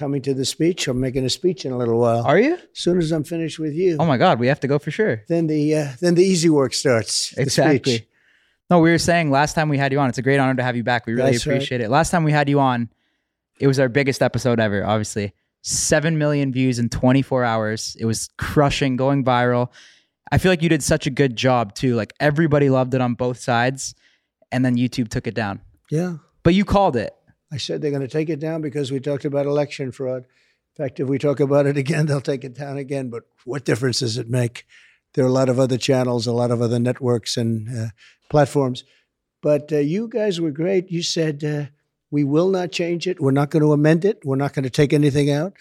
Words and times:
coming 0.00 0.22
to 0.22 0.32
the 0.34 0.44
speech. 0.44 0.88
I'm 0.88 0.98
making 0.98 1.24
a 1.26 1.30
speech 1.30 1.64
in 1.66 1.72
a 1.72 1.76
little 1.76 1.98
while. 2.00 2.22
Are 2.24 2.38
you? 2.38 2.54
As 2.54 2.60
soon 2.72 2.98
as 2.98 3.12
I'm 3.12 3.24
finished 3.24 3.58
with 3.58 3.74
you, 3.74 3.96
Oh 4.00 4.06
my 4.06 4.16
God, 4.16 4.40
we 4.40 4.46
have 4.48 4.60
to 4.60 4.68
go 4.68 4.78
for 4.78 4.90
sure. 4.90 5.22
then 5.28 5.46
the 5.46 5.62
uh, 5.80 5.88
then 6.00 6.14
the 6.14 6.24
easy 6.24 6.48
work 6.48 6.72
starts. 6.74 7.32
Exactly. 7.36 8.06
No, 8.70 8.78
we 8.80 8.90
were 8.90 8.98
saying 8.98 9.30
last 9.30 9.54
time 9.54 9.68
we 9.68 9.78
had 9.78 9.92
you 9.92 9.98
on, 10.00 10.08
it's 10.08 10.18
a 10.18 10.22
great 10.22 10.38
honor 10.38 10.54
to 10.54 10.62
have 10.62 10.76
you 10.76 10.84
back. 10.84 11.06
We 11.06 11.12
really 11.14 11.32
That's 11.32 11.46
right. 11.46 11.54
appreciate 11.56 11.80
it. 11.80 11.90
Last 11.90 12.10
time 12.10 12.24
we 12.24 12.32
had 12.32 12.48
you 12.48 12.60
on, 12.60 12.88
it 13.58 13.66
was 13.66 13.78
our 13.80 13.88
biggest 13.88 14.22
episode 14.22 14.58
ever, 14.60 14.84
obviously. 14.86 15.32
7 15.62 16.16
million 16.16 16.52
views 16.52 16.78
in 16.78 16.88
24 16.88 17.44
hours. 17.44 17.96
It 18.00 18.06
was 18.06 18.30
crushing, 18.38 18.96
going 18.96 19.24
viral. 19.24 19.68
I 20.32 20.38
feel 20.38 20.50
like 20.52 20.62
you 20.62 20.68
did 20.68 20.82
such 20.82 21.06
a 21.06 21.10
good 21.10 21.36
job 21.36 21.74
too. 21.74 21.94
Like 21.96 22.12
everybody 22.20 22.70
loved 22.70 22.94
it 22.94 23.00
on 23.00 23.14
both 23.14 23.38
sides, 23.38 23.94
and 24.52 24.64
then 24.64 24.76
YouTube 24.76 25.08
took 25.08 25.26
it 25.26 25.34
down. 25.34 25.60
Yeah. 25.90 26.14
But 26.44 26.54
you 26.54 26.64
called 26.64 26.96
it. 26.96 27.14
I 27.52 27.56
said 27.56 27.80
they're 27.80 27.90
going 27.90 28.02
to 28.02 28.08
take 28.08 28.28
it 28.28 28.40
down 28.40 28.62
because 28.62 28.92
we 28.92 29.00
talked 29.00 29.24
about 29.24 29.46
election 29.46 29.92
fraud. 29.92 30.24
In 30.76 30.84
fact, 30.84 31.00
if 31.00 31.08
we 31.08 31.18
talk 31.18 31.40
about 31.40 31.66
it 31.66 31.76
again, 31.84 32.06
they'll 32.06 32.20
take 32.20 32.44
it 32.44 32.54
down 32.54 32.78
again. 32.78 33.10
But 33.10 33.24
what 33.44 33.64
difference 33.64 34.00
does 34.00 34.18
it 34.18 34.28
make? 34.28 34.66
There 35.14 35.24
are 35.24 35.28
a 35.28 35.32
lot 35.32 35.48
of 35.48 35.58
other 35.58 35.78
channels, 35.78 36.26
a 36.26 36.32
lot 36.32 36.52
of 36.52 36.62
other 36.62 36.78
networks 36.78 37.36
and 37.36 37.68
uh, 37.68 37.88
platforms. 38.28 38.84
But 39.42 39.72
uh, 39.72 39.78
you 39.78 40.06
guys 40.06 40.40
were 40.40 40.52
great. 40.52 40.90
You 40.90 41.02
said, 41.02 41.42
uh, 41.42 41.66
we 42.10 42.24
will 42.24 42.50
not 42.50 42.72
change 42.72 43.06
it. 43.06 43.20
We're 43.20 43.30
not 43.30 43.50
going 43.50 43.62
to 43.62 43.72
amend 43.72 44.04
it. 44.04 44.24
We're 44.24 44.36
not 44.36 44.52
going 44.52 44.64
to 44.64 44.70
take 44.70 44.92
anything 44.92 45.30
out. 45.30 45.54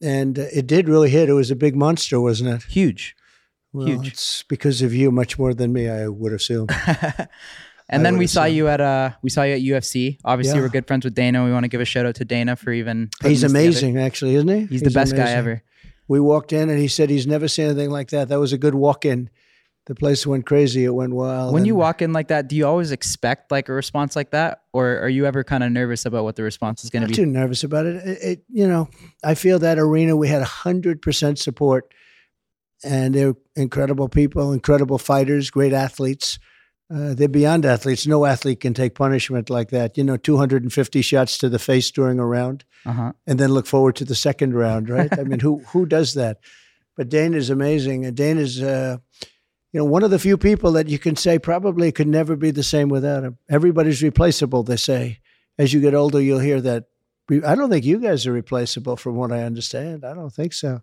And 0.00 0.38
uh, 0.38 0.46
it 0.52 0.66
did 0.66 0.88
really 0.88 1.10
hit. 1.10 1.28
It 1.28 1.34
was 1.34 1.50
a 1.50 1.56
big 1.56 1.76
monster, 1.76 2.20
wasn't 2.20 2.50
it? 2.50 2.62
Huge. 2.64 3.14
Well, 3.72 3.86
Huge. 3.86 4.08
It's 4.08 4.42
because 4.42 4.82
of 4.82 4.92
you 4.92 5.10
much 5.10 5.38
more 5.38 5.54
than 5.54 5.72
me, 5.72 5.88
I 5.88 6.08
would 6.08 6.32
assume. 6.32 6.68
and 7.92 8.00
I 8.00 8.04
then 8.04 8.18
we 8.18 8.26
saw 8.26 8.44
you 8.44 8.68
at 8.68 8.80
uh 8.80 9.10
we 9.22 9.30
saw 9.30 9.42
you 9.44 9.54
at 9.54 9.60
UFC. 9.60 10.18
Obviously, 10.24 10.56
Yeah. 10.58 10.64
we're 10.64 10.70
good 10.70 10.86
friends 10.86 11.04
with 11.04 11.14
Dana. 11.14 11.44
We 11.44 11.52
want 11.52 11.64
to 11.64 11.68
give 11.68 11.80
a 11.80 11.84
shout 11.84 12.06
out 12.06 12.16
to 12.16 12.24
Dana 12.24 12.56
for 12.56 12.72
even 12.72 13.10
He's 13.22 13.44
amazing, 13.44 13.98
actually, 13.98 14.34
isn't 14.34 14.48
he? 14.48 14.66
He's, 14.66 14.82
the 14.82 14.90
best 14.90 15.14
guy 15.14 15.30
ever. 15.30 15.62
We 16.08 16.18
walked 16.20 16.52
in 16.52 16.68
and 16.68 16.78
he 16.78 16.88
said 16.88 17.10
he's 17.10 17.26
never 17.26 17.48
seen 17.48 17.66
anything 17.66 17.90
like 17.90 18.10
that. 18.10 18.28
That 18.28 18.40
was 18.40 18.52
a 18.52 18.58
good 18.58 18.74
walk 18.74 19.04
in. 19.04 19.30
The 19.86 19.94
place 19.96 20.24
went 20.26 20.46
crazy. 20.46 20.84
It 20.84 20.94
went 20.94 21.12
wild. 21.12 21.52
When 21.52 21.64
you 21.64 21.74
walk 21.74 22.02
in 22.02 22.12
like 22.12 22.28
that, 22.28 22.48
do 22.48 22.54
you 22.54 22.66
always 22.66 22.92
expect 22.92 23.50
like 23.50 23.68
a 23.68 23.72
response 23.72 24.14
like 24.14 24.30
that, 24.30 24.62
or 24.72 24.98
are 24.98 25.08
you 25.08 25.26
ever 25.26 25.42
kind 25.42 25.64
of 25.64 25.72
nervous 25.72 26.04
about 26.06 26.22
what 26.22 26.36
the 26.36 26.44
response 26.44 26.84
is 26.84 26.90
going 26.90 27.02
to 27.02 27.08
be? 27.08 27.14
too 27.14 27.26
nervous 27.26 27.64
about 27.64 27.86
it. 27.86 27.96
It, 27.96 28.18
it. 28.22 28.44
You 28.48 28.68
know, 28.68 28.88
I 29.24 29.34
feel 29.34 29.58
that 29.58 29.78
arena. 29.80 30.16
We 30.16 30.28
had 30.28 30.42
hundred 30.42 31.02
percent 31.02 31.40
support, 31.40 31.92
and 32.84 33.12
they're 33.12 33.34
incredible 33.56 34.08
people, 34.08 34.52
incredible 34.52 34.98
fighters, 34.98 35.50
great 35.50 35.72
athletes. 35.72 36.38
Uh, 36.92 37.14
they're 37.14 37.28
beyond 37.28 37.64
athletes. 37.64 38.06
No 38.06 38.24
athlete 38.26 38.60
can 38.60 38.74
take 38.74 38.94
punishment 38.94 39.48
like 39.48 39.70
that. 39.70 39.96
You 39.96 40.04
know, 40.04 40.16
250 40.16 41.00
shots 41.02 41.38
to 41.38 41.48
the 41.48 41.58
face 41.58 41.90
during 41.90 42.18
a 42.18 42.26
round, 42.26 42.64
Uh 42.84 42.92
huh. 42.92 43.12
and 43.26 43.38
then 43.38 43.50
look 43.52 43.66
forward 43.66 43.96
to 43.96 44.04
the 44.04 44.14
second 44.14 44.54
round, 44.54 44.88
right? 44.90 45.16
I 45.18 45.22
mean, 45.24 45.40
who 45.46 45.58
who 45.68 45.86
does 45.86 46.14
that? 46.14 46.38
But 46.96 47.08
Dana 47.08 47.36
is 47.38 47.48
amazing, 47.50 48.04
and 48.04 48.14
Dana's, 48.16 48.60
uh, 48.62 48.98
you 49.72 49.78
know, 49.80 49.86
one 49.86 50.02
of 50.04 50.10
the 50.10 50.18
few 50.18 50.36
people 50.36 50.72
that 50.72 50.88
you 50.88 50.98
can 50.98 51.16
say 51.16 51.38
probably 51.38 51.90
could 51.92 52.08
never 52.08 52.36
be 52.36 52.50
the 52.50 52.62
same 52.62 52.88
without 52.90 53.24
him. 53.24 53.38
Everybody's 53.48 54.02
replaceable. 54.02 54.62
They 54.62 54.76
say, 54.76 55.20
as 55.58 55.72
you 55.72 55.80
get 55.80 55.94
older, 55.94 56.20
you'll 56.20 56.40
hear 56.40 56.60
that. 56.60 56.84
I 57.30 57.54
don't 57.54 57.70
think 57.70 57.86
you 57.86 57.98
guys 57.98 58.26
are 58.26 58.32
replaceable, 58.32 58.96
from 58.98 59.16
what 59.16 59.32
I 59.32 59.44
understand. 59.44 60.04
I 60.04 60.12
don't 60.12 60.32
think 60.34 60.52
so. 60.52 60.82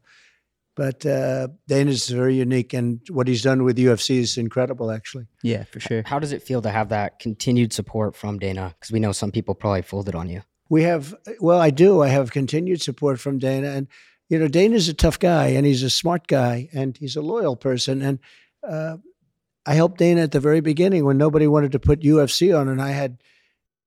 But 0.79 1.05
uh, 1.05 1.49
Dana's 1.67 2.07
very 2.07 2.35
unique, 2.35 2.71
and 2.71 3.01
what 3.09 3.27
he's 3.27 3.41
done 3.41 3.65
with 3.65 3.77
UFC 3.77 4.19
is 4.19 4.37
incredible, 4.37 4.91
actually. 4.91 5.27
Yeah, 5.43 5.65
for 5.65 5.81
sure. 5.81 6.03
How 6.05 6.19
does 6.19 6.31
it 6.31 6.41
feel 6.41 6.61
to 6.61 6.69
have 6.69 6.87
that 6.87 7.19
continued 7.19 7.73
support 7.73 8.15
from 8.15 8.39
Dana? 8.39 8.75
Because 8.79 8.89
we 8.89 9.01
know 9.01 9.11
some 9.11 9.29
people 9.29 9.55
probably 9.55 9.81
folded 9.81 10.15
on 10.15 10.29
you. 10.29 10.41
We 10.69 10.83
have, 10.83 11.13
well, 11.41 11.59
I 11.59 11.69
do. 11.69 12.01
I 12.01 12.07
have 12.07 12.31
continued 12.31 12.81
support 12.81 13.19
from 13.19 13.39
Dana. 13.39 13.71
And, 13.71 13.87
you 14.29 14.39
know, 14.39 14.47
Dana's 14.47 14.87
a 14.87 14.93
tough 14.93 15.19
guy 15.19 15.47
and 15.47 15.65
he's 15.65 15.83
a 15.83 15.89
smart 15.89 16.27
guy 16.27 16.69
and 16.71 16.95
he's 16.95 17.17
a 17.17 17.21
loyal 17.21 17.57
person. 17.57 18.01
And 18.01 18.19
uh, 18.65 18.99
I 19.65 19.73
helped 19.73 19.97
Dana 19.97 20.21
at 20.21 20.31
the 20.31 20.39
very 20.39 20.61
beginning 20.61 21.03
when 21.03 21.17
nobody 21.17 21.45
wanted 21.45 21.73
to 21.73 21.79
put 21.79 22.03
UFC 22.03 22.57
on. 22.57 22.69
And 22.69 22.81
I 22.81 22.91
had 22.91 23.21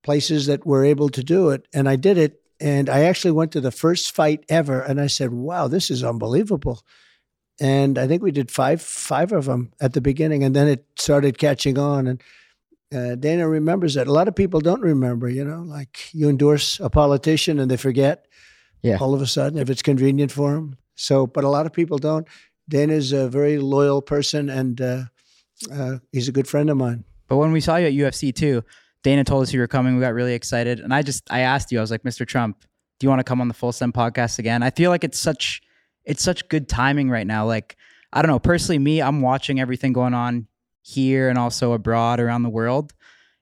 places 0.04 0.44
that 0.44 0.66
were 0.66 0.84
able 0.84 1.08
to 1.08 1.25
do 1.25 1.48
it. 1.48 1.66
And 1.72 1.88
I 1.88 1.97
did 1.97 2.19
it. 2.19 2.41
And 2.62 2.89
I 2.89 3.00
actually 3.05 3.33
went 3.33 3.50
to 3.53 3.61
the 3.61 3.73
first 3.73 4.15
fight 4.15 4.45
ever. 4.49 4.81
And 4.81 5.00
I 5.00 5.09
said, 5.09 5.33
wow, 5.33 5.67
this 5.67 5.91
is 5.91 6.05
unbelievable. 6.05 6.83
And 7.61 7.99
I 7.99 8.06
think 8.06 8.23
we 8.23 8.31
did 8.31 8.50
five, 8.50 8.81
five 8.81 9.33
of 9.33 9.47
them 9.47 9.73
at 9.81 9.95
the 9.95 10.00
beginning. 10.00 10.45
And 10.45 10.55
then 10.55 10.69
it 10.69 10.87
started 10.97 11.39
catching 11.39 11.77
on. 11.77 12.06
And 12.06 12.23
uh, 12.95 13.17
Dana 13.17 13.49
remembers 13.49 13.95
that. 13.95 14.06
A 14.06 14.12
lot 14.12 14.28
of 14.28 14.37
people 14.37 14.61
don't 14.61 14.81
remember, 14.81 15.28
you 15.28 15.45
know, 15.45 15.62
like 15.62 16.09
you 16.15 16.28
endorse 16.28 16.78
a 16.81 16.89
politician 16.89 17.59
and 17.59 17.69
they 17.71 17.77
forget 17.77 18.27
Yeah. 18.83 18.99
all 19.00 19.12
of 19.15 19.21
a 19.23 19.27
sudden 19.27 19.59
if 19.59 19.69
it's 19.69 19.83
convenient 19.83 20.31
for 20.31 20.53
them. 20.55 20.77
So, 20.94 21.27
but 21.27 21.43
a 21.44 21.49
lot 21.49 21.67
of 21.67 21.73
people 21.73 21.99
don't. 21.99 22.29
Dana's 22.69 23.12
a 23.12 23.29
very 23.29 23.59
loyal 23.59 24.03
person 24.03 24.49
and 24.49 24.81
uh, 24.81 25.03
uh, 25.73 25.99
he's 26.12 26.29
a 26.29 26.33
good 26.33 26.47
friend 26.47 26.71
of 26.71 26.77
mine. 26.77 27.05
But 27.29 27.39
when 27.39 27.50
we 27.53 27.61
saw 27.61 27.77
you 27.77 27.87
at 27.87 27.93
UFC 28.15 28.33
too, 28.34 28.62
Dana 29.02 29.24
told 29.24 29.42
us 29.42 29.52
you 29.52 29.60
were 29.60 29.68
coming. 29.68 29.94
We 29.94 30.00
got 30.00 30.14
really 30.14 30.34
excited, 30.34 30.80
and 30.80 30.94
I 30.94 31.02
just 31.02 31.24
I 31.30 31.40
asked 31.40 31.72
you. 31.72 31.78
I 31.78 31.80
was 31.80 31.90
like, 31.90 32.02
Mr. 32.02 32.26
Trump, 32.26 32.64
do 32.98 33.04
you 33.04 33.08
want 33.08 33.20
to 33.20 33.24
come 33.24 33.40
on 33.40 33.48
the 33.48 33.54
Full 33.54 33.72
Send 33.72 33.94
podcast 33.94 34.38
again? 34.38 34.62
I 34.62 34.70
feel 34.70 34.90
like 34.90 35.04
it's 35.04 35.18
such 35.18 35.60
it's 36.04 36.22
such 36.22 36.48
good 36.48 36.68
timing 36.68 37.10
right 37.10 37.26
now. 37.26 37.46
Like 37.46 37.76
I 38.12 38.22
don't 38.22 38.30
know, 38.30 38.38
personally, 38.38 38.78
me, 38.78 39.00
I'm 39.00 39.20
watching 39.20 39.60
everything 39.60 39.92
going 39.92 40.14
on 40.14 40.46
here 40.82 41.28
and 41.28 41.38
also 41.38 41.72
abroad 41.72 42.20
around 42.20 42.42
the 42.42 42.50
world, 42.50 42.92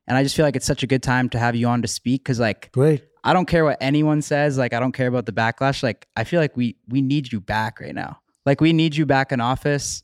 and 0.07 0.17
I 0.17 0.23
just 0.23 0.37
feel 0.37 0.45
like 0.45 0.57
it's 0.57 0.67
such 0.67 0.83
a 0.83 0.87
good 0.87 1.03
time 1.03 1.29
to 1.31 1.39
have 1.39 1.55
you 1.57 1.67
on 1.67 1.83
to 1.83 1.89
speak 1.89 2.25
because 2.25 2.41
like 2.41 2.71
Great. 2.73 3.05
I 3.23 3.33
don't 3.33 3.47
care 3.47 3.65
what 3.65 3.77
anyone 3.81 4.23
says. 4.23 4.57
Like, 4.57 4.73
I 4.73 4.81
don't 4.81 4.93
care 4.93 5.09
about 5.09 5.27
the 5.27 5.33
backlash. 5.33 5.83
Like, 5.83 6.09
I 6.17 6.25
feel 6.25 6.41
like 6.41 6.57
we 6.57 6.77
we 6.89 7.03
need 7.03 7.31
you 7.33 7.41
back 7.41 7.81
right 7.81 7.95
now. 7.95 8.19
Like, 8.47 8.61
we 8.61 8.73
need 8.73 8.97
you 8.97 9.05
back 9.05 9.33
in 9.33 9.41
office. 9.41 10.03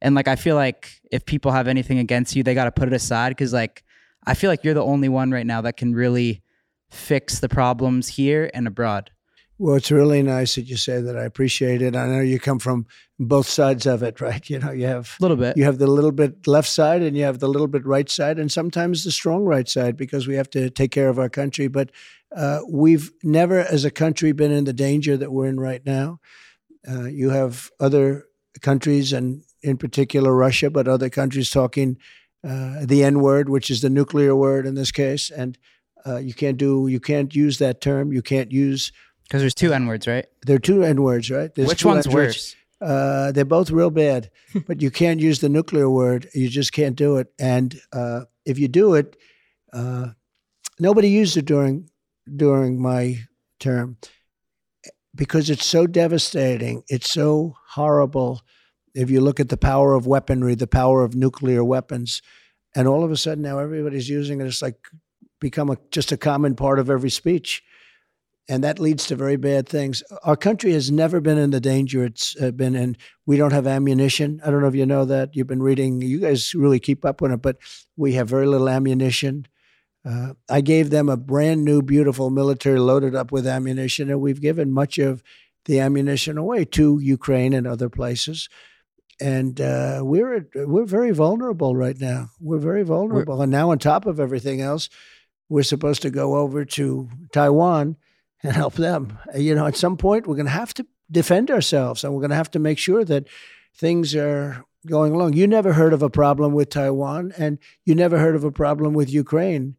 And 0.00 0.14
like, 0.14 0.28
I 0.28 0.36
feel 0.36 0.54
like 0.54 0.90
if 1.10 1.24
people 1.24 1.50
have 1.50 1.66
anything 1.66 1.98
against 1.98 2.36
you, 2.36 2.42
they 2.42 2.54
got 2.54 2.66
to 2.66 2.70
put 2.70 2.88
it 2.88 2.94
aside 2.94 3.30
because 3.30 3.52
like, 3.52 3.82
I 4.26 4.34
feel 4.34 4.50
like 4.50 4.64
you're 4.64 4.74
the 4.74 4.82
only 4.84 5.08
one 5.08 5.30
right 5.30 5.46
now 5.46 5.60
that 5.62 5.76
can 5.76 5.94
really 5.94 6.42
fix 6.90 7.38
the 7.40 7.48
problems 7.48 8.08
here 8.08 8.50
and 8.54 8.66
abroad. 8.66 9.10
Well, 9.60 9.74
it's 9.74 9.90
really 9.90 10.22
nice 10.22 10.54
that 10.54 10.62
you 10.68 10.76
say 10.76 11.00
that. 11.00 11.16
I 11.18 11.24
appreciate 11.24 11.82
it. 11.82 11.96
I 11.96 12.06
know 12.06 12.20
you 12.20 12.38
come 12.38 12.60
from 12.60 12.86
both 13.18 13.48
sides 13.48 13.86
of 13.86 14.04
it, 14.04 14.20
right? 14.20 14.48
You 14.48 14.60
know, 14.60 14.70
you 14.70 14.86
have 14.86 15.16
A 15.18 15.22
little 15.22 15.36
bit. 15.36 15.56
you 15.56 15.64
have 15.64 15.78
the 15.78 15.88
little 15.88 16.12
bit 16.12 16.46
left 16.46 16.68
side 16.68 17.02
and 17.02 17.16
you 17.16 17.24
have 17.24 17.40
the 17.40 17.48
little 17.48 17.66
bit 17.66 17.84
right 17.84 18.08
side 18.08 18.38
and 18.38 18.52
sometimes 18.52 19.02
the 19.02 19.10
strong 19.10 19.44
right 19.44 19.68
side 19.68 19.96
because 19.96 20.28
we 20.28 20.36
have 20.36 20.48
to 20.50 20.70
take 20.70 20.92
care 20.92 21.08
of 21.08 21.18
our 21.18 21.28
country 21.28 21.66
but 21.66 21.90
uh, 22.36 22.60
we've 22.70 23.10
never 23.24 23.58
as 23.60 23.84
a 23.84 23.90
country 23.90 24.32
been 24.32 24.52
in 24.52 24.64
the 24.64 24.72
danger 24.72 25.16
that 25.16 25.32
we're 25.32 25.46
in 25.46 25.58
right 25.58 25.84
now 25.84 26.20
uh, 26.88 27.04
you 27.06 27.30
have 27.30 27.70
other 27.80 28.26
countries 28.60 29.12
and 29.12 29.42
in 29.62 29.76
particular 29.76 30.34
russia 30.34 30.70
but 30.70 30.86
other 30.86 31.08
countries 31.10 31.50
talking 31.50 31.96
uh, 32.44 32.84
the 32.84 33.02
n 33.04 33.20
word 33.20 33.48
which 33.48 33.70
is 33.70 33.80
the 33.80 33.90
nuclear 33.90 34.34
word 34.34 34.66
in 34.66 34.74
this 34.74 34.92
case 34.92 35.30
and 35.30 35.58
uh, 36.06 36.16
you 36.16 36.34
can't 36.34 36.56
do 36.56 36.86
you 36.88 37.00
can't 37.00 37.34
use 37.34 37.58
that 37.58 37.80
term 37.80 38.12
you 38.12 38.22
can't 38.22 38.52
use 38.52 38.92
Because 39.24 39.42
there's 39.42 39.54
two 39.54 39.72
N 39.72 39.86
words, 39.86 40.06
right? 40.06 40.26
there 40.46 40.56
are 40.56 40.60
two 40.60 40.82
n 40.82 41.02
words 41.02 41.30
right 41.30 41.54
There's 41.54 41.68
Which 41.68 41.84
one's 41.84 42.08
worse? 42.08 42.54
Uh, 42.80 43.32
they're 43.32 43.44
both 43.44 43.70
real 43.70 43.90
bad, 43.90 44.30
but 44.66 44.80
you 44.80 44.90
can't 44.90 45.20
use 45.20 45.40
the 45.40 45.48
nuclear 45.48 45.90
word. 45.90 46.28
You 46.32 46.48
just 46.48 46.72
can't 46.72 46.94
do 46.94 47.16
it. 47.16 47.26
And 47.38 47.78
uh, 47.92 48.24
if 48.44 48.58
you 48.58 48.68
do 48.68 48.94
it, 48.94 49.16
uh, 49.72 50.10
nobody 50.78 51.08
used 51.08 51.36
it 51.36 51.44
during 51.44 51.90
during 52.36 52.80
my 52.80 53.18
term 53.58 53.96
because 55.14 55.50
it's 55.50 55.66
so 55.66 55.86
devastating. 55.86 56.84
It's 56.88 57.10
so 57.10 57.56
horrible. 57.70 58.42
If 58.98 59.10
you 59.10 59.20
look 59.20 59.40
at 59.40 59.48
the 59.48 59.56
power 59.56 59.94
of 59.94 60.06
weaponry, 60.06 60.54
the 60.54 60.66
power 60.66 61.02
of 61.02 61.14
nuclear 61.14 61.62
weapons, 61.62 62.22
and 62.74 62.88
all 62.88 63.04
of 63.04 63.10
a 63.10 63.16
sudden 63.16 63.42
now 63.42 63.58
everybody's 63.58 64.08
using 64.08 64.40
it. 64.40 64.46
It's 64.46 64.62
like 64.62 64.76
become 65.40 65.70
a, 65.70 65.76
just 65.90 66.12
a 66.12 66.16
common 66.16 66.54
part 66.54 66.78
of 66.78 66.90
every 66.90 67.10
speech 67.10 67.62
and 68.48 68.64
that 68.64 68.78
leads 68.78 69.06
to 69.06 69.16
very 69.16 69.36
bad 69.36 69.68
things. 69.68 70.02
Our 70.24 70.36
country 70.36 70.72
has 70.72 70.90
never 70.90 71.20
been 71.20 71.36
in 71.36 71.50
the 71.50 71.60
danger 71.60 72.04
it's 72.04 72.34
been 72.34 72.74
in. 72.74 72.96
We 73.26 73.36
don't 73.36 73.52
have 73.52 73.66
ammunition. 73.66 74.40
I 74.44 74.50
don't 74.50 74.62
know 74.62 74.68
if 74.68 74.74
you 74.74 74.86
know 74.86 75.04
that. 75.04 75.36
You've 75.36 75.46
been 75.46 75.62
reading. 75.62 76.00
You 76.00 76.20
guys 76.20 76.54
really 76.54 76.80
keep 76.80 77.04
up 77.04 77.20
with 77.20 77.32
it, 77.32 77.42
but 77.42 77.58
we 77.96 78.14
have 78.14 78.28
very 78.28 78.46
little 78.46 78.68
ammunition. 78.68 79.46
Uh, 80.04 80.32
I 80.48 80.62
gave 80.62 80.88
them 80.88 81.10
a 81.10 81.16
brand 81.18 81.64
new, 81.64 81.82
beautiful 81.82 82.30
military 82.30 82.78
loaded 82.78 83.14
up 83.14 83.30
with 83.30 83.46
ammunition, 83.46 84.08
and 84.08 84.20
we've 84.20 84.40
given 84.40 84.72
much 84.72 84.96
of 84.96 85.22
the 85.66 85.80
ammunition 85.80 86.38
away 86.38 86.64
to 86.64 86.98
Ukraine 87.00 87.52
and 87.52 87.66
other 87.66 87.90
places. 87.90 88.48
And 89.20 89.60
uh, 89.60 90.00
we're 90.04 90.46
we're 90.54 90.84
very 90.84 91.10
vulnerable 91.10 91.74
right 91.74 91.98
now. 92.00 92.30
We're 92.40 92.58
very 92.58 92.84
vulnerable, 92.84 93.42
and 93.42 93.50
now 93.50 93.70
on 93.72 93.78
top 93.78 94.06
of 94.06 94.20
everything 94.20 94.60
else, 94.60 94.88
we're 95.48 95.64
supposed 95.64 96.02
to 96.02 96.10
go 96.10 96.36
over 96.36 96.64
to 96.64 97.08
Taiwan 97.32 97.96
and 98.42 98.52
help 98.52 98.74
them. 98.74 99.18
You 99.34 99.54
know, 99.56 99.66
at 99.66 99.76
some 99.76 99.96
point, 99.96 100.26
we're 100.26 100.36
going 100.36 100.46
to 100.46 100.52
have 100.52 100.72
to 100.74 100.86
defend 101.10 101.50
ourselves 101.50 102.04
and 102.04 102.12
we're 102.12 102.20
going 102.20 102.30
to 102.30 102.36
have 102.36 102.50
to 102.52 102.58
make 102.58 102.78
sure 102.78 103.02
that 103.04 103.26
things 103.74 104.14
are 104.14 104.62
going 104.86 105.12
along. 105.14 105.32
You 105.32 105.46
never 105.46 105.72
heard 105.72 105.92
of 105.92 106.02
a 106.02 106.10
problem 106.10 106.52
with 106.52 106.70
Taiwan 106.70 107.32
and 107.38 107.58
you 107.84 107.94
never 107.94 108.18
heard 108.18 108.36
of 108.36 108.44
a 108.44 108.52
problem 108.52 108.92
with 108.94 109.10
Ukraine. 109.12 109.76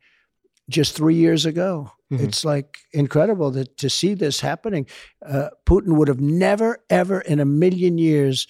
just 0.69 0.95
three 0.95 1.15
years 1.15 1.45
ago. 1.47 1.92
Mhm. 2.12 2.19
It's 2.25 2.45
like 2.45 2.77
incredible 2.94 3.50
that 3.51 3.75
to 3.77 3.89
see 3.89 4.13
this 4.13 4.39
happening. 4.42 4.85
Uh, 5.25 5.50
Putin 5.65 5.95
would 5.97 6.07
have 6.07 6.19
never, 6.21 6.77
ever 6.92 7.21
in 7.21 7.39
a 7.39 7.45
million 7.45 7.97
years 7.97 8.45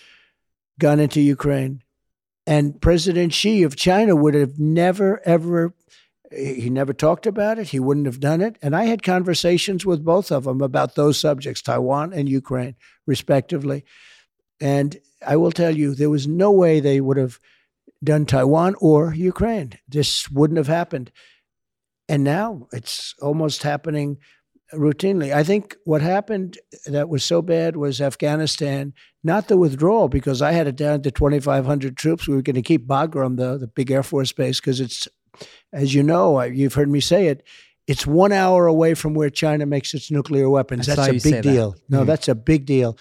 gone 0.80 1.00
into 1.00 1.22
Ukraine. 1.22 1.84
And 2.48 2.82
President 2.82 3.34
Xi 3.34 3.62
of 3.64 3.76
China 3.76 4.16
would 4.16 4.34
have 4.34 4.58
never, 4.58 5.22
ever, 5.24 5.76
he 6.32 6.70
never 6.70 6.94
talked 6.94 7.28
about 7.28 7.60
it. 7.60 7.68
He 7.68 7.80
wouldn't 7.80 8.08
have 8.08 8.20
done 8.20 8.42
it. 8.42 8.58
And 8.62 8.76
I 8.76 8.86
had 8.86 9.04
conversations 9.04 9.86
with 9.86 10.04
both 10.04 10.32
of 10.32 10.46
them 10.46 10.62
about 10.62 10.96
those 10.96 11.20
subjects, 11.20 11.62
Taiwan 11.62 12.12
and 12.12 12.28
Ukraine, 12.28 12.76
respectively. 13.06 13.86
And 14.60 14.98
I 15.26 15.36
will 15.36 15.52
tell 15.52 15.76
you, 15.76 15.94
there 15.94 16.10
was 16.10 16.28
no 16.28 16.52
way 16.52 16.80
they 16.80 17.02
would 17.02 17.18
have 17.18 17.40
done 18.04 18.26
Taiwan 18.26 18.76
or 18.80 19.14
Ukraine. 19.14 19.74
This 19.88 20.30
wouldn't 20.32 20.58
have 20.58 20.68
happened. 20.68 21.12
And 22.08 22.24
now 22.24 22.68
it's 22.74 23.14
almost 23.22 23.62
happening 23.62 24.18
routinely. 24.74 25.34
I 25.34 25.44
think 25.44 25.76
what 25.86 26.02
happened 26.02 26.58
that 26.86 27.10
was 27.10 27.24
so 27.24 27.42
bad 27.42 27.76
was 27.76 28.02
Afghanistan, 28.02 28.94
not 29.24 29.48
the 29.48 29.58
withdrawal, 29.58 30.08
because 30.10 30.42
I 30.42 30.52
had 30.52 30.68
it 30.68 30.76
down 30.76 31.02
to 31.04 31.12
2,500 31.12 31.98
troops. 31.98 32.28
We 32.28 32.36
were 32.36 32.42
going 32.42 32.56
to 32.56 32.62
keep 32.62 32.88
Bagram, 32.88 33.38
the, 33.38 33.58
the 33.58 33.68
big 33.68 33.92
Air 33.92 34.04
Force 34.04 34.32
base, 34.32 34.60
because 34.60 34.80
it's, 34.80 35.08
as 35.74 35.94
you 35.94 36.04
know, 36.04 36.42
you've 36.42 36.74
heard 36.76 36.90
me 36.90 37.00
say 37.00 37.28
it, 37.28 37.44
it's 37.88 38.06
one 38.06 38.32
hour 38.32 38.68
away 38.68 38.94
from 38.94 39.16
where 39.16 39.30
China 39.32 39.66
makes 39.66 39.94
its 39.96 40.12
nuclear 40.12 40.48
weapons. 40.50 40.88
I 40.88 40.96
That's 40.96 41.08
a 41.10 41.14
big 41.30 41.34
that. 41.36 41.44
deal. 41.44 41.76
No, 41.90 42.04
Mhm. 42.04 42.06
that's 42.06 42.28
a 42.28 42.36
big 42.36 42.66
deal. 42.66 42.98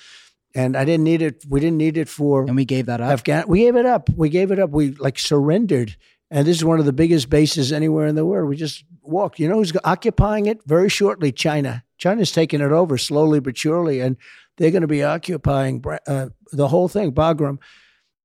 And 0.55 0.75
I 0.77 0.87
didn't 0.87 1.05
need 1.05 1.21
it. 1.21 1.45
We 1.47 1.61
didn't 1.61 1.77
need 1.77 1.99
it 1.99 2.09
for 2.09 2.43
And 2.45 2.57
we 2.57 2.65
gave 2.65 2.87
that 2.87 3.03
up. 3.03 3.11
Afghan. 3.13 3.45
We 3.49 3.61
gave 3.61 3.77
it 3.77 3.85
up. 3.85 4.09
We 4.17 4.31
gave 4.31 4.51
it 4.51 4.59
up. 4.59 4.71
We 4.71 4.93
like 4.93 5.19
surrendered. 5.19 5.95
And 6.31 6.47
this 6.47 6.57
is 6.59 6.65
one 6.65 6.79
of 6.79 6.85
the 6.85 6.93
biggest 6.93 7.31
bases 7.31 7.73
anywhere 7.73 8.07
in 8.07 8.15
the 8.15 8.27
world. 8.27 8.49
We 8.51 8.57
just 8.57 8.85
walked. 9.03 9.39
You 9.39 9.49
know 9.49 9.57
who's 9.57 9.73
occupying 9.85 10.47
it 10.47 10.61
very 10.67 10.89
shortly? 10.91 11.33
China. 11.33 11.85
China's 11.97 12.31
taking 12.33 12.61
it 12.61 12.71
over 12.71 12.99
slowly 12.99 13.41
but 13.41 13.57
surely, 13.57 14.01
and 14.01 14.17
they're 14.57 14.71
going 14.71 14.83
to 14.83 14.87
be 14.87 15.03
occupying 15.03 15.83
uh, 16.07 16.29
the 16.53 16.69
whole 16.69 16.89
thing, 16.89 17.13
Bagram. 17.13 17.59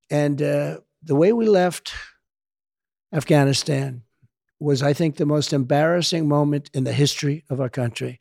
And 0.10 0.42
uh, 0.42 0.80
the 1.02 1.16
way 1.16 1.32
we 1.34 1.48
left 1.48 1.94
Afghanistan 3.12 4.04
was, 4.60 4.82
I 4.84 4.94
think, 4.94 5.16
the 5.18 5.26
most 5.26 5.54
embarrassing 5.54 6.28
moment 6.28 6.70
in 6.74 6.84
the 6.84 6.94
history 6.94 7.44
of 7.50 7.60
our 7.60 7.70
country. 7.70 8.20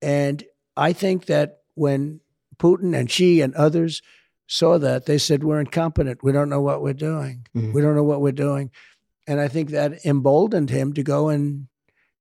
And 0.00 0.44
I 0.76 0.92
think 0.92 1.26
that 1.26 1.58
when 1.74 2.20
Putin 2.58 2.96
and 2.98 3.10
Xi 3.10 3.40
and 3.40 3.54
others 3.54 4.02
saw 4.46 4.78
that, 4.78 5.06
they 5.06 5.18
said, 5.18 5.44
We're 5.44 5.60
incompetent. 5.60 6.22
We 6.22 6.32
don't 6.32 6.48
know 6.48 6.60
what 6.62 6.82
we're 6.82 6.94
doing. 6.94 7.46
Mhm. 7.56 7.72
We 7.72 7.82
don't 7.82 7.94
know 7.94 8.04
what 8.04 8.20
we're 8.20 8.32
doing. 8.32 8.70
And 9.28 9.40
I 9.40 9.46
think 9.48 9.70
that 9.70 10.04
emboldened 10.04 10.70
him 10.70 10.92
to 10.94 11.02
go 11.02 11.28
and 11.28 11.68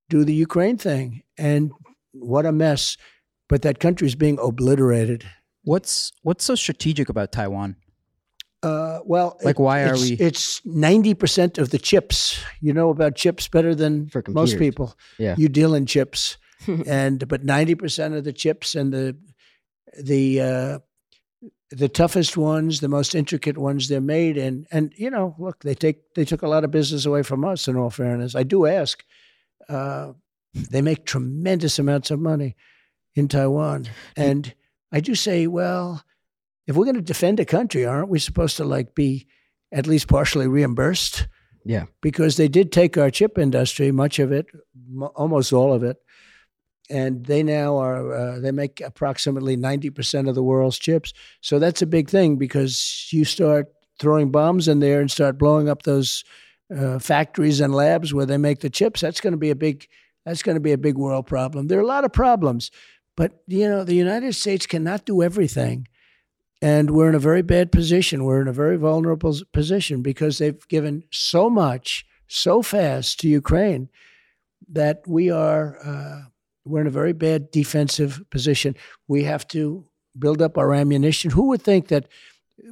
do 0.10 0.24
the 0.26 0.34
Ukraine 0.34 0.78
thing. 0.78 1.24
And 1.38 1.72
what 2.12 2.46
a 2.46 2.52
mess. 2.52 2.98
But 3.50 3.62
that 3.62 3.80
country's 3.80 4.14
being 4.16 4.38
obliterated. 4.40 5.24
What's 5.64 6.12
what's 6.22 6.44
so 6.44 6.54
strategic 6.56 7.08
about 7.10 7.32
Taiwan? 7.32 7.78
Uh, 8.64 9.00
well, 9.06 9.38
Like, 9.44 9.60
why 9.60 9.84
are 9.84 9.94
it's, 9.94 10.02
we- 10.10 10.18
It's 10.18 10.62
ninety 10.66 11.14
percent 11.14 11.58
of 11.58 11.70
the 11.70 11.78
chips. 11.78 12.44
You 12.60 12.74
know 12.74 12.90
about 12.90 13.16
chips 13.16 13.48
better 13.48 13.74
than 13.74 14.10
For 14.10 14.22
most 14.28 14.58
people. 14.60 14.98
Yeah. 15.18 15.36
You 15.38 15.48
deal 15.48 15.76
in 15.76 15.86
chips, 15.86 16.38
and 16.88 17.26
but 17.28 17.44
ninety 17.46 17.76
percent 17.76 18.16
of 18.16 18.24
the 18.24 18.34
chips 18.34 18.76
and 18.76 18.92
the 18.92 19.16
the 20.04 20.42
uh, 20.42 20.80
the 21.72 21.90
toughest 21.90 22.38
ones, 22.38 22.80
the 22.80 22.88
most 22.88 23.14
intricate 23.14 23.58
ones, 23.58 23.88
they're 23.88 24.02
made 24.02 24.38
in. 24.38 24.66
And 24.72 24.94
you 24.96 25.10
know, 25.10 25.36
look, 25.38 25.64
they 25.64 25.76
take 25.76 26.14
they 26.16 26.26
took 26.26 26.42
a 26.42 26.48
lot 26.48 26.64
of 26.64 26.72
business 26.72 27.06
away 27.06 27.24
from 27.24 27.44
us. 27.44 27.68
In 27.68 27.76
all 27.76 27.90
fairness, 27.90 28.36
I 28.36 28.44
do 28.44 28.66
ask. 28.66 29.04
Uh, 29.68 30.14
they 30.54 30.82
make 30.82 31.06
tremendous 31.06 31.78
amounts 31.78 32.10
of 32.10 32.20
money 32.20 32.56
in 33.16 33.28
Taiwan, 33.28 33.88
and 34.16 34.54
I 34.92 35.02
do 35.02 35.14
say, 35.14 35.48
well, 35.48 36.04
if 36.68 36.76
we're 36.76 36.86
going 36.86 36.96
to 36.96 37.02
defend 37.02 37.40
a 37.40 37.46
country, 37.46 37.86
aren't 37.86 38.10
we 38.10 38.20
supposed 38.20 38.58
to 38.58 38.64
like 38.64 38.96
be 38.96 39.28
at 39.72 39.88
least 39.88 40.08
partially 40.08 40.48
reimbursed? 40.48 41.28
Yeah. 41.66 41.86
Because 42.02 42.38
they 42.38 42.48
did 42.48 42.72
take 42.72 42.98
our 42.98 43.10
chip 43.10 43.38
industry, 43.38 43.92
much 43.92 44.20
of 44.20 44.32
it, 44.32 44.46
mo- 44.90 45.12
almost 45.16 45.52
all 45.52 45.74
of 45.74 45.84
it, 45.84 45.98
and 46.90 47.26
they 47.26 47.44
now 47.44 47.78
are 47.78 48.14
uh, 48.14 48.40
they 48.40 48.52
make 48.52 48.82
approximately 48.82 49.56
ninety 49.56 49.90
percent 49.90 50.28
of 50.28 50.36
the 50.36 50.44
world's 50.44 50.80
chips. 50.80 51.14
So 51.42 51.60
that's 51.60 51.82
a 51.82 51.88
big 51.88 52.10
thing 52.10 52.38
because 52.38 53.08
you 53.12 53.26
start 53.26 53.74
throwing 54.00 54.32
bombs 54.32 54.68
in 54.68 54.80
there 54.80 55.02
and 55.02 55.10
start 55.10 55.38
blowing 55.38 55.70
up 55.70 55.84
those 55.84 56.24
uh, 56.76 57.00
factories 57.00 57.60
and 57.60 57.74
labs 57.74 58.14
where 58.14 58.26
they 58.26 58.38
make 58.38 58.60
the 58.60 58.70
chips. 58.70 59.02
That's 59.02 59.22
going 59.22 59.34
to 59.34 59.38
be 59.38 59.50
a 59.50 59.56
big 59.56 59.88
that's 60.26 60.44
going 60.44 60.56
to 60.56 60.62
be 60.62 60.74
a 60.74 60.78
big 60.78 60.98
world 60.98 61.26
problem. 61.26 61.68
There 61.68 61.80
are 61.80 61.84
a 61.84 61.88
lot 61.88 62.04
of 62.06 62.14
problems, 62.14 62.72
but 63.16 63.42
you 63.48 63.68
know 63.68 63.84
the 63.84 63.96
United 63.96 64.36
States 64.36 64.66
cannot 64.66 65.06
do 65.06 65.22
everything. 65.22 65.88
And 66.60 66.90
we're 66.90 67.10
in 67.10 67.14
a 67.16 67.20
very 67.20 67.44
bad 67.44 67.72
position. 67.72 68.24
We're 68.24 68.42
in 68.42 68.48
a 68.48 68.54
very 68.54 68.78
vulnerable 68.78 69.36
position 69.54 70.02
because 70.02 70.40
they've 70.40 70.68
given 70.70 71.04
so 71.12 71.52
much 71.52 72.04
so 72.28 72.62
fast 72.62 73.20
to 73.20 73.30
Ukraine 73.30 73.90
that 74.70 75.04
we 75.08 75.30
are 75.30 75.78
uh, 75.86 76.22
we're 76.68 76.82
in 76.82 76.88
a 76.88 76.92
very 76.92 77.14
bad 77.14 77.52
defensive 77.52 78.22
position. 78.30 78.76
We 79.08 79.24
have 79.24 79.48
to 79.50 79.86
build 80.18 80.42
up 80.42 80.58
our 80.58 80.74
ammunition. 80.74 81.32
Who 81.32 81.48
would 81.48 81.62
think 81.62 81.88
that 81.88 82.08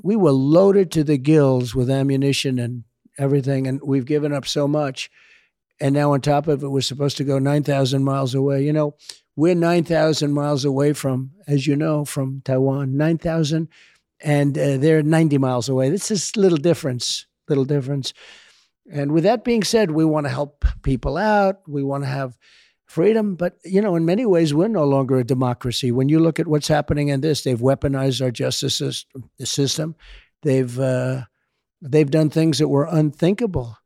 we 0.04 0.16
were 0.16 0.32
loaded 0.32 0.92
to 0.92 1.04
the 1.04 1.18
gills 1.18 1.76
with 1.76 1.90
ammunition 1.90 2.60
and 2.60 2.84
everything, 3.18 3.68
and 3.68 3.80
we've 3.84 4.06
given 4.06 4.34
up 4.34 4.46
so 4.46 4.68
much, 4.68 5.10
and 5.80 5.94
now 5.94 6.14
on 6.14 6.22
top 6.22 6.48
of 6.48 6.64
it, 6.64 6.70
we're 6.70 6.82
supposed 6.82 7.18
to 7.18 7.24
go 7.24 7.40
nine 7.40 7.64
thousand 7.64 8.04
miles 8.04 8.34
away. 8.34 8.64
You 8.64 8.74
know, 8.74 8.96
we're 9.36 9.56
nine 9.56 9.84
thousand 9.84 10.34
miles 10.34 10.66
away 10.66 10.94
from, 10.94 11.32
as 11.48 11.68
you 11.68 11.76
know, 11.76 12.06
from 12.06 12.42
Taiwan. 12.44 12.98
Nine 12.98 13.18
thousand, 13.18 13.70
and 14.22 14.58
uh, 14.58 14.78
they're 14.78 15.04
ninety 15.04 15.38
miles 15.38 15.70
away. 15.70 15.90
This 15.90 16.12
is 16.12 16.32
a 16.36 16.40
little 16.40 16.58
difference, 16.58 17.28
little 17.48 17.66
difference. 17.66 18.14
And 18.92 19.12
with 19.12 19.24
that 19.24 19.44
being 19.44 19.64
said, 19.64 19.92
we 19.92 20.06
want 20.06 20.26
to 20.26 20.32
help 20.32 20.66
people 20.82 21.18
out. 21.18 21.62
We 21.68 21.84
want 21.84 22.04
to 22.04 22.10
have 22.10 22.38
freedom. 22.96 23.36
But, 23.36 23.54
you 23.64 23.82
know, 23.82 23.96
in 23.96 24.06
many 24.06 24.26
ways, 24.26 24.54
we're 24.54 24.70
no 24.82 24.86
longer 24.86 25.18
a 25.18 25.24
democracy. 25.24 25.92
When 25.92 26.10
you 26.10 26.20
look 26.20 26.40
at 26.40 26.48
what's 26.48 26.70
happening 26.70 27.10
in 27.10 27.22
this, 27.22 27.44
they've 27.44 27.60
weaponized 27.60 28.22
our 28.24 28.32
justice 28.32 29.06
system. 29.44 29.96
They've, 30.42 30.80
uh, 30.80 31.24
they've 31.82 32.10
done 32.10 32.30
things 32.30 32.58
that 32.60 32.70
were 32.70 32.88
unthinkable. 32.90 33.78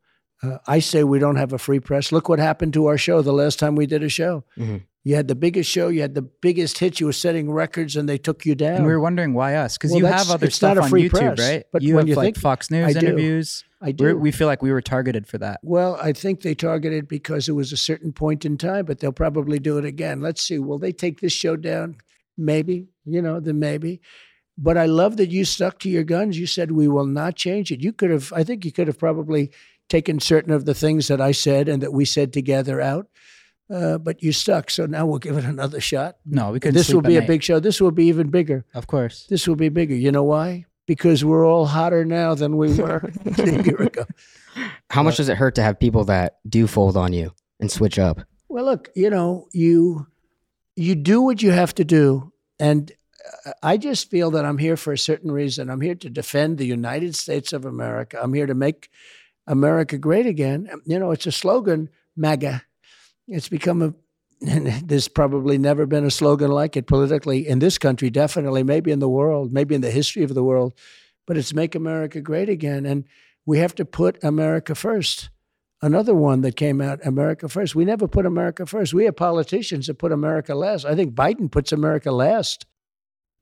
Uh, 0.41 0.57
I 0.67 0.79
say 0.79 1.03
we 1.03 1.19
don't 1.19 1.35
have 1.35 1.53
a 1.53 1.57
free 1.57 1.81
press. 1.81 2.11
Look 2.11 2.29
what 2.29 2.39
happened 2.39 2.73
to 2.73 2.85
our 2.85 2.97
show 2.97 3.21
the 3.21 3.33
last 3.33 3.59
time 3.59 3.75
we 3.75 3.88
did 3.88 4.03
a 4.03 4.09
show. 4.09 4.45
Mhm. 4.57 4.83
You 5.06 5.16
had 5.16 5.30
the 5.30 5.36
biggest 5.36 5.69
show, 5.69 5.88
you 5.88 6.01
had 6.01 6.13
the 6.13 6.22
biggest 6.22 6.78
hits, 6.78 7.00
you 7.00 7.06
were 7.06 7.13
setting 7.13 7.50
records, 7.50 7.96
and 7.96 8.07
they 8.07 8.18
took 8.18 8.46
you 8.46 8.54
down. 8.54 8.75
And 8.75 8.86
we 8.86 8.92
were 8.92 9.00
wondering 9.00 9.34
why 9.34 9.56
us, 9.56 9.78
because 9.78 9.92
Well, 9.92 10.00
you 10.02 10.06
have 10.07 10.30
other 10.30 10.50
stuff 10.50 10.78
on 10.78 10.92
YouTube, 10.92 11.09
press, 11.12 11.40
right? 11.40 11.64
but 11.71 11.81
you 11.81 11.95
when 11.95 12.02
have 12.02 12.09
you 12.09 12.16
like 12.16 12.26
think- 12.26 12.38
Fox 12.40 12.69
News 12.69 12.95
I 12.95 13.00
interviews. 13.00 13.64
I 13.81 13.94
do. 13.94 14.04
We're, 14.04 14.16
we 14.18 14.31
feel 14.31 14.47
like 14.47 14.62
we 14.62 14.73
were 14.73 14.81
targeted 14.81 15.26
for 15.26 15.38
that. 15.38 15.62
Well, 15.64 15.97
I 16.02 16.12
think 16.12 16.42
they 16.42 16.54
targeted 16.54 17.07
because 17.07 17.47
it 17.47 17.54
was 17.54 17.71
a 17.71 17.78
certain 17.78 18.12
point 18.12 18.44
in 18.44 18.57
time, 18.57 18.83
but 18.85 19.00
they'll 19.00 19.14
probably 19.14 19.57
do 19.57 19.78
it 19.78 19.85
again. 19.85 20.19
Let's 20.19 20.42
see. 20.42 20.59
Will 20.59 20.78
they 20.80 20.92
take 20.92 21.21
this 21.21 21.31
show 21.31 21.56
down? 21.56 21.95
Maybe, 22.38 22.88
you 23.06 23.21
know, 23.21 23.40
then 23.40 23.57
maybe. 23.57 24.02
But 24.57 24.78
I 24.78 24.85
love 24.85 25.16
that 25.16 25.30
you 25.30 25.45
stuck 25.45 25.80
to 25.80 25.90
your 25.90 26.04
guns. 26.04 26.38
You 26.38 26.45
said 26.45 26.71
we 26.71 26.90
will 26.90 27.06
not 27.06 27.38
change 27.38 27.71
it. 27.71 27.80
You 27.80 27.94
could 27.94 28.09
have, 28.09 28.33
I 28.35 28.44
think 28.44 28.66
you 28.66 28.73
could 28.73 28.88
have 28.88 29.00
probably 29.00 29.52
taken 29.88 30.19
certain 30.19 30.52
of 30.52 30.66
the 30.66 30.73
things 30.73 31.07
that 31.07 31.21
I 31.21 31.31
said 31.31 31.69
and 31.69 31.81
that 31.81 31.94
we 31.94 32.04
said 32.04 32.33
together 32.33 32.81
out, 32.81 33.07
uh, 33.69 33.97
but 33.97 34.23
you 34.23 34.31
stuck. 34.31 34.69
So 34.69 34.85
now 34.85 35.06
we'll 35.06 35.19
give 35.19 35.38
it 35.38 35.45
another 35.45 35.80
shot. 35.80 36.18
No, 36.26 36.52
we 36.52 36.59
couldn't. 36.59 36.76
This 36.76 36.88
sleep 36.88 36.95
will 36.95 37.02
be 37.04 37.16
at 37.16 37.18
a 37.18 37.21
night. 37.21 37.28
big 37.28 37.44
show. 37.44 37.59
This 37.59 37.80
will 37.80 37.92
be 37.92 38.06
even 38.06 38.30
bigger. 38.30 38.66
Of 38.73 38.88
course. 38.88 39.26
This 39.30 39.47
will 39.47 39.56
be 39.56 39.69
bigger. 39.69 39.95
You 39.95 40.11
know 40.11 40.23
why? 40.23 40.66
Because 40.88 41.23
we're 41.23 41.45
all 41.45 41.68
hotter 41.68 42.04
now 42.04 42.33
than 42.33 42.57
we 42.57 42.73
were 42.76 43.11
a 43.38 43.64
year 43.64 43.81
ago. 43.81 44.06
How 44.90 45.04
much 45.04 45.18
does 45.18 45.30
it 45.30 45.38
hurt 45.38 45.56
to 45.56 45.61
have 45.61 45.80
people 45.80 46.06
that 46.06 46.40
do 46.47 46.66
fold 46.66 46.97
on 46.97 47.14
you 47.14 47.31
and 47.59 47.71
switch 47.71 47.99
up? 47.99 48.21
Well, 48.47 48.66
look, 48.66 48.90
you 48.95 49.09
know, 49.09 49.47
you 49.54 50.07
you 50.76 50.95
do 50.95 51.21
what 51.21 51.42
you 51.44 51.52
have 51.52 51.76
to 51.76 51.83
do, 51.83 52.33
and 52.59 52.92
uh, 53.45 53.52
I 53.61 53.78
just 53.78 54.09
feel 54.09 54.31
that 54.31 54.45
I'm 54.45 54.57
here 54.57 54.78
for 54.78 54.92
a 54.92 54.97
certain 54.97 55.31
reason. 55.31 55.69
I'm 55.69 55.81
here 55.81 55.94
to 55.95 56.09
defend 56.09 56.57
the 56.57 56.66
United 56.66 57.16
States 57.16 57.54
of 57.54 57.66
America. 57.66 58.19
I'm 58.19 58.33
here 58.33 58.47
to 58.47 58.56
make 58.56 58.90
America 59.45 59.99
great 59.99 60.26
again. 60.26 60.69
You 60.85 60.97
know, 60.97 61.11
it's 61.11 61.28
a 61.28 61.31
slogan, 61.31 61.90
MAGA. 62.16 62.64
It's 63.30 63.50
become 63.50 63.81
a 63.81 63.94
there's 64.42 65.09
probably 65.09 65.57
never 65.57 65.86
been 65.86 66.06
a 66.06 66.12
slogan 66.12 66.50
like 66.50 66.78
it 66.78 66.88
politically 66.88 67.45
in 67.45 67.59
this 67.59 67.78
country, 67.78 68.09
definitely, 68.09 68.64
maybe 68.64 68.90
in 68.90 69.00
the 69.00 69.09
world, 69.09 69.52
maybe 69.52 69.76
in 69.76 69.81
the 69.81 69.92
history 69.92 70.24
of 70.24 70.33
the 70.33 70.44
world. 70.44 70.74
But 71.28 71.38
it's 71.38 71.54
make 71.54 71.76
America 71.76 72.21
great 72.21 72.48
again, 72.48 72.86
and 72.86 73.04
we 73.45 73.59
have 73.59 73.76
to 73.76 73.86
put 73.86 74.24
America 74.24 74.76
first 74.76 75.30
another 75.81 76.14
one 76.14 76.42
that 76.42 76.56
came 76.56 76.81
out 76.81 77.06
America 77.06 77.48
first. 77.48 77.76
We 77.76 77.86
never 77.86 78.07
put 78.07 78.26
America 78.26 78.66
first. 78.66 78.94
We 78.94 79.06
have 79.06 79.16
politicians 79.16 79.88
that 79.88 79.95
put 79.95 80.12
America 80.12 80.56
last. 80.56 80.86
I 80.86 80.95
think 80.95 81.14
Biden 81.14 81.52
puts 81.52 81.71
America 81.71 82.12
last. 82.12 82.66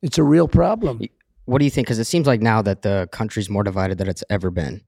It's 0.02 0.18
a 0.18 0.24
real 0.24 0.48
problem. 0.48 1.02
What 1.46 1.60
do 1.60 1.66
you 1.66 1.72
think? 1.72 1.88
Because 1.88 2.00
it 2.00 2.06
seems 2.06 2.28
like 2.28 2.42
now 2.42 2.62
that 2.62 2.82
the 2.82 3.08
country's 3.12 3.50
more 3.50 3.64
divided 3.64 3.98
than 3.98 4.08
it's 4.08 4.24
ever 4.30 4.52
been. 4.52 4.82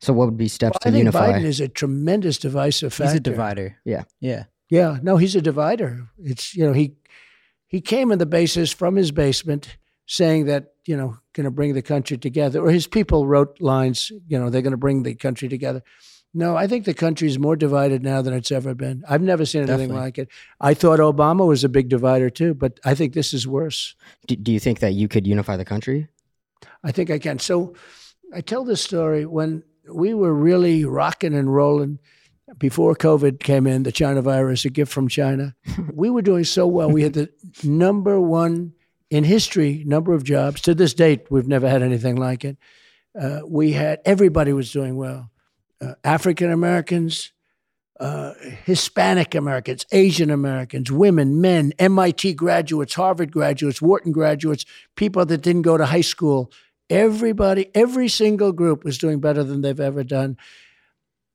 So 0.00 0.12
what 0.12 0.26
would 0.26 0.36
be 0.36 0.48
steps 0.48 0.74
Well, 0.74 0.80
I 0.84 0.90
to 0.90 0.92
think 0.92 0.98
unify? 0.98 1.32
Biden 1.32 1.44
is 1.44 1.60
a 1.60 1.68
tremendous 1.68 2.38
divisive 2.38 2.92
factor. 2.92 3.12
He's 3.12 3.16
a 3.18 3.20
divider. 3.20 3.76
Yeah. 3.84 4.04
Yeah. 4.20 4.44
Yeah, 4.70 4.98
no, 5.02 5.16
he's 5.16 5.34
a 5.34 5.40
divider. 5.40 6.08
It's 6.18 6.54
you 6.54 6.66
know 6.66 6.72
he 6.72 6.96
he 7.66 7.80
came 7.80 8.12
in 8.12 8.18
the 8.18 8.26
basis 8.26 8.72
from 8.72 8.96
his 8.96 9.10
basement 9.10 9.78
saying 10.06 10.46
that 10.46 10.72
you 10.86 10.96
know 10.96 11.18
going 11.32 11.44
to 11.44 11.50
bring 11.50 11.74
the 11.74 11.82
country 11.82 12.18
together, 12.18 12.60
or 12.60 12.70
his 12.70 12.86
people 12.86 13.26
wrote 13.26 13.60
lines. 13.60 14.12
You 14.26 14.38
know 14.38 14.50
they're 14.50 14.62
going 14.62 14.72
to 14.72 14.76
bring 14.76 15.02
the 15.02 15.14
country 15.14 15.48
together. 15.48 15.82
No, 16.34 16.54
I 16.54 16.66
think 16.66 16.84
the 16.84 16.92
country 16.94 17.26
is 17.26 17.38
more 17.38 17.56
divided 17.56 18.02
now 18.02 18.20
than 18.20 18.34
it's 18.34 18.52
ever 18.52 18.74
been. 18.74 19.02
I've 19.08 19.22
never 19.22 19.46
seen 19.46 19.62
anything 19.62 19.88
Definitely. 19.88 20.02
like 20.02 20.18
it. 20.18 20.28
I 20.60 20.74
thought 20.74 20.98
Obama 20.98 21.46
was 21.46 21.64
a 21.64 21.70
big 21.70 21.88
divider 21.88 22.28
too, 22.28 22.52
but 22.52 22.78
I 22.84 22.94
think 22.94 23.14
this 23.14 23.32
is 23.32 23.46
worse. 23.48 23.94
do, 24.26 24.36
do 24.36 24.52
you 24.52 24.60
think 24.60 24.80
that 24.80 24.92
you 24.92 25.08
could 25.08 25.26
unify 25.26 25.56
the 25.56 25.64
country? 25.64 26.08
I 26.84 26.92
think 26.92 27.10
I 27.10 27.18
can. 27.18 27.38
So 27.38 27.74
I 28.34 28.42
tell 28.42 28.64
this 28.64 28.82
story 28.82 29.24
when 29.24 29.62
we 29.90 30.14
were 30.14 30.34
really 30.34 30.84
rocking 30.84 31.34
and 31.34 31.54
rolling 31.54 31.98
before 32.56 32.94
COVID 32.94 33.40
came 33.40 33.66
in, 33.66 33.82
the 33.82 33.92
China 33.92 34.22
virus, 34.22 34.64
a 34.64 34.70
gift 34.70 34.92
from 34.92 35.08
China. 35.08 35.54
we 35.92 36.10
were 36.10 36.22
doing 36.22 36.44
so 36.44 36.66
well. 36.66 36.90
We 36.90 37.02
had 37.02 37.12
the 37.12 37.30
number 37.62 38.20
one 38.20 38.72
in 39.10 39.24
history 39.24 39.82
number 39.86 40.14
of 40.14 40.24
jobs. 40.24 40.60
To 40.62 40.74
this 40.74 40.94
date, 40.94 41.30
we've 41.30 41.48
never 41.48 41.68
had 41.68 41.82
anything 41.82 42.16
like 42.16 42.44
it. 42.44 42.56
Uh, 43.18 43.40
we 43.46 43.72
had 43.72 44.00
everybody 44.04 44.52
was 44.52 44.72
doing 44.72 44.96
well. 44.96 45.30
Uh, 45.80 45.94
African 46.04 46.50
Americans, 46.50 47.32
uh, 48.00 48.34
Hispanic 48.64 49.34
Americans, 49.34 49.86
Asian 49.92 50.30
Americans, 50.30 50.90
women, 50.90 51.40
men, 51.40 51.72
MIT 51.78 52.34
graduates, 52.34 52.94
Harvard 52.94 53.32
graduates, 53.32 53.82
Wharton 53.82 54.12
graduates, 54.12 54.64
people 54.96 55.24
that 55.26 55.38
didn't 55.38 55.62
go 55.62 55.76
to 55.76 55.86
high 55.86 56.00
school. 56.00 56.52
Everybody, 56.90 57.70
every 57.74 58.08
single 58.08 58.52
group 58.52 58.84
was 58.84 58.98
doing 58.98 59.20
better 59.20 59.44
than 59.44 59.60
they've 59.60 59.78
ever 59.78 60.04
done. 60.04 60.36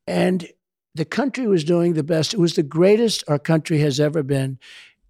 And 0.07 0.47
the 0.95 1.05
country 1.05 1.47
was 1.47 1.63
doing 1.63 1.93
the 1.93 2.03
best. 2.03 2.33
It 2.33 2.39
was 2.39 2.55
the 2.55 2.63
greatest 2.63 3.23
our 3.27 3.39
country 3.39 3.79
has 3.79 3.99
ever 3.99 4.23
been. 4.23 4.59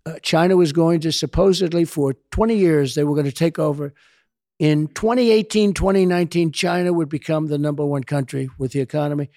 Uh, 0.06 0.20
China 0.22 0.58
was 0.58 0.74
going 0.74 1.00
to 1.02 1.12
supposedly, 1.12 1.86
for 1.86 2.14
20 2.32 2.56
years, 2.56 2.96
they 2.96 3.04
were 3.04 3.16
going 3.16 3.26
to 3.26 3.32
take 3.32 3.58
over. 3.58 3.94
In 4.60 4.88
2018, 4.88 5.74
2019, 5.74 6.52
China 6.52 6.94
would 6.94 7.10
become 7.10 7.48
the 7.48 7.58
number 7.58 7.86
one 7.86 8.04
country 8.04 8.50
with 8.58 8.74
the 8.74 8.82
economy 8.82 9.30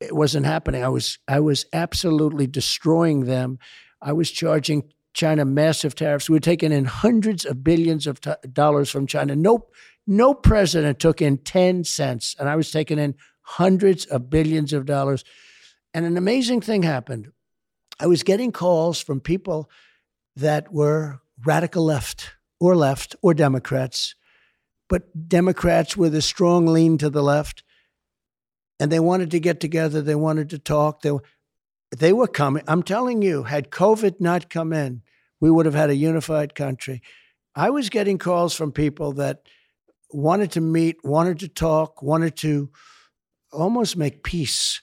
it 0.00 0.14
wasn't 0.14 0.46
happening. 0.46 0.82
I 0.84 0.88
was 0.88 1.18
I 1.26 1.40
was 1.40 1.66
absolutely 1.72 2.46
destroying 2.46 3.24
them. 3.24 3.58
I 4.02 4.12
was 4.12 4.30
charging 4.30 4.92
China 5.14 5.44
massive 5.44 5.94
tariffs. 5.94 6.28
We 6.28 6.36
were 6.36 6.40
taking 6.40 6.72
in 6.72 6.84
hundreds 6.84 7.44
of 7.44 7.64
billions 7.64 8.06
of 8.06 8.20
dollars 8.52 8.90
from 8.90 9.06
China. 9.06 9.34
No 9.34 9.66
no 10.06 10.34
president 10.34 10.98
took 10.98 11.20
in 11.20 11.38
10 11.38 11.84
cents 11.84 12.36
and 12.38 12.48
I 12.48 12.56
was 12.56 12.70
taking 12.70 12.98
in 12.98 13.14
hundreds 13.42 14.04
of 14.06 14.30
billions 14.30 14.72
of 14.72 14.86
dollars. 14.86 15.24
And 15.94 16.04
an 16.04 16.16
amazing 16.16 16.60
thing 16.60 16.82
happened. 16.82 17.32
I 17.98 18.06
was 18.06 18.22
getting 18.22 18.52
calls 18.52 19.00
from 19.00 19.20
people 19.20 19.70
that 20.36 20.72
were 20.72 21.20
radical 21.44 21.84
left 21.84 22.32
or 22.60 22.76
left 22.76 23.16
or 23.22 23.34
Democrats, 23.34 24.14
but 24.88 25.28
Democrats 25.28 25.96
with 25.96 26.14
a 26.14 26.22
strong 26.22 26.66
lean 26.66 26.98
to 26.98 27.10
the 27.10 27.22
left 27.22 27.62
and 28.78 28.92
they 28.92 29.00
wanted 29.00 29.30
to 29.30 29.40
get 29.40 29.60
together. 29.60 30.02
They 30.02 30.14
wanted 30.14 30.50
to 30.50 30.58
talk. 30.58 31.02
They, 31.02 31.12
they 31.96 32.12
were 32.12 32.26
coming. 32.26 32.62
I'm 32.68 32.82
telling 32.82 33.22
you, 33.22 33.44
had 33.44 33.70
COVID 33.70 34.20
not 34.20 34.50
come 34.50 34.72
in, 34.72 35.02
we 35.40 35.50
would 35.50 35.66
have 35.66 35.74
had 35.74 35.90
a 35.90 35.96
unified 35.96 36.54
country. 36.54 37.02
I 37.54 37.70
was 37.70 37.88
getting 37.88 38.18
calls 38.18 38.54
from 38.54 38.72
people 38.72 39.12
that 39.12 39.42
wanted 40.10 40.52
to 40.52 40.60
meet, 40.60 40.96
wanted 41.04 41.40
to 41.40 41.48
talk, 41.48 42.02
wanted 42.02 42.36
to 42.36 42.70
almost 43.52 43.96
make 43.96 44.22
peace 44.22 44.80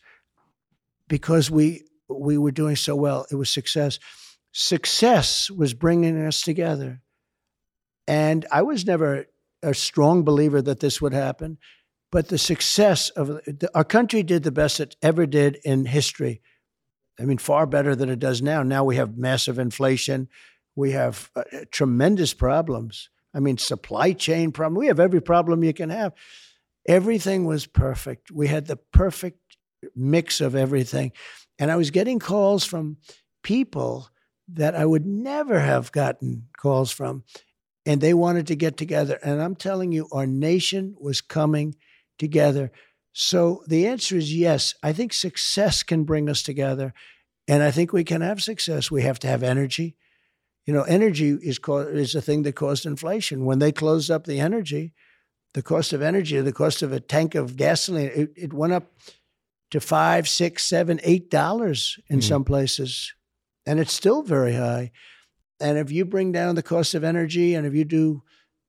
because 1.07 1.49
we 1.49 1.83
we 2.09 2.37
were 2.37 2.51
doing 2.51 2.75
so 2.75 2.95
well. 2.95 3.25
It 3.31 3.35
was 3.35 3.49
success. 3.49 3.99
Success 4.51 5.49
was 5.49 5.73
bringing 5.73 6.17
us 6.25 6.41
together, 6.41 7.01
and 8.07 8.45
I 8.51 8.61
was 8.61 8.85
never 8.85 9.25
a 9.61 9.73
strong 9.73 10.23
believer 10.23 10.61
that 10.61 10.79
this 10.79 11.01
would 11.01 11.13
happen 11.13 11.57
but 12.13 12.27
the 12.27 12.37
success 12.37 13.09
of 13.09 13.27
the, 13.27 13.71
our 13.73 13.83
country 13.83 14.21
did 14.21 14.43
the 14.43 14.51
best 14.51 14.79
it 14.79 14.95
ever 15.01 15.25
did 15.25 15.57
in 15.65 15.85
history. 15.85 16.43
I 17.19 17.23
mean, 17.25 17.39
far 17.39 17.65
better 17.65 17.95
than 17.95 18.07
it 18.07 18.19
does 18.19 18.39
now. 18.39 18.61
Now 18.61 18.83
we 18.83 18.97
have 18.97 19.17
massive 19.17 19.57
inflation, 19.57 20.29
we 20.75 20.91
have 20.91 21.31
uh, 21.35 21.41
tremendous 21.71 22.35
problems. 22.35 23.09
I 23.33 23.39
mean, 23.39 23.57
supply 23.57 24.13
chain 24.13 24.51
problem. 24.51 24.79
We 24.79 24.87
have 24.87 24.99
every 24.99 25.21
problem 25.21 25.63
you 25.63 25.73
can 25.73 25.89
have. 25.89 26.13
Everything 26.87 27.45
was 27.45 27.65
perfect. 27.65 28.31
We 28.31 28.47
had 28.47 28.67
the 28.67 28.75
perfect 28.75 29.39
mix 29.95 30.41
of 30.41 30.55
everything, 30.55 31.11
and 31.57 31.71
I 31.71 31.75
was 31.75 31.91
getting 31.91 32.19
calls 32.19 32.65
from 32.65 32.97
people 33.43 34.09
that 34.47 34.75
I 34.75 34.85
would 34.85 35.05
never 35.05 35.59
have 35.59 35.91
gotten 35.91 36.47
calls 36.57 36.91
from, 36.91 37.23
and 37.85 38.01
they 38.01 38.13
wanted 38.13 38.47
to 38.47 38.55
get 38.55 38.77
together. 38.77 39.19
And 39.23 39.41
I'm 39.41 39.55
telling 39.55 39.91
you, 39.91 40.07
our 40.11 40.27
nation 40.27 40.95
was 40.99 41.21
coming 41.21 41.75
together. 42.19 42.71
So 43.13 43.63
the 43.67 43.87
answer 43.87 44.17
is 44.17 44.35
yes. 44.35 44.73
I 44.81 44.91
think 44.91 45.13
success 45.13 45.83
can 45.83 46.03
bring 46.03 46.29
us 46.29 46.41
together. 46.41 46.93
And 47.47 47.61
I 47.61 47.71
think 47.71 47.93
we 47.93 48.03
can 48.03 48.21
have 48.21 48.41
success. 48.41 48.89
We 48.89 49.03
have 49.03 49.19
to 49.19 49.27
have 49.27 49.43
energy. 49.43 49.95
You 50.65 50.73
know, 50.73 50.83
energy 50.83 51.29
is 51.41 51.59
co- 51.59 51.79
is 51.79 52.15
a 52.15 52.21
thing 52.21 52.43
that 52.43 52.55
caused 52.55 52.85
inflation. 52.85 53.45
When 53.45 53.59
they 53.59 53.71
closed 53.71 54.09
up 54.09 54.25
the 54.25 54.39
energy, 54.39 54.93
the 55.53 55.61
cost 55.61 55.93
of 55.93 56.01
energy, 56.01 56.39
the 56.39 56.53
cost 56.53 56.81
of 56.81 56.91
a 56.93 56.99
tank 56.99 57.35
of 57.35 57.57
gasoline, 57.57 58.11
it, 58.13 58.31
it 58.35 58.53
went 58.53 58.73
up 58.73 58.91
to 59.71 59.79
five, 59.79 60.27
six, 60.29 60.65
seven, 60.65 60.99
eight 61.03 61.29
dollars 61.29 61.99
in 62.09 62.19
Mhm. 62.19 62.23
some 62.23 62.43
places, 62.43 63.13
and 63.65 63.79
it's 63.79 63.93
still 63.93 64.21
very 64.21 64.53
high. 64.53 64.91
And 65.59 65.77
if 65.77 65.91
you 65.91 66.05
bring 66.05 66.31
down 66.31 66.55
the 66.55 66.63
cost 66.63 66.93
of 66.95 67.03
energy, 67.03 67.55
and 67.55 67.65
if 67.67 67.73
you 67.73 67.83
do 67.85 68.23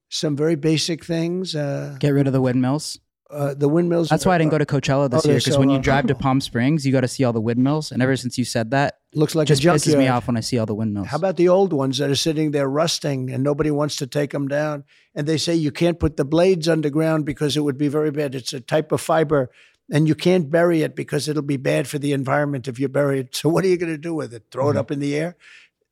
some 0.08 0.36
very 0.36 0.54
basic 0.56 1.04
things, 1.04 1.54
uh, 1.54 1.96
Get 2.00 2.10
rid 2.10 2.26
of 2.26 2.32
the 2.32 2.40
windmills. 2.40 2.98
Uh, 3.30 3.54
the 3.54 3.68
windmills. 3.68 4.08
That's 4.08 4.26
why 4.26 4.34
I 4.34 4.38
didn't 4.38 4.50
go 4.50 4.58
to 4.58 4.66
Coachella 4.66 5.10
this 5.10 5.24
Oh, 5.24 5.28
year 5.28 5.38
because 5.38 5.54
so 5.54 5.58
when 5.58 5.70
you 5.70 5.78
drive 5.78 6.06
to 6.08 6.14
Palm 6.14 6.40
Springs, 6.40 6.84
you 6.86 6.92
got 6.92 7.00
to 7.00 7.08
see 7.08 7.24
all 7.24 7.32
the 7.32 7.40
windmills. 7.40 7.90
And 7.90 8.02
ever 8.02 8.16
since 8.16 8.36
you 8.38 8.44
said 8.44 8.70
that, 8.72 8.98
Looks 9.14 9.34
like 9.34 9.48
it 9.48 9.56
just 9.56 9.86
pisses 9.86 9.96
me 9.98 10.08
off 10.08 10.26
when 10.26 10.36
I 10.36 10.40
see 10.40 10.58
all 10.58 10.66
the 10.66 10.74
windmills. 10.74 11.08
How 11.08 11.16
about 11.16 11.36
the 11.36 11.48
old 11.48 11.72
ones 11.72 11.98
that 11.98 12.10
are 12.10 12.14
sitting 12.16 12.50
there 12.50 12.68
rusting 12.68 13.30
and 13.30 13.42
nobody 13.42 13.70
wants 13.70 13.96
to 13.96 14.06
take 14.06 14.30
them 14.32 14.46
down? 14.48 14.84
And 15.14 15.26
they 15.26 15.38
say 15.38 15.54
you 15.54 15.70
can't 15.72 15.98
put 15.98 16.16
the 16.16 16.24
blades 16.24 16.68
underground 16.68 17.24
because 17.24 17.56
it 17.56 17.60
would 17.60 17.78
be 17.78 17.88
very 17.88 18.10
bad. 18.10 18.34
It's 18.34 18.52
a 18.52 18.60
type 18.60 18.92
of 18.92 19.00
fiber, 19.00 19.50
and 19.90 20.06
you 20.08 20.14
can't 20.14 20.50
bury 20.50 20.82
it 20.82 20.94
because 20.94 21.28
it'll 21.28 21.42
be 21.42 21.56
bad 21.56 21.88
for 21.88 21.98
the 21.98 22.12
environment 22.12 22.68
if 22.68 22.78
you 22.78 22.88
bury 22.88 23.20
it. 23.20 23.34
So 23.36 23.48
what 23.48 23.64
are 23.64 23.68
you 23.68 23.76
going 23.78 23.92
to 23.92 23.98
do 23.98 24.14
with 24.14 24.34
it? 24.34 24.44
Throw 24.50 24.70
it 24.70 24.74
Mhm. 24.74 24.78
up 24.78 24.90
in 24.90 25.00
the 25.00 25.16
air? 25.16 25.36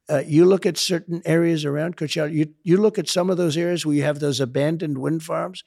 Uh, 0.09 0.23
you 0.27 0.45
look 0.45 0.67
at 0.67 0.77
certain 0.77 1.23
areas 1.25 1.65
around 1.65 1.97
Coachella. 1.97 2.31
You 2.33 2.49
you 2.63 2.77
look 2.77 2.99
at 2.99 3.09
some 3.09 3.31
of 3.31 3.37
those 3.37 3.57
areas 3.57 3.87
where 3.87 3.95
you 3.95 4.03
have 4.03 4.19
those 4.19 4.41
abandoned 4.41 4.99
wind 4.99 5.23
farms. 5.23 5.65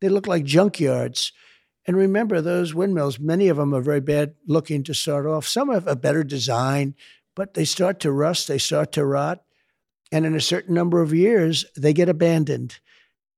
They 0.00 0.08
look 0.08 0.26
like 0.26 0.44
junkyards. 0.44 1.32
And 1.86 1.96
remember, 1.96 2.40
those 2.40 2.74
windmills, 2.74 3.18
many 3.18 3.48
of 3.48 3.56
them 3.56 3.74
are 3.74 3.80
very 3.80 4.00
bad 4.00 4.34
looking 4.46 4.82
to 4.84 4.94
start 4.94 5.26
off. 5.26 5.46
Some 5.46 5.72
have 5.72 5.86
a 5.86 5.96
better 5.96 6.24
design, 6.24 6.94
but 7.34 7.54
they 7.54 7.64
start 7.64 8.00
to 8.00 8.12
rust, 8.12 8.48
they 8.48 8.58
start 8.58 8.92
to 8.92 9.04
rot. 9.04 9.42
And 10.12 10.26
in 10.26 10.34
a 10.34 10.40
certain 10.40 10.74
number 10.74 11.00
of 11.02 11.14
years, 11.14 11.64
they 11.76 11.92
get 11.92 12.08
abandoned. 12.08 12.78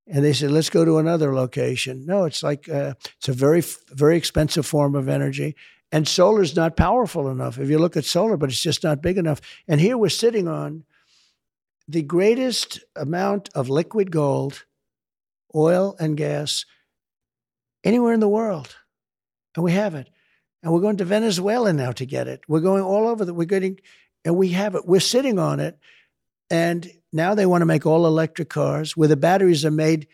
And 0.07 0.25
they 0.25 0.33
say, 0.33 0.49
let's 0.49 0.71
go 0.71 0.85
to 0.85 0.99
another 0.99 1.35
location. 1.35 2.07
No, 2.07 2.25
it's 2.25 2.43
like 2.43 2.69
uh, 2.69 2.95
it's 3.19 3.29
a 3.29 3.33
very, 3.35 3.63
very 3.91 4.17
expensive 4.17 4.65
form 4.65 4.95
of 4.95 5.09
energy. 5.09 5.55
And 5.93 6.09
solar's 6.09 6.57
not 6.57 6.77
powerful 6.77 7.29
enough. 7.29 7.59
If 7.59 7.69
you 7.69 7.79
look 7.79 7.97
at 7.97 8.05
solar, 8.05 8.37
but 8.37 8.51
it's 8.51 8.63
just 8.63 8.85
not 8.85 9.03
big 9.03 9.19
enough. 9.19 9.41
And 9.67 9.81
here 9.81 9.97
we're 9.97 10.09
sitting 10.09 10.49
on 10.49 10.85
the 11.87 12.03
greatest 12.03 12.81
amount 12.95 13.49
of 13.55 13.71
liquid 13.71 14.11
gold, 14.11 14.65
oil, 15.55 15.97
and 15.99 16.17
gas 16.17 16.65
anywhere 17.85 18.13
in 18.13 18.21
the 18.21 18.29
world. 18.29 18.77
And 19.57 19.65
we 19.65 19.73
have 19.73 19.95
it. 19.95 20.09
And 20.63 20.73
we're 20.73 20.81
going 20.81 20.97
to 20.99 21.05
Venezuela 21.05 21.73
now 21.73 21.93
to 21.93 22.07
get 22.07 22.29
it. 22.29 22.43
We're 22.49 22.61
going 22.61 22.83
all 22.83 23.09
over 23.09 23.25
the 23.25 23.35
we're 23.35 23.45
getting 23.45 23.79
and 24.25 24.37
we 24.37 24.51
have 24.51 24.75
it. 24.75 24.87
We're 24.87 25.01
sitting 25.01 25.39
on 25.39 25.61
it. 25.61 25.79
And 26.51 26.91
now 27.13 27.35
they 27.35 27.47
want 27.47 27.63
to 27.63 27.67
make 27.67 27.87
all 27.87 28.07
electric 28.07 28.49
cars 28.49 28.97
where 28.97 29.09
the 29.09 29.17
batteries 29.17 29.65
are 29.65 29.71
made 29.71 30.09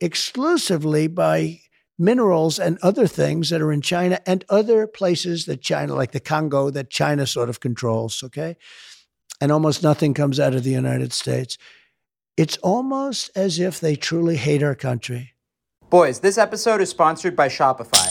exclusively 0.00 1.06
by 1.06 1.60
minerals 1.98 2.58
and 2.58 2.78
other 2.82 3.06
things 3.06 3.50
that 3.50 3.60
are 3.60 3.72
in 3.72 3.80
China 3.80 4.18
and 4.26 4.44
other 4.48 4.86
places 4.86 5.46
that 5.46 5.60
China, 5.60 5.94
like 5.94 6.12
the 6.12 6.20
Congo, 6.20 6.70
that 6.70 6.90
China 6.90 7.26
sort 7.26 7.48
of 7.48 7.60
controls, 7.60 8.22
okay? 8.24 8.56
And 9.40 9.52
almost 9.52 9.82
nothing 9.82 10.14
comes 10.14 10.40
out 10.40 10.54
of 10.54 10.64
the 10.64 10.70
United 10.70 11.12
States. 11.12 11.58
It's 12.38 12.56
almost 12.58 13.30
as 13.36 13.58
if 13.58 13.78
they 13.78 13.94
truly 13.94 14.36
hate 14.36 14.62
our 14.62 14.74
country. 14.74 15.34
Boys, 15.90 16.20
this 16.20 16.38
episode 16.38 16.80
is 16.80 16.88
sponsored 16.88 17.36
by 17.36 17.48
Shopify. 17.48 18.10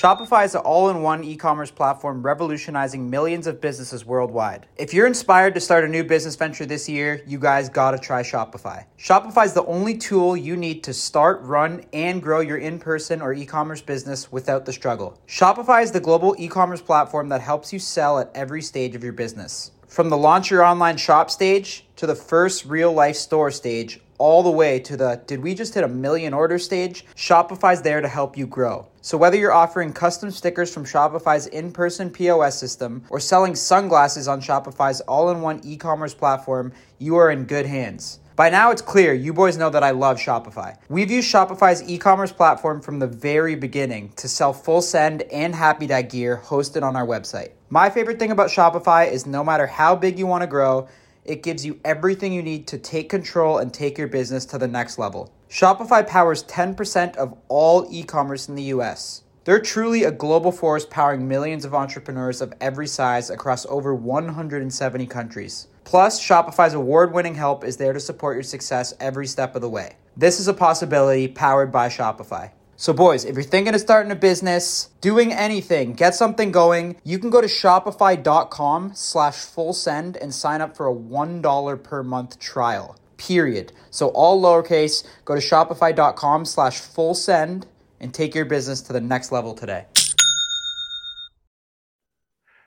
Shopify 0.00 0.44
is 0.44 0.54
an 0.54 0.60
all 0.60 0.88
in 0.90 1.02
one 1.02 1.24
e 1.24 1.34
commerce 1.34 1.72
platform 1.72 2.22
revolutionizing 2.22 3.10
millions 3.10 3.48
of 3.48 3.60
businesses 3.60 4.04
worldwide. 4.04 4.66
If 4.76 4.94
you're 4.94 5.08
inspired 5.08 5.54
to 5.54 5.60
start 5.60 5.84
a 5.84 5.88
new 5.88 6.04
business 6.04 6.36
venture 6.36 6.64
this 6.64 6.88
year, 6.88 7.22
you 7.26 7.40
guys 7.40 7.68
gotta 7.68 7.98
try 7.98 8.22
Shopify. 8.22 8.84
Shopify 8.98 9.44
is 9.44 9.52
the 9.52 9.64
only 9.66 9.96
tool 9.96 10.36
you 10.36 10.56
need 10.56 10.84
to 10.84 10.92
start, 10.92 11.40
run, 11.42 11.84
and 11.92 12.22
grow 12.22 12.38
your 12.38 12.58
in 12.58 12.78
person 12.78 13.20
or 13.20 13.34
e 13.34 13.44
commerce 13.44 13.80
business 13.80 14.30
without 14.30 14.64
the 14.64 14.72
struggle. 14.72 15.20
Shopify 15.26 15.82
is 15.82 15.90
the 15.90 15.98
global 15.98 16.36
e 16.38 16.46
commerce 16.46 16.82
platform 16.82 17.28
that 17.30 17.40
helps 17.40 17.72
you 17.72 17.80
sell 17.80 18.20
at 18.20 18.30
every 18.32 18.62
stage 18.62 18.94
of 18.94 19.02
your 19.02 19.12
business. 19.12 19.72
From 19.94 20.08
the 20.08 20.16
launch 20.16 20.50
your 20.50 20.64
online 20.64 20.96
shop 20.96 21.30
stage 21.30 21.86
to 21.94 22.04
the 22.08 22.16
first 22.16 22.64
real 22.64 22.92
life 22.92 23.14
store 23.14 23.52
stage, 23.52 24.00
all 24.18 24.42
the 24.42 24.50
way 24.50 24.80
to 24.80 24.96
the 24.96 25.22
did 25.28 25.40
we 25.40 25.54
just 25.54 25.72
hit 25.72 25.84
a 25.84 25.88
million 25.88 26.34
order 26.34 26.58
stage? 26.58 27.06
Shopify's 27.14 27.80
there 27.80 28.00
to 28.00 28.08
help 28.08 28.36
you 28.36 28.44
grow. 28.44 28.88
So 29.02 29.16
whether 29.16 29.36
you're 29.36 29.52
offering 29.52 29.92
custom 29.92 30.32
stickers 30.32 30.74
from 30.74 30.84
Shopify's 30.84 31.46
in-person 31.46 32.10
POS 32.10 32.58
system 32.58 33.04
or 33.08 33.20
selling 33.20 33.54
sunglasses 33.54 34.26
on 34.26 34.40
Shopify's 34.40 35.00
all-in-one 35.02 35.60
e-commerce 35.62 36.12
platform, 36.12 36.72
you 36.98 37.14
are 37.14 37.30
in 37.30 37.44
good 37.44 37.66
hands. 37.66 38.18
By 38.34 38.50
now, 38.50 38.72
it's 38.72 38.82
clear 38.82 39.14
you 39.14 39.32
boys 39.32 39.56
know 39.56 39.70
that 39.70 39.84
I 39.84 39.92
love 39.92 40.18
Shopify. 40.18 40.76
We've 40.88 41.08
used 41.08 41.32
Shopify's 41.32 41.88
e 41.88 41.98
commerce 41.98 42.32
platform 42.32 42.80
from 42.80 42.98
the 42.98 43.06
very 43.06 43.54
beginning 43.54 44.12
to 44.16 44.26
sell 44.26 44.52
full 44.52 44.82
send 44.82 45.22
and 45.22 45.54
happy 45.54 45.86
dye 45.86 46.02
gear 46.02 46.42
hosted 46.44 46.82
on 46.82 46.96
our 46.96 47.06
website. 47.06 47.52
My 47.74 47.90
favorite 47.90 48.20
thing 48.20 48.30
about 48.30 48.50
Shopify 48.50 49.10
is 49.10 49.26
no 49.26 49.42
matter 49.42 49.66
how 49.66 49.96
big 49.96 50.16
you 50.16 50.28
want 50.28 50.42
to 50.42 50.46
grow, 50.46 50.86
it 51.24 51.42
gives 51.42 51.66
you 51.66 51.80
everything 51.84 52.32
you 52.32 52.40
need 52.40 52.68
to 52.68 52.78
take 52.78 53.08
control 53.08 53.58
and 53.58 53.74
take 53.74 53.98
your 53.98 54.06
business 54.06 54.44
to 54.44 54.58
the 54.58 54.68
next 54.68 54.96
level. 54.96 55.32
Shopify 55.50 56.06
powers 56.06 56.44
10% 56.44 57.16
of 57.16 57.36
all 57.48 57.84
e 57.90 58.04
commerce 58.04 58.48
in 58.48 58.54
the 58.54 58.70
US. 58.74 59.24
They're 59.42 59.58
truly 59.58 60.04
a 60.04 60.12
global 60.12 60.52
force 60.52 60.86
powering 60.86 61.26
millions 61.26 61.64
of 61.64 61.74
entrepreneurs 61.74 62.40
of 62.40 62.54
every 62.60 62.86
size 62.86 63.28
across 63.28 63.66
over 63.66 63.92
170 63.92 65.06
countries. 65.08 65.66
Plus, 65.82 66.24
Shopify's 66.24 66.74
award 66.74 67.12
winning 67.12 67.34
help 67.34 67.64
is 67.64 67.76
there 67.76 67.92
to 67.92 67.98
support 67.98 68.36
your 68.36 68.44
success 68.44 68.94
every 69.00 69.26
step 69.26 69.56
of 69.56 69.62
the 69.62 69.68
way. 69.68 69.96
This 70.16 70.38
is 70.38 70.46
a 70.46 70.54
possibility 70.54 71.26
powered 71.26 71.72
by 71.72 71.88
Shopify. 71.88 72.52
So, 72.76 72.92
boys, 72.92 73.24
if 73.24 73.36
you're 73.36 73.44
thinking 73.44 73.74
of 73.74 73.80
starting 73.80 74.10
a 74.10 74.16
business, 74.16 74.90
doing 75.00 75.32
anything, 75.32 75.92
get 75.92 76.14
something 76.14 76.50
going, 76.50 76.96
you 77.04 77.20
can 77.20 77.30
go 77.30 77.40
to 77.40 77.46
shopify.com 77.46 78.92
slash 78.94 79.36
full 79.36 79.72
send 79.72 80.16
and 80.16 80.34
sign 80.34 80.60
up 80.60 80.76
for 80.76 80.88
a 80.88 80.94
$1 80.94 81.82
per 81.84 82.02
month 82.02 82.40
trial. 82.40 82.98
Period. 83.16 83.72
So 83.90 84.08
all 84.08 84.42
lowercase, 84.42 85.06
go 85.24 85.36
to 85.36 85.40
shopify.com 85.40 86.44
slash 86.44 86.80
full 86.80 87.14
send 87.14 87.66
and 88.00 88.12
take 88.12 88.34
your 88.34 88.44
business 88.44 88.80
to 88.82 88.92
the 88.92 89.00
next 89.00 89.30
level 89.30 89.54
today. 89.54 89.86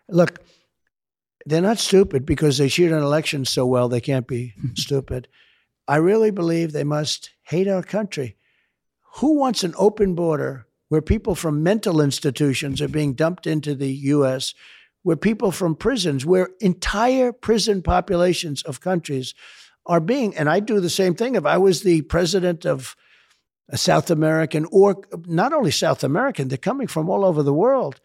Look, 0.10 0.40
they're 1.46 1.62
not 1.62 1.80
stupid 1.80 2.26
because 2.26 2.58
they 2.58 2.70
cheat 2.70 2.94
on 2.94 3.04
elections 3.04 3.50
so 3.50 3.66
well 3.66 3.90
they 3.90 4.02
can't 4.02 4.26
be 4.26 4.54
stupid. 4.76 5.28
I 5.86 5.98
really 5.98 6.32
believe 6.32 6.72
they 6.72 6.86
must 6.86 7.32
hate 7.44 7.68
our 7.68 7.84
country. 7.84 8.38
Who 9.18 9.40
wants 9.40 9.64
an 9.64 9.74
open 9.78 10.14
border 10.14 10.68
where 10.90 11.02
people 11.02 11.34
from 11.34 11.64
mental 11.64 12.02
institutions 12.02 12.82
are 12.82 12.88
being 12.88 13.14
dumped 13.14 13.48
into 13.48 13.74
the 13.74 13.92
U.S., 13.92 14.54
where 15.02 15.16
people 15.16 15.52
from 15.52 15.76
prisons, 15.76 16.26
where 16.26 16.50
entire 16.60 17.32
prison 17.32 17.82
populations 17.82 18.62
of 18.64 18.82
countries 18.82 19.34
are 19.86 20.00
being, 20.00 20.36
and 20.36 20.50
I 20.50 20.60
do 20.60 20.80
the 20.80 20.90
same 20.90 21.16
thing. 21.16 21.36
If 21.36 21.46
I 21.46 21.58
was 21.58 21.82
the 21.82 22.02
president 22.04 22.66
of 22.66 22.96
a 23.70 23.78
South 23.78 24.12
American, 24.12 24.68
or 24.72 25.04
not 25.26 25.52
only 25.52 25.72
South 25.72 26.04
American, 26.04 26.48
they're 26.48 26.58
coming 26.58 26.88
from 26.88 27.10
all 27.10 27.26
over 27.26 27.42
the 27.42 27.54
world. 27.54 28.00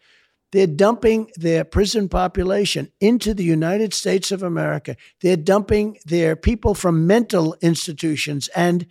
They're 0.51 0.67
dumping 0.67 1.29
their 1.35 1.63
prison 1.63 2.09
population 2.09 2.91
into 2.99 3.33
the 3.33 3.43
United 3.43 3.93
States 3.93 4.31
of 4.31 4.43
America. 4.43 4.95
They're 5.21 5.37
dumping 5.37 5.97
their 6.05 6.35
people 6.35 6.73
from 6.73 7.05
mental 7.05 7.55
institutions 7.61 8.47
and 8.49 8.87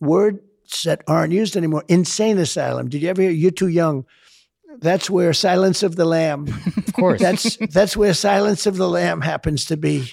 word 0.00 0.40
that 0.82 1.02
aren't 1.06 1.32
used 1.32 1.56
anymore. 1.56 1.84
Insane 1.88 2.38
asylum. 2.38 2.88
Did 2.88 3.02
you 3.02 3.08
ever 3.08 3.22
hear? 3.22 3.30
You're 3.30 3.50
too 3.50 3.68
young. 3.68 4.04
That's 4.80 5.08
where 5.08 5.32
Silence 5.32 5.82
of 5.82 5.96
the 5.96 6.04
Lamb. 6.04 6.48
Of 6.94 7.00
course. 7.00 7.20
That's 7.20 7.56
that's 7.72 7.96
where 7.96 8.14
Silence 8.14 8.66
of 8.66 8.76
the 8.76 8.88
Lamb 8.88 9.20
happens 9.20 9.64
to 9.64 9.76
be. 9.76 10.12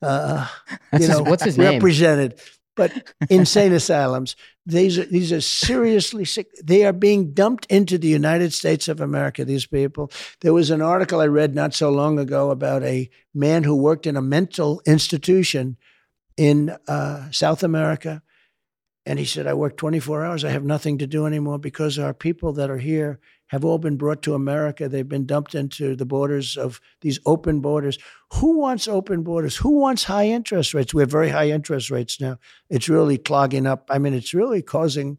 Uh, 0.00 0.46
That's 0.92 1.02
you 1.04 1.08
his- 1.08 1.18
know, 1.18 1.22
what's 1.24 1.42
his 1.42 1.58
name? 1.58 1.72
represented. 1.74 2.38
But 2.76 3.12
insane 3.28 3.72
asylums. 3.72 4.36
These 4.64 4.96
are 5.00 5.04
these 5.06 5.32
are 5.32 5.40
seriously 5.40 6.24
sick. 6.24 6.46
They 6.62 6.84
are 6.86 6.92
being 6.92 7.32
dumped 7.34 7.66
into 7.66 7.98
the 7.98 8.06
United 8.08 8.52
States 8.52 8.86
of 8.86 9.00
America. 9.00 9.44
These 9.44 9.66
people. 9.66 10.12
There 10.40 10.52
was 10.54 10.70
an 10.70 10.80
article 10.80 11.20
I 11.20 11.26
read 11.26 11.54
not 11.56 11.74
so 11.74 11.90
long 11.90 12.18
ago 12.20 12.50
about 12.50 12.84
a 12.84 13.10
man 13.34 13.64
who 13.64 13.74
worked 13.74 14.06
in 14.06 14.16
a 14.16 14.22
mental 14.22 14.80
institution 14.86 15.76
in 16.36 16.74
uh, 16.86 17.28
South 17.32 17.64
America. 17.64 18.22
And 19.06 19.18
he 19.18 19.24
said, 19.24 19.46
I 19.46 19.54
work 19.54 19.76
24 19.76 20.24
hours. 20.24 20.44
I 20.44 20.50
have 20.50 20.64
nothing 20.64 20.98
to 20.98 21.06
do 21.06 21.26
anymore 21.26 21.58
because 21.58 21.98
our 21.98 22.12
people 22.12 22.52
that 22.54 22.70
are 22.70 22.78
here 22.78 23.18
have 23.46 23.64
all 23.64 23.78
been 23.78 23.96
brought 23.96 24.22
to 24.22 24.34
America. 24.34 24.88
They've 24.88 25.08
been 25.08 25.26
dumped 25.26 25.54
into 25.54 25.96
the 25.96 26.04
borders 26.04 26.56
of 26.56 26.80
these 27.00 27.18
open 27.26 27.60
borders. 27.60 27.98
Who 28.34 28.58
wants 28.58 28.86
open 28.86 29.22
borders? 29.22 29.56
Who 29.56 29.80
wants 29.80 30.04
high 30.04 30.26
interest 30.26 30.74
rates? 30.74 30.94
We 30.94 31.02
have 31.02 31.10
very 31.10 31.30
high 31.30 31.50
interest 31.50 31.90
rates 31.90 32.20
now. 32.20 32.38
It's 32.68 32.88
really 32.88 33.18
clogging 33.18 33.66
up. 33.66 33.88
I 33.90 33.98
mean, 33.98 34.14
it's 34.14 34.34
really 34.34 34.62
causing 34.62 35.18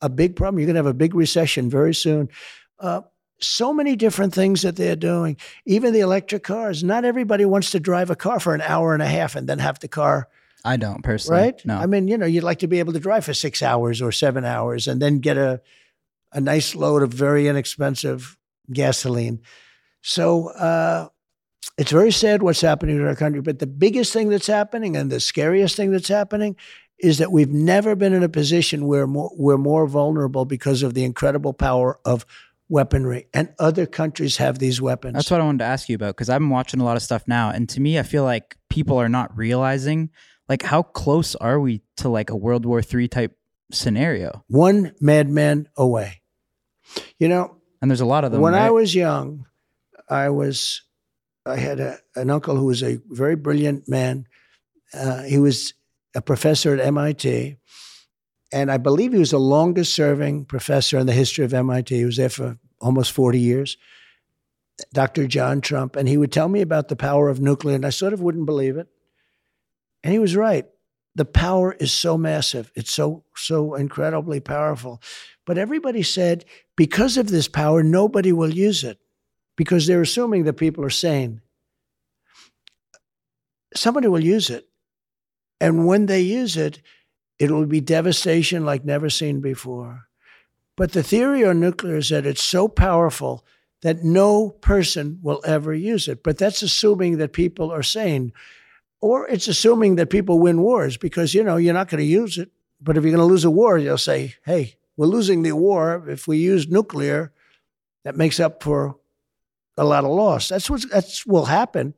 a 0.00 0.08
big 0.08 0.34
problem. 0.34 0.58
You're 0.58 0.66
going 0.66 0.74
to 0.74 0.80
have 0.80 0.86
a 0.86 0.94
big 0.94 1.14
recession 1.14 1.68
very 1.68 1.94
soon. 1.94 2.30
Uh, 2.80 3.02
so 3.40 3.72
many 3.72 3.94
different 3.94 4.34
things 4.34 4.62
that 4.62 4.76
they're 4.76 4.96
doing. 4.96 5.36
Even 5.66 5.92
the 5.92 6.00
electric 6.00 6.42
cars. 6.42 6.82
Not 6.82 7.04
everybody 7.04 7.44
wants 7.44 7.70
to 7.70 7.80
drive 7.80 8.10
a 8.10 8.16
car 8.16 8.40
for 8.40 8.54
an 8.54 8.62
hour 8.62 8.94
and 8.94 9.02
a 9.02 9.06
half 9.06 9.36
and 9.36 9.48
then 9.48 9.58
have 9.58 9.78
the 9.78 9.88
car 9.88 10.28
I 10.64 10.76
don't 10.76 11.02
personally. 11.02 11.40
right? 11.40 11.66
No. 11.66 11.76
I 11.78 11.86
mean, 11.86 12.08
you 12.08 12.18
know, 12.18 12.26
you'd 12.26 12.44
like 12.44 12.58
to 12.60 12.66
be 12.66 12.78
able 12.78 12.92
to 12.92 13.00
drive 13.00 13.24
for 13.24 13.34
six 13.34 13.62
hours 13.62 14.02
or 14.02 14.12
seven 14.12 14.44
hours 14.44 14.88
and 14.88 15.00
then 15.00 15.18
get 15.18 15.36
a 15.36 15.60
a 16.32 16.40
nice 16.40 16.74
load 16.74 17.02
of 17.02 17.12
very 17.12 17.48
inexpensive 17.48 18.36
gasoline. 18.70 19.40
So 20.02 20.48
uh, 20.50 21.08
it's 21.78 21.90
very 21.90 22.12
sad 22.12 22.42
what's 22.42 22.60
happening 22.60 22.98
to 22.98 23.06
our 23.06 23.16
country. 23.16 23.40
But 23.40 23.60
the 23.60 23.66
biggest 23.66 24.12
thing 24.12 24.28
that's 24.28 24.46
happening 24.46 24.96
and 24.96 25.10
the 25.10 25.20
scariest 25.20 25.76
thing 25.76 25.90
that's 25.90 26.08
happening 26.08 26.56
is 26.98 27.18
that 27.18 27.32
we've 27.32 27.52
never 27.52 27.94
been 27.94 28.12
in 28.12 28.22
a 28.22 28.28
position 28.28 28.86
where 28.86 29.06
more, 29.06 29.30
we're 29.36 29.56
more 29.56 29.86
vulnerable 29.86 30.44
because 30.44 30.82
of 30.82 30.94
the 30.94 31.04
incredible 31.04 31.52
power 31.54 31.98
of 32.04 32.26
weaponry. 32.68 33.26
And 33.32 33.54
other 33.58 33.86
countries 33.86 34.36
have 34.38 34.58
these 34.58 34.80
weapons. 34.82 35.14
That's 35.14 35.30
what 35.30 35.40
I 35.40 35.44
wanted 35.44 35.58
to 35.58 35.64
ask 35.64 35.88
you 35.88 35.94
about 35.94 36.16
because 36.16 36.28
I've 36.28 36.40
been 36.40 36.50
watching 36.50 36.80
a 36.80 36.84
lot 36.84 36.96
of 36.96 37.02
stuff 37.02 37.24
now, 37.26 37.50
and 37.50 37.68
to 37.70 37.80
me, 37.80 37.98
I 37.98 38.02
feel 38.02 38.24
like 38.24 38.56
people 38.68 38.98
are 38.98 39.08
not 39.08 39.36
realizing 39.36 40.10
like 40.48 40.62
how 40.62 40.82
close 40.82 41.34
are 41.36 41.60
we 41.60 41.82
to 41.98 42.08
like 42.08 42.30
a 42.30 42.36
World 42.36 42.64
War 42.64 42.80
III 42.80 43.08
type 43.08 43.36
scenario. 43.72 44.44
One 44.48 44.94
madman 45.00 45.68
away. 45.76 46.22
You 47.18 47.28
know, 47.28 47.56
And 47.82 47.90
there's 47.90 48.00
a 48.00 48.06
lot 48.06 48.24
of 48.24 48.32
them. 48.32 48.40
when 48.40 48.54
I 48.54 48.70
was 48.70 48.94
young, 48.94 49.46
I 50.08 50.30
was 50.30 50.82
I 51.44 51.56
had 51.56 51.80
a, 51.80 51.98
an 52.16 52.30
uncle 52.30 52.56
who 52.56 52.66
was 52.66 52.82
a 52.82 52.98
very 53.08 53.36
brilliant 53.36 53.88
man. 53.88 54.26
Uh, 54.92 55.22
he 55.22 55.38
was 55.38 55.74
a 56.14 56.22
professor 56.22 56.74
at 56.74 56.80
MIT, 56.80 57.56
and 58.52 58.70
I 58.70 58.78
believe 58.78 59.12
he 59.12 59.18
was 59.18 59.30
the 59.30 59.38
longest 59.38 59.94
serving 59.94 60.46
professor 60.46 60.98
in 60.98 61.06
the 61.06 61.12
history 61.12 61.44
of 61.44 61.52
MIT. 61.52 61.94
He 61.94 62.04
was 62.04 62.16
there 62.16 62.30
for 62.30 62.58
almost 62.80 63.12
40 63.12 63.38
years. 63.38 63.76
Dr. 64.92 65.26
John 65.26 65.60
Trump, 65.60 65.96
and 65.96 66.08
he 66.08 66.16
would 66.16 66.30
tell 66.30 66.48
me 66.48 66.60
about 66.60 66.88
the 66.88 66.96
power 66.96 67.28
of 67.28 67.40
nuclear, 67.40 67.74
and 67.74 67.84
I 67.84 67.90
sort 67.90 68.12
of 68.12 68.20
wouldn't 68.20 68.46
believe 68.46 68.76
it. 68.76 68.88
And 70.02 70.12
he 70.12 70.18
was 70.18 70.36
right. 70.36 70.66
The 71.14 71.24
power 71.24 71.72
is 71.72 71.92
so 71.92 72.16
massive. 72.16 72.70
It's 72.76 72.92
so 72.92 73.24
so 73.34 73.74
incredibly 73.74 74.40
powerful. 74.40 75.02
But 75.44 75.58
everybody 75.58 76.02
said 76.02 76.44
because 76.76 77.16
of 77.16 77.28
this 77.28 77.48
power, 77.48 77.82
nobody 77.82 78.32
will 78.32 78.52
use 78.52 78.84
it 78.84 79.00
because 79.56 79.86
they're 79.86 80.02
assuming 80.02 80.44
that 80.44 80.52
people 80.54 80.84
are 80.84 80.90
sane. 80.90 81.40
Somebody 83.74 84.06
will 84.06 84.22
use 84.22 84.48
it. 84.48 84.68
And 85.60 85.86
when 85.86 86.06
they 86.06 86.20
use 86.20 86.56
it, 86.56 86.80
it 87.38 87.50
will 87.50 87.66
be 87.66 87.80
devastation 87.80 88.64
like 88.64 88.84
never 88.84 89.10
seen 89.10 89.40
before. 89.40 90.08
But 90.76 90.92
the 90.92 91.02
theory 91.02 91.44
on 91.44 91.58
nuclear 91.58 91.96
is 91.96 92.10
that 92.10 92.26
it's 92.26 92.42
so 92.42 92.68
powerful 92.68 93.44
that 93.82 94.04
no 94.04 94.50
person 94.50 95.18
will 95.22 95.40
ever 95.44 95.74
use 95.74 96.08
it. 96.08 96.22
But 96.22 96.38
that's 96.38 96.62
assuming 96.62 97.18
that 97.18 97.32
people 97.32 97.72
are 97.72 97.82
sane. 97.82 98.32
Or 99.00 99.28
it's 99.28 99.48
assuming 99.48 99.96
that 99.96 100.10
people 100.10 100.38
win 100.40 100.60
wars 100.60 100.96
because, 100.96 101.34
you 101.34 101.44
know, 101.44 101.56
you're 101.56 101.74
not 101.74 101.88
going 101.88 102.00
to 102.00 102.04
use 102.04 102.38
it. 102.38 102.50
But 102.80 102.96
if 102.96 103.04
you're 103.04 103.12
going 103.12 103.26
to 103.26 103.32
lose 103.32 103.44
a 103.44 103.50
war, 103.50 103.78
you'll 103.78 103.98
say, 103.98 104.34
hey, 104.44 104.76
we're 104.96 105.06
losing 105.06 105.42
the 105.42 105.52
war. 105.52 106.08
If 106.08 106.26
we 106.26 106.38
use 106.38 106.68
nuclear, 106.68 107.32
that 108.04 108.16
makes 108.16 108.40
up 108.40 108.62
for 108.62 108.96
a 109.76 109.84
lot 109.84 110.04
of 110.04 110.10
loss. 110.10 110.48
That's 110.48 110.68
what 110.68 110.84
that's 110.90 111.24
will 111.26 111.44
happen. 111.44 111.94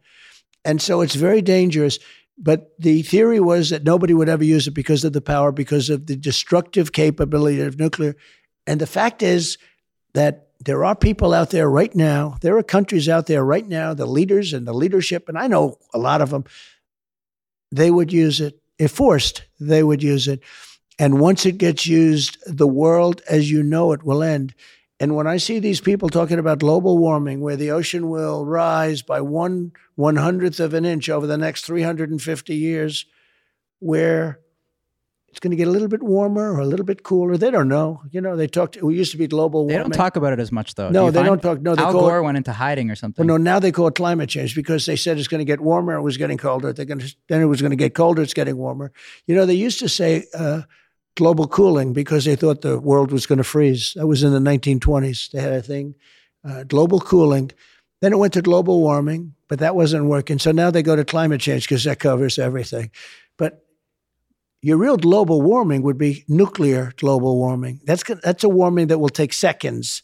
And 0.64 0.80
so 0.80 1.00
it's 1.00 1.14
very 1.14 1.40
dangerous. 1.40 1.98
But 2.36 2.72
the 2.78 3.02
theory 3.02 3.40
was 3.40 3.70
that 3.70 3.84
nobody 3.84 4.14
would 4.14 4.28
ever 4.28 4.44
use 4.44 4.66
it 4.66 4.72
because 4.72 5.04
of 5.04 5.12
the 5.12 5.20
power, 5.20 5.52
because 5.52 5.90
of 5.90 6.06
the 6.06 6.16
destructive 6.16 6.92
capability 6.92 7.60
of 7.60 7.78
nuclear. 7.78 8.16
And 8.66 8.80
the 8.80 8.86
fact 8.86 9.22
is 9.22 9.58
that 10.14 10.48
there 10.64 10.84
are 10.84 10.94
people 10.94 11.32
out 11.32 11.50
there 11.50 11.68
right 11.68 11.94
now, 11.94 12.36
there 12.40 12.56
are 12.56 12.62
countries 12.62 13.08
out 13.08 13.26
there 13.26 13.44
right 13.44 13.66
now, 13.66 13.94
the 13.94 14.06
leaders 14.06 14.52
and 14.52 14.66
the 14.66 14.74
leadership, 14.74 15.28
and 15.28 15.38
I 15.38 15.46
know 15.46 15.78
a 15.94 15.98
lot 15.98 16.20
of 16.20 16.30
them, 16.30 16.44
they 17.70 17.90
would 17.90 18.12
use 18.12 18.40
it. 18.40 18.60
If 18.78 18.92
forced, 18.92 19.44
they 19.58 19.82
would 19.82 20.02
use 20.02 20.26
it. 20.26 20.40
And 20.98 21.20
once 21.20 21.46
it 21.46 21.58
gets 21.58 21.86
used, 21.86 22.38
the 22.46 22.68
world 22.68 23.22
as 23.28 23.50
you 23.50 23.62
know 23.62 23.92
it 23.92 24.02
will 24.02 24.22
end. 24.22 24.54
And 24.98 25.16
when 25.16 25.26
I 25.26 25.38
see 25.38 25.58
these 25.58 25.80
people 25.80 26.10
talking 26.10 26.38
about 26.38 26.58
global 26.58 26.98
warming, 26.98 27.40
where 27.40 27.56
the 27.56 27.70
ocean 27.70 28.10
will 28.10 28.44
rise 28.44 29.00
by 29.00 29.22
one 29.22 29.72
one 29.94 30.16
hundredth 30.16 30.60
of 30.60 30.74
an 30.74 30.84
inch 30.84 31.08
over 31.08 31.26
the 31.26 31.38
next 31.38 31.64
350 31.64 32.54
years, 32.54 33.06
where 33.78 34.40
it's 35.30 35.38
going 35.38 35.52
to 35.52 35.56
get 35.56 35.68
a 35.68 35.70
little 35.70 35.88
bit 35.88 36.02
warmer 36.02 36.52
or 36.52 36.58
a 36.58 36.66
little 36.66 36.84
bit 36.84 37.04
cooler. 37.04 37.36
They 37.36 37.50
don't 37.52 37.68
know. 37.68 38.02
You 38.10 38.20
know, 38.20 38.36
they 38.36 38.48
talked. 38.48 38.82
We 38.82 38.96
used 38.96 39.12
to 39.12 39.18
be 39.18 39.28
global 39.28 39.60
warming. 39.60 39.76
They 39.76 39.82
don't 39.82 39.92
talk 39.92 40.16
about 40.16 40.32
it 40.32 40.40
as 40.40 40.50
much 40.50 40.74
though. 40.74 40.90
No, 40.90 41.06
you 41.06 41.12
they 41.12 41.22
don't 41.22 41.40
talk. 41.40 41.60
No, 41.60 41.76
they 41.76 41.82
Al 41.82 41.92
Gore 41.92 42.18
it, 42.18 42.22
went 42.22 42.36
into 42.36 42.52
hiding 42.52 42.90
or 42.90 42.96
something. 42.96 43.26
well, 43.26 43.38
no, 43.38 43.42
now 43.42 43.60
they 43.60 43.70
call 43.70 43.86
it 43.86 43.94
climate 43.94 44.28
change 44.28 44.56
because 44.56 44.86
they 44.86 44.96
said 44.96 45.18
it's 45.18 45.28
going 45.28 45.38
to 45.38 45.44
get 45.44 45.60
warmer. 45.60 45.94
It 45.94 46.02
was 46.02 46.16
getting 46.16 46.36
colder. 46.36 46.72
They're 46.72 46.84
going 46.84 46.98
to, 46.98 47.14
then 47.28 47.40
it 47.40 47.46
was 47.46 47.60
going 47.60 47.70
to 47.70 47.76
get 47.76 47.94
colder. 47.94 48.22
It's 48.22 48.34
getting 48.34 48.56
warmer. 48.56 48.92
You 49.26 49.36
know, 49.36 49.46
they 49.46 49.54
used 49.54 49.78
to 49.78 49.88
say 49.88 50.24
uh, 50.34 50.62
global 51.14 51.46
cooling 51.46 51.92
because 51.92 52.24
they 52.24 52.34
thought 52.34 52.62
the 52.62 52.80
world 52.80 53.12
was 53.12 53.26
going 53.26 53.38
to 53.38 53.44
freeze. 53.44 53.94
That 53.94 54.08
was 54.08 54.24
in 54.24 54.32
the 54.32 54.38
1920s. 54.38 55.30
They 55.30 55.40
had 55.40 55.52
a 55.52 55.62
thing, 55.62 55.94
uh, 56.44 56.64
global 56.64 56.98
cooling. 56.98 57.52
Then 58.00 58.12
it 58.12 58.16
went 58.16 58.32
to 58.32 58.42
global 58.42 58.80
warming, 58.80 59.34
but 59.46 59.58
that 59.58 59.76
wasn't 59.76 60.06
working. 60.06 60.38
So 60.38 60.52
now 60.52 60.70
they 60.70 60.82
go 60.82 60.96
to 60.96 61.04
climate 61.04 61.40
change 61.40 61.64
because 61.68 61.84
that 61.84 61.98
covers 61.98 62.38
everything. 62.38 62.90
Your 64.62 64.76
real 64.76 64.96
global 64.96 65.40
warming 65.40 65.82
would 65.82 65.96
be 65.96 66.24
nuclear 66.28 66.92
global 66.96 67.38
warming. 67.38 67.80
That's 67.84 68.02
that's 68.22 68.44
a 68.44 68.48
warming 68.48 68.88
that 68.88 68.98
will 68.98 69.08
take 69.08 69.32
seconds, 69.32 70.02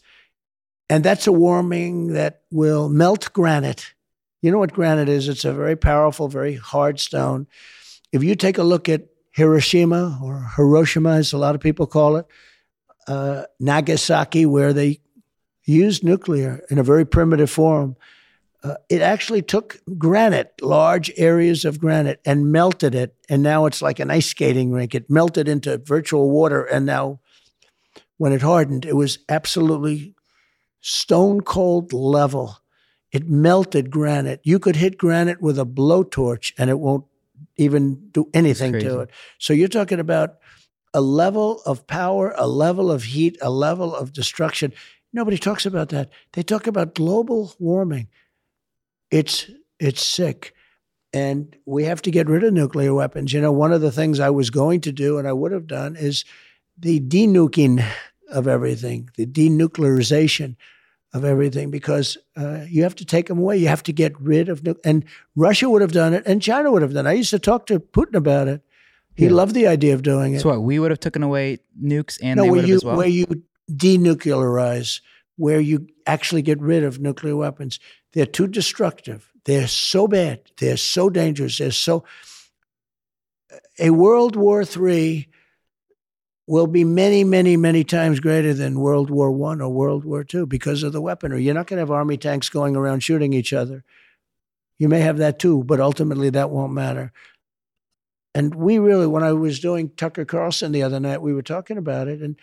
and 0.89 1.05
that's 1.05 1.27
a 1.27 1.33
warming 1.33 2.15
that 2.15 2.43
will 2.51 2.89
melt 2.89 3.33
granite. 3.33 3.93
You 4.41 4.51
know 4.51 4.59
what 4.59 4.73
granite 4.73 5.09
is? 5.09 5.29
It's 5.29 5.45
a 5.45 5.53
very 5.53 5.77
powerful, 5.77 6.29
very 6.29 6.55
hard 6.55 7.01
stone. 7.01 7.47
If 8.13 8.23
you 8.23 8.35
take 8.35 8.59
a 8.59 8.63
look 8.63 8.89
at 8.89 9.07
Hiroshima 9.33 10.19
or 10.23 10.51
Hiroshima, 10.57 11.17
as 11.17 11.33
a 11.33 11.39
lot 11.39 11.55
of 11.55 11.61
people 11.61 11.87
call 11.87 12.17
it, 12.17 12.27
uh, 13.09 13.45
Nagasaki, 13.61 14.47
where 14.47 14.73
they 14.73 15.01
used 15.65 16.05
nuclear 16.05 16.65
in 16.71 16.79
a 16.79 16.83
very 16.83 17.05
primitive 17.05 17.51
form, 17.51 17.97
uh, 18.67 18.77
it 18.89 19.01
actually 19.01 19.43
took 19.43 19.81
granite, 19.97 20.53
large 20.61 21.13
areas 21.17 21.65
of 21.65 21.79
granite, 21.79 22.21
and 22.25 22.51
melted 22.51 22.95
it. 22.95 23.15
And 23.29 23.43
now 23.43 23.67
it's 23.67 23.81
like 23.81 24.01
an 24.01 24.11
ice 24.11 24.27
skating 24.27 24.73
rink. 24.73 24.95
It 24.95 25.09
melted 25.09 25.49
into 25.49 25.79
virtual 25.79 26.31
water. 26.31 26.65
And 26.65 26.85
now, 26.85 27.21
when 28.17 28.33
it 28.33 28.43
hardened, 28.43 28.85
it 28.85 28.97
was 28.97 29.19
absolutely 29.29 30.15
stone 30.81 31.43
cold 31.43 31.93
level. 31.93 32.59
It 33.13 33.29
melted 33.29 33.91
granite. 33.91 34.41
You 34.43 34.59
could 34.59 34.77
hit 34.77 34.99
granite 34.99 35.41
with 35.41 35.59
a 35.59 35.65
blowtorch 35.67 36.53
and 36.59 36.69
it 36.69 36.81
won't 36.81 37.05
even 37.57 38.09
do 38.11 38.29
anything 38.35 38.73
to 38.81 39.01
it. 39.01 39.11
So 39.39 39.53
you're 39.53 39.69
talking 39.69 40.01
about 40.01 40.39
a 40.93 41.01
level 41.01 41.63
of 41.67 41.87
power, 41.87 42.35
a 42.37 42.49
level 42.49 42.91
of 42.91 43.05
heat, 43.05 43.39
a 43.41 43.51
level 43.51 43.95
of 43.95 44.13
destruction. 44.13 44.73
Nobody 45.13 45.39
talks 45.39 45.67
about 45.67 45.91
that. 45.91 46.11
They 46.33 46.43
talk 46.43 46.67
about 46.67 46.95
global 46.95 47.55
warming. 47.59 48.09
It's 49.11 49.51
it's 49.79 50.03
sick. 50.05 50.53
And 51.13 51.57
we 51.65 51.85
have 51.85 52.03
to 52.03 52.11
get 52.11 52.29
rid 52.29 52.45
of 52.45 52.53
nuclear 52.53 52.93
weapons. 52.93 53.33
You 53.33 53.41
know, 53.41 53.53
one 53.53 53.73
of 53.73 53.81
the 53.81 53.93
things 53.93 54.21
I 54.21 54.31
was 54.31 54.51
going 54.51 54.81
to 54.83 54.93
do 54.93 55.19
and 55.19 55.27
I 55.27 55.33
would 55.33 55.53
have 55.53 55.67
done 55.67 55.97
is 55.97 56.25
the 56.79 57.01
denuking 57.01 57.83
of 58.31 58.47
everything, 58.49 59.09
the 59.17 59.25
denuclearization 59.27 60.57
of 61.15 61.25
everything, 61.25 61.71
because 61.71 62.19
uh, 62.37 62.65
you 62.69 62.83
have 62.83 62.97
to 62.97 63.05
take 63.05 63.29
them 63.29 63.39
away. 63.39 63.57
You 63.57 63.69
have 63.69 63.85
to 63.85 63.93
get 63.93 64.21
rid 64.21 64.49
of, 64.51 64.63
nu- 64.65 64.75
and 64.85 65.05
Russia 65.37 65.71
would 65.71 65.81
have 65.81 65.93
done 65.93 66.13
it, 66.13 66.25
and 66.27 66.43
China 66.43 66.71
would 66.73 66.83
have 66.83 66.93
done 66.93 67.07
it. 67.07 67.11
I 67.11 67.13
used 67.15 67.31
to 67.31 67.39
talk 67.39 67.67
to 67.67 67.79
Putin 67.81 68.15
about 68.17 68.49
it. 68.49 68.61
He 69.15 69.25
Yeah. 69.27 69.31
loved 69.33 69.55
the 69.55 69.67
idea 69.69 69.95
of 69.95 70.03
doing 70.03 70.35
it. 70.35 70.41
so 70.41 70.51
what? 70.51 70.63
We 70.65 70.79
would 70.79 70.91
have 70.91 71.01
taken 71.01 71.23
away 71.23 71.59
nukes, 71.81 72.19
and 72.23 72.37
no, 72.37 72.43
they 72.43 72.51
where 72.51 72.57
would 72.57 72.61
have 72.65 72.69
you 72.69 72.75
as 72.77 72.85
well. 72.85 72.97
where 72.97 73.09
you 73.09 73.27
denuclearize, 73.71 75.01
where 75.37 75.61
you 75.61 75.87
actually 76.07 76.43
get 76.43 76.61
rid 76.61 76.83
of 76.85 77.01
nuclear 77.01 77.37
weapons. 77.37 77.79
They're 78.13 78.27
too 78.27 78.47
destructive. 78.47 79.31
They're 79.45 79.69
so 79.69 80.09
bad. 80.09 80.41
They're 80.59 80.77
so 80.77 81.09
dangerous. 81.09 81.59
They're 81.59 81.71
so. 81.71 82.05
A 83.79 83.91
World 83.91 84.37
War 84.37 84.63
III 84.63 85.29
will 86.47 86.67
be 86.67 86.85
many, 86.85 87.25
many, 87.25 87.57
many 87.57 87.85
times 87.85 88.21
greater 88.21 88.55
than 88.55 88.81
World 88.81 89.11
War 89.11 89.31
One 89.31 89.61
or 89.61 89.69
World 89.69 90.05
War 90.05 90.25
Two 90.25 90.47
because 90.47 90.83
of 90.83 90.93
the 90.93 91.01
weaponry. 91.01 91.43
You're 91.43 91.55
not 91.55 91.67
going 91.67 91.79
to 91.79 91.83
have 91.83 91.91
army 91.91 92.17
tanks 92.17 92.49
going 92.49 92.77
around 92.77 93.01
shooting 93.01 93.33
each 93.33 93.53
other. 93.53 93.85
You 94.79 94.89
may 94.89 95.01
have 95.01 95.19
that 95.19 95.39
too, 95.39 95.65
but 95.65 95.81
ultimately 95.81 96.31
that 96.31 96.51
won't 96.51 96.73
matter. 96.73 97.13
And 98.35 98.55
we 98.55 98.79
really, 98.79 99.07
when 99.07 99.23
I 99.23 99.33
was 99.33 99.61
doing 99.61 99.91
Tucker 99.97 100.27
Carlson 100.27 100.73
the 100.73 100.83
other 100.83 101.01
night, 101.01 101.23
we 101.23 101.33
were 101.33 101.43
talking 101.43 101.79
about 101.79 102.07
it, 102.07 102.21
and 102.21 102.37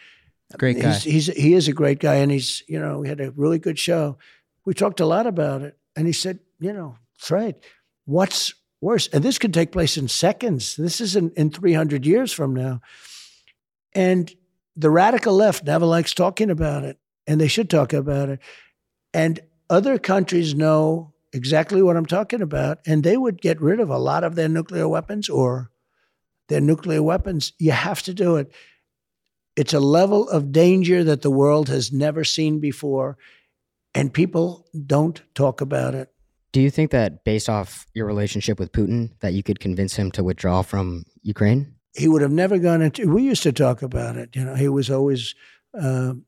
Great 0.58 0.79
guy. 0.79 0.93
He's, 0.93 1.03
he's 1.03 1.27
he 1.27 1.53
is 1.53 1.67
a 1.67 1.73
great 1.73 1.99
guy, 1.99 2.15
and 2.15 2.32
he's 2.32 2.63
you 2.67 2.79
know 2.79 2.99
we 2.99 3.08
had 3.08 3.19
a 3.19 3.32
really 3.32 3.60
good 3.60 3.79
show. 3.79 4.17
We 4.65 4.73
talked 4.73 4.99
a 4.99 5.06
lot 5.06 5.27
about 5.27 5.62
it, 5.62 5.77
and 5.95 6.08
he 6.08 6.13
said, 6.13 6.39
you 6.60 6.73
know, 6.73 6.97
Fred, 7.17 7.56
what's 8.06 8.53
worse? 8.82 9.08
And 9.08 9.23
this 9.23 9.38
could 9.38 9.53
take 9.53 9.71
place 9.71 9.97
in 9.97 10.08
seconds. 10.08 10.75
This 10.75 11.01
isn't 11.01 11.34
in 11.38 11.49
300 11.49 12.06
years 12.06 12.32
from 12.32 12.53
now. 12.53 12.82
And 13.93 14.32
the 14.75 14.89
radical 14.89 15.34
left 15.34 15.63
never 15.63 15.86
likes 15.86 16.13
talking 16.13 16.49
about 16.49 16.84
it, 16.84 16.97
and 17.27 17.39
they 17.39 17.47
should 17.47 17.69
talk 17.69 17.93
about 17.93 18.29
it. 18.29 18.39
And 19.13 19.39
other 19.69 19.97
countries 19.97 20.56
know 20.56 21.13
exactly 21.32 21.82
what 21.82 21.97
I'm 21.97 22.06
talking 22.06 22.41
about, 22.41 22.79
and 22.86 23.03
they 23.03 23.17
would 23.17 23.41
get 23.41 23.62
rid 23.62 23.79
of 23.79 23.89
a 23.89 23.97
lot 23.97 24.23
of 24.23 24.36
their 24.36 24.49
nuclear 24.49 24.88
weapons 24.88 25.29
or 25.29 25.71
their 26.49 26.62
nuclear 26.62 27.01
weapons. 27.01 27.53
You 27.60 27.71
have 27.71 28.01
to 28.03 28.13
do 28.13 28.36
it. 28.38 28.51
It's 29.56 29.74
a 29.74 29.80
level 29.80 30.28
of 30.30 30.52
danger 30.52 31.04
that 31.04 31.22
the 31.22 31.32
world 31.32 31.70
has 31.70 31.92
never 31.92 32.24
seen 32.24 32.60
before, 32.60 33.18
and 33.94 34.13
people 34.13 34.68
don't 34.86 35.22
talk 35.36 35.62
about 35.62 35.94
it. 35.94 36.10
Do 36.52 36.62
you 36.62 36.70
think 36.70 36.92
that 36.92 37.24
based 37.24 37.50
off 37.50 37.88
your 37.94 38.06
relationship 38.06 38.60
with 38.60 38.72
Putin, 38.72 39.12
that 39.20 39.34
you 39.34 39.44
could 39.44 39.60
convince 39.60 39.96
him 39.96 40.12
to 40.12 40.24
withdraw 40.24 40.62
from 40.62 41.04
Ukraine? 41.22 41.76
He 41.96 42.08
would 42.08 42.22
have 42.22 42.32
never 42.32 42.58
gone 42.58 42.82
into. 42.82 43.10
We 43.10 43.24
used 43.24 43.44
to 43.44 43.52
talk 43.52 43.82
about 43.82 44.18
it. 44.18 44.36
You 44.36 44.46
know, 44.46 44.56
he 44.56 44.68
was 44.70 44.89
always 44.89 45.36
um, 45.80 46.26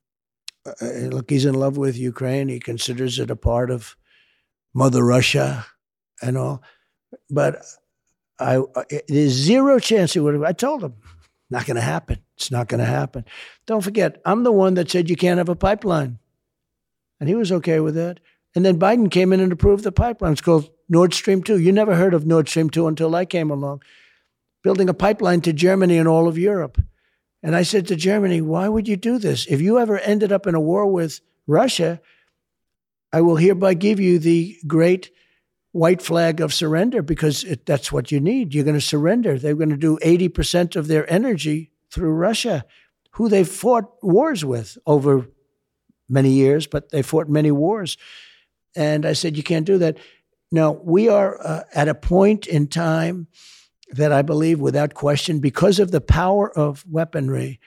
uh, 0.66 0.86
look. 1.10 1.30
He's 1.30 1.46
in 1.46 1.56
love 1.56 1.78
with 1.78 1.98
Ukraine. 1.98 2.48
He 2.48 2.60
considers 2.60 3.20
it 3.20 3.32
a 3.32 3.36
part 3.36 3.72
of 3.72 3.96
Mother 4.74 5.04
Russia 5.04 5.66
and 6.22 6.38
all. 6.38 6.64
But 7.30 7.64
I, 8.40 8.62
I 8.76 8.84
there's 9.08 9.32
zero 9.32 9.80
chance 9.80 10.14
he 10.14 10.20
would 10.20 10.34
have. 10.34 10.44
I 10.44 10.54
told 10.54 10.84
him, 10.84 10.96
not 11.50 11.66
going 11.66 11.76
to 11.76 11.82
happen. 11.82 12.20
It's 12.36 12.52
not 12.52 12.68
going 12.68 12.80
to 12.80 12.86
happen. 12.86 13.26
Don't 13.66 13.84
forget, 13.84 14.22
I'm 14.26 14.44
the 14.44 14.52
one 14.52 14.74
that 14.76 14.90
said 14.90 15.10
you 15.10 15.16
can't 15.16 15.38
have 15.38 15.50
a 15.50 15.56
pipeline, 15.56 16.20
and 17.20 17.30
he 17.30 17.36
was 17.36 17.52
okay 17.52 17.80
with 17.80 17.96
that. 17.96 18.20
And 18.56 18.66
then 18.66 18.80
Biden 18.80 19.12
came 19.12 19.34
in 19.34 19.40
and 19.40 19.52
approved 19.52 19.84
the 19.84 19.92
pipeline. 19.92 20.32
It's 20.32 20.42
called 20.42 20.70
Nord 20.88 21.14
Stream 21.14 21.44
2. 21.44 21.60
You 21.60 21.72
never 21.72 21.96
heard 21.96 22.14
of 22.14 22.26
Nord 22.26 22.48
Stream 22.48 22.70
2 22.70 22.88
until 22.88 23.16
I 23.16 23.26
came 23.26 23.52
along, 23.52 23.84
building 24.64 24.90
a 24.90 24.94
pipeline 24.94 25.42
to 25.42 25.54
Germany 25.54 25.98
and 25.98 26.08
all 26.08 26.28
of 26.28 26.38
Europe. 26.38 26.82
And 27.44 27.56
I 27.56 27.64
said 27.64 27.88
to 27.88 27.96
Germany, 27.96 28.42
why 28.42 28.68
would 28.68 28.88
you 28.88 28.98
do 28.98 29.20
this? 29.20 29.46
If 29.48 29.62
you 29.62 29.78
ever 29.78 30.00
ended 30.00 30.32
up 30.32 30.48
in 30.48 30.56
a 30.56 30.60
war 30.60 30.88
with 30.88 31.20
Russia, 31.48 32.02
I 33.14 33.22
will 33.22 33.36
hereby 33.36 33.76
give 33.76 34.00
you 34.00 34.20
the 34.20 34.58
great 34.66 35.12
white 35.76 36.02
flag 36.02 36.40
of 36.40 36.54
surrender 36.54 37.02
because 37.02 37.44
it, 37.44 37.66
that's 37.66 37.92
what 37.92 38.10
you 38.10 38.18
need. 38.22 38.54
You're 38.54 38.64
going 38.64 38.80
to 38.80 38.82
surrender. 38.82 39.38
They're 39.38 39.56
going 39.56 39.72
to 39.72 39.76
do 39.76 39.98
80% 39.98 40.78
of 40.78 40.88
their 40.88 41.12
energy 41.12 41.70
through 41.92 42.12
Russia, 42.12 42.64
who 43.12 43.28
they 43.28 43.44
fought 43.44 43.92
wars 44.02 44.46
with 44.46 44.78
over 44.86 45.28
many 46.08 46.32
years, 46.32 46.66
but 46.66 46.92
they 46.92 47.02
fought 47.02 47.28
many 47.28 47.52
wars. 47.52 47.98
And 48.74 49.06
I 49.06 49.12
said, 49.12 49.36
you 49.36 49.44
can't 49.44 49.66
do 49.66 49.78
that. 49.80 49.98
Now, 50.50 50.72
we 50.72 51.10
are 51.10 51.46
uh, 51.46 51.64
at 51.74 51.90
a 51.90 51.94
point 51.94 52.48
in 52.48 52.68
time 52.68 53.28
that 53.90 54.14
I 54.14 54.22
believe, 54.22 54.62
without 54.62 54.94
question, 54.94 55.40
because 55.40 55.80
of 55.80 55.92
the 55.92 56.00
power 56.00 56.58
of 56.58 56.86
weaponry, 56.90 57.60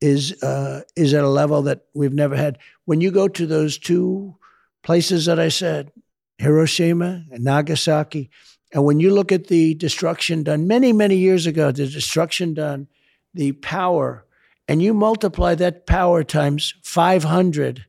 is 0.00 0.42
uh, 0.42 0.82
is 0.96 1.14
at 1.14 1.22
a 1.22 1.28
level 1.28 1.62
that 1.62 1.84
we've 1.94 2.12
never 2.12 2.34
had. 2.34 2.58
When 2.84 3.00
you 3.00 3.12
go 3.12 3.28
to 3.28 3.46
those 3.46 3.78
two 3.78 4.36
places 4.82 5.26
that 5.26 5.38
I 5.38 5.48
said, 5.50 5.92
Hiroshima 6.38 7.24
and 7.30 7.44
Nagasaki, 7.44 8.30
and 8.74 8.84
when 8.84 8.98
you 8.98 9.14
look 9.14 9.30
at 9.30 9.46
the 9.46 9.74
destruction 9.74 10.42
done 10.42 10.66
many, 10.66 10.92
many 10.92 11.16
years 11.16 11.46
ago, 11.46 11.70
the 11.70 11.86
destruction 11.86 12.54
done, 12.54 12.88
the 13.32 13.52
power, 13.52 14.26
and 14.66 14.82
you 14.82 14.92
multiply 14.92 15.54
that 15.54 15.86
power 15.86 16.24
times 16.24 16.74
500, 16.82 17.86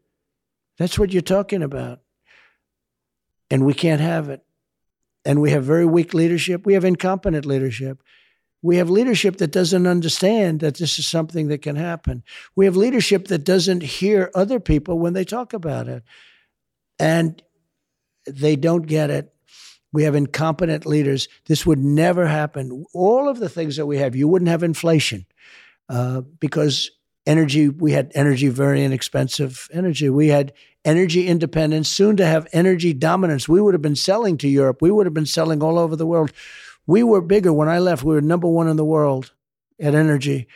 that's 0.77 0.99
what 0.99 1.11
you're 1.11 1.23
talking 1.23 1.63
about. 1.63 2.01
And 3.49 3.65
we 3.65 3.73
can't 3.73 4.01
have 4.01 4.29
it. 4.29 4.41
And 5.25 5.41
we 5.41 5.51
have 5.51 5.63
very 5.63 5.85
weak 5.87 6.13
leadership. 6.13 6.67
We 6.67 6.75
have 6.75 6.85
incompetent 6.85 7.47
leadership. 7.47 8.03
We 8.61 8.77
have 8.77 8.89
leadership 8.89 9.37
that 9.37 9.51
doesn't 9.51 9.87
understand 9.87 10.59
that 10.59 10.75
this 10.75 10.99
is 10.99 11.07
something 11.07 11.47
that 11.47 11.63
can 11.63 11.75
happen. 11.75 12.23
We 12.55 12.65
have 12.65 12.75
leadership 12.75 13.27
that 13.27 13.43
doesn't 13.43 13.81
hear 13.81 14.29
other 14.35 14.59
people 14.59 14.99
when 14.99 15.13
they 15.13 15.25
talk 15.25 15.53
about 15.53 15.87
it. 15.87 16.03
And 16.99 17.41
they 18.27 18.55
don't 18.55 18.87
get 18.87 19.09
it. 19.09 19.33
We 19.91 20.03
have 20.03 20.15
incompetent 20.15 20.85
leaders. 20.85 21.27
This 21.45 21.65
would 21.65 21.79
never 21.79 22.27
happen. 22.27 22.85
All 22.93 23.29
of 23.29 23.39
the 23.39 23.49
things 23.49 23.77
that 23.77 23.85
we 23.85 23.97
have, 23.99 24.15
you 24.15 24.27
wouldn't 24.27 24.49
have 24.49 24.63
inflation 24.63 25.25
uh, 25.87 26.21
because 26.39 26.91
energy, 27.25 27.69
we 27.69 27.93
had 27.93 28.11
energy, 28.13 28.49
very 28.49 28.83
inexpensive 28.83 29.69
energy. 29.71 30.09
We 30.09 30.27
had 30.27 30.53
energy 30.83 31.27
independence, 31.27 31.89
soon 31.89 32.17
to 32.17 32.25
have 32.25 32.47
energy 32.51 32.93
dominance. 32.93 33.47
We 33.47 33.61
would 33.61 33.73
have 33.73 33.81
been 33.81 33.95
selling 33.95 34.37
to 34.39 34.47
Europe. 34.47 34.81
We 34.81 34.91
would 34.91 35.05
have 35.05 35.13
been 35.13 35.25
selling 35.25 35.63
all 35.63 35.79
over 35.79 35.95
the 35.95 36.05
world. 36.05 36.31
We 36.85 37.01
were 37.03 37.21
bigger 37.21 37.51
when 37.51 37.69
I 37.69 37.79
left. 37.79 38.03
We 38.03 38.13
were 38.13 38.21
number 38.21 38.47
one 38.47 38.67
in 38.67 38.77
the 38.77 38.85
world 38.85 39.33
at 39.79 39.95
energy. 39.95 40.47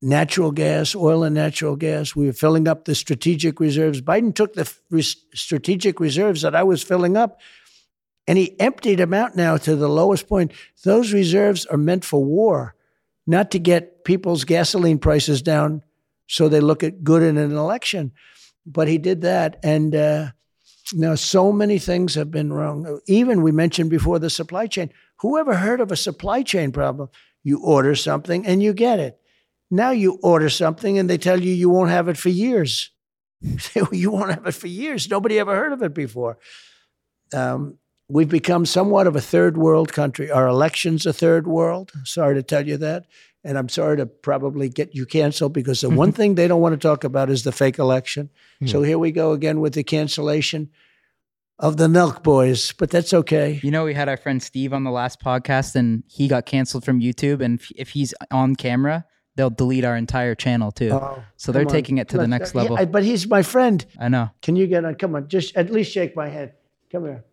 Natural 0.00 0.52
gas, 0.52 0.94
oil 0.94 1.24
and 1.24 1.34
natural 1.34 1.74
gas. 1.74 2.14
We 2.14 2.26
were 2.26 2.32
filling 2.32 2.68
up 2.68 2.84
the 2.84 2.94
strategic 2.94 3.58
reserves. 3.58 4.00
Biden 4.00 4.34
took 4.34 4.54
the 4.54 4.70
strategic 5.34 5.98
reserves 5.98 6.42
that 6.42 6.54
I 6.54 6.62
was 6.62 6.82
filling 6.82 7.16
up 7.16 7.40
and 8.28 8.36
he 8.36 8.60
emptied 8.60 8.98
them 8.98 9.14
out 9.14 9.34
now 9.34 9.56
to 9.56 9.74
the 9.74 9.88
lowest 9.88 10.28
point. 10.28 10.52
Those 10.84 11.14
reserves 11.14 11.64
are 11.66 11.78
meant 11.78 12.04
for 12.04 12.22
war, 12.22 12.76
not 13.26 13.50
to 13.52 13.58
get 13.58 14.04
people's 14.04 14.44
gasoline 14.44 14.98
prices 14.98 15.40
down 15.40 15.82
so 16.28 16.48
they 16.48 16.60
look 16.60 16.84
at 16.84 17.02
good 17.02 17.22
in 17.22 17.38
an 17.38 17.56
election. 17.56 18.12
But 18.66 18.86
he 18.86 18.98
did 18.98 19.22
that. 19.22 19.58
And 19.62 19.94
uh, 19.96 20.32
now 20.92 21.14
so 21.14 21.52
many 21.52 21.78
things 21.78 22.14
have 22.16 22.30
been 22.30 22.52
wrong. 22.52 23.00
Even 23.06 23.42
we 23.42 23.50
mentioned 23.50 23.88
before 23.88 24.18
the 24.18 24.30
supply 24.30 24.66
chain. 24.66 24.90
Who 25.20 25.38
ever 25.38 25.54
heard 25.54 25.80
of 25.80 25.90
a 25.90 25.96
supply 25.96 26.42
chain 26.42 26.70
problem? 26.70 27.08
You 27.42 27.60
order 27.64 27.94
something 27.94 28.46
and 28.46 28.62
you 28.62 28.74
get 28.74 29.00
it. 29.00 29.18
Now 29.70 29.90
you 29.90 30.18
order 30.22 30.48
something 30.48 30.98
and 30.98 31.08
they 31.08 31.18
tell 31.18 31.40
you 31.40 31.52
you 31.52 31.68
won't 31.68 31.90
have 31.90 32.08
it 32.08 32.16
for 32.16 32.30
years. 32.30 32.90
you 33.92 34.10
won't 34.10 34.32
have 34.32 34.46
it 34.46 34.52
for 34.52 34.66
years. 34.66 35.10
Nobody 35.10 35.38
ever 35.38 35.54
heard 35.54 35.72
of 35.72 35.82
it 35.82 35.94
before. 35.94 36.38
Um, 37.32 37.78
we've 38.08 38.28
become 38.28 38.64
somewhat 38.66 39.06
of 39.06 39.14
a 39.14 39.20
third 39.20 39.56
world 39.56 39.92
country. 39.92 40.30
Our 40.30 40.46
elections 40.46 41.06
a 41.06 41.12
third 41.12 41.46
world. 41.46 41.92
Sorry 42.04 42.34
to 42.34 42.42
tell 42.42 42.66
you 42.66 42.78
that. 42.78 43.06
And 43.44 43.56
I'm 43.56 43.68
sorry 43.68 43.96
to 43.98 44.06
probably 44.06 44.68
get 44.68 44.94
you 44.94 45.06
canceled 45.06 45.52
because 45.52 45.82
the 45.82 45.90
one 45.90 46.12
thing 46.12 46.34
they 46.34 46.48
don't 46.48 46.60
want 46.60 46.72
to 46.72 46.88
talk 46.88 47.04
about 47.04 47.30
is 47.30 47.44
the 47.44 47.52
fake 47.52 47.78
election. 47.78 48.30
So 48.66 48.82
here 48.82 48.98
we 48.98 49.12
go 49.12 49.32
again 49.32 49.60
with 49.60 49.74
the 49.74 49.84
cancellation 49.84 50.70
of 51.60 51.76
the 51.76 51.86
Nelk 51.86 52.22
Boys, 52.24 52.72
but 52.72 52.90
that's 52.90 53.14
okay. 53.14 53.60
You 53.62 53.70
know, 53.70 53.84
we 53.84 53.94
had 53.94 54.08
our 54.08 54.16
friend 54.16 54.42
Steve 54.42 54.72
on 54.72 54.82
the 54.84 54.90
last 54.90 55.20
podcast 55.20 55.76
and 55.76 56.02
he 56.08 56.26
got 56.26 56.46
canceled 56.46 56.84
from 56.84 57.00
YouTube. 57.00 57.40
And 57.40 57.60
if 57.76 57.90
he's 57.90 58.12
on 58.32 58.56
camera, 58.56 59.04
they'll 59.38 59.50
delete 59.50 59.84
our 59.84 59.96
entire 59.96 60.34
channel 60.34 60.72
too. 60.72 60.90
Oh, 60.92 61.22
so 61.36 61.52
they're 61.52 61.62
on. 61.62 61.68
taking 61.68 61.98
it 61.98 62.08
to 62.08 62.16
the 62.16 62.22
Let's- 62.26 62.30
next 62.30 62.54
yeah, 62.54 62.60
level. 62.62 62.76
I- 62.76 62.84
but 62.86 63.04
he's 63.04 63.26
my 63.28 63.42
friend. 63.42 63.86
I 63.98 64.08
know. 64.08 64.30
Can 64.42 64.56
you 64.56 64.66
get 64.66 64.84
on? 64.84 64.96
Come 64.96 65.14
on, 65.14 65.28
just 65.28 65.56
at 65.56 65.70
least 65.70 65.92
shake 65.92 66.16
my 66.16 66.28
hand. 66.28 66.50
Come 66.90 67.04
here. 67.04 67.24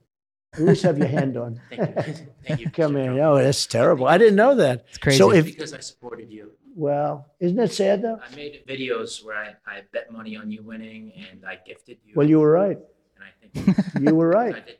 At 0.53 0.61
least 0.61 0.83
have 0.83 0.97
your 0.99 1.07
hand 1.07 1.35
on. 1.35 1.59
Thank 1.69 1.81
you. 1.81 2.27
Thank 2.47 2.59
you. 2.61 2.69
Come 2.79 2.93
Mr. 2.93 3.03
here. 3.03 3.13
Trump. 3.15 3.21
Oh, 3.39 3.43
that's 3.43 3.65
terrible. 3.65 4.07
I 4.07 4.17
didn't 4.19 4.35
know 4.35 4.55
that. 4.55 4.85
It's 4.89 4.99
crazy. 4.99 5.17
So 5.17 5.33
if 5.33 5.45
Because 5.45 5.73
I 5.73 5.79
supported 5.79 6.31
you. 6.31 6.51
well, 6.75 7.25
isn't 7.39 7.59
it 7.59 7.71
sad 7.73 8.03
though? 8.03 8.19
I 8.25 8.35
made 8.35 8.61
videos 8.67 9.25
where 9.25 9.35
I, 9.35 9.55
I 9.65 9.81
bet 9.91 10.11
money 10.13 10.37
on 10.37 10.51
you 10.51 10.61
winning 10.61 11.11
and 11.29 11.43
I 11.43 11.57
gifted 11.65 11.97
you. 12.05 12.13
Well, 12.15 12.29
you 12.29 12.39
were 12.39 12.51
right. 12.51 12.77
And 12.77 13.23
I 13.25 13.61
think 13.73 13.77
You 14.07 14.13
were 14.15 14.37
I 14.37 14.43
right. 14.51 14.65
did. 14.67 14.77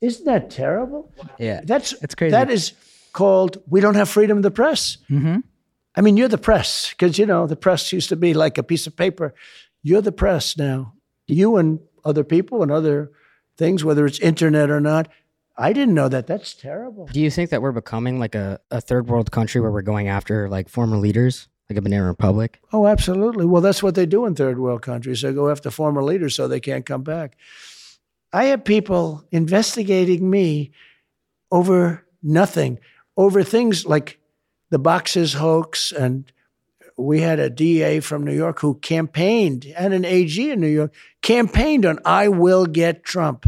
Isn't 0.00 0.24
that 0.26 0.50
terrible? 0.50 1.10
yeah. 1.38 1.60
That's 1.64 1.92
It's 2.02 2.14
crazy. 2.16 2.32
That 2.32 2.50
is 2.50 2.72
called 3.12 3.62
we 3.68 3.80
don't 3.80 3.94
have 3.94 4.08
freedom 4.08 4.36
of 4.38 4.42
the 4.42 4.50
press. 4.50 4.98
hmm 5.08 5.36
I 5.96 6.00
mean, 6.00 6.16
you're 6.16 6.28
the 6.28 6.38
press 6.38 6.90
because 6.90 7.18
you 7.18 7.26
know 7.26 7.46
the 7.46 7.56
press 7.56 7.92
used 7.92 8.08
to 8.08 8.16
be 8.16 8.34
like 8.34 8.58
a 8.58 8.62
piece 8.62 8.86
of 8.86 8.96
paper. 8.96 9.34
You're 9.82 10.02
the 10.02 10.12
press 10.12 10.56
now. 10.56 10.94
You 11.26 11.56
and 11.56 11.80
other 12.04 12.24
people 12.24 12.62
and 12.62 12.70
other 12.70 13.12
things, 13.56 13.84
whether 13.84 14.04
it's 14.06 14.18
internet 14.18 14.70
or 14.70 14.80
not. 14.80 15.08
I 15.56 15.72
didn't 15.72 15.94
know 15.94 16.08
that. 16.08 16.26
That's 16.26 16.54
terrible. 16.54 17.06
Do 17.06 17.20
you 17.20 17.30
think 17.30 17.50
that 17.50 17.62
we're 17.62 17.72
becoming 17.72 18.18
like 18.18 18.34
a, 18.34 18.60
a 18.70 18.80
third 18.80 19.06
world 19.08 19.30
country 19.30 19.60
where 19.60 19.70
we're 19.70 19.82
going 19.82 20.08
after 20.08 20.48
like 20.48 20.68
former 20.68 20.96
leaders, 20.96 21.48
like 21.70 21.78
a 21.78 21.82
banana 21.82 22.06
republic? 22.06 22.60
Oh, 22.72 22.88
absolutely. 22.88 23.46
Well, 23.46 23.62
that's 23.62 23.82
what 23.82 23.94
they 23.94 24.06
do 24.06 24.26
in 24.26 24.34
third 24.34 24.58
world 24.58 24.82
countries. 24.82 25.22
They 25.22 25.32
go 25.32 25.50
after 25.50 25.70
former 25.70 26.02
leaders 26.02 26.34
so 26.34 26.48
they 26.48 26.60
can't 26.60 26.84
come 26.84 27.02
back. 27.02 27.36
I 28.32 28.46
have 28.46 28.64
people 28.64 29.24
investigating 29.30 30.28
me 30.28 30.72
over 31.52 32.04
nothing, 32.20 32.80
over 33.16 33.44
things 33.44 33.86
like 33.86 34.18
the 34.74 34.78
boxes 34.80 35.34
hoax. 35.34 35.92
And 35.92 36.32
we 36.96 37.20
had 37.20 37.38
a 37.38 37.48
DA 37.48 38.00
from 38.00 38.24
New 38.24 38.34
York 38.34 38.58
who 38.58 38.74
campaigned, 38.74 39.72
and 39.76 39.94
an 39.94 40.04
AG 40.04 40.50
in 40.50 40.60
New 40.60 40.66
York, 40.66 40.92
campaigned 41.22 41.86
on 41.86 42.00
I 42.04 42.26
will 42.26 42.66
get 42.66 43.04
Trump. 43.04 43.46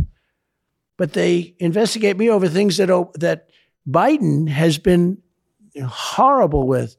But 0.96 1.14
they 1.14 1.56
investigate 1.58 2.16
me 2.16 2.30
over 2.30 2.46
things 2.46 2.76
that, 2.76 2.90
oh, 2.90 3.10
that 3.16 3.48
Biden 3.88 4.48
has 4.48 4.78
been 4.78 5.18
horrible 5.84 6.68
with. 6.68 6.96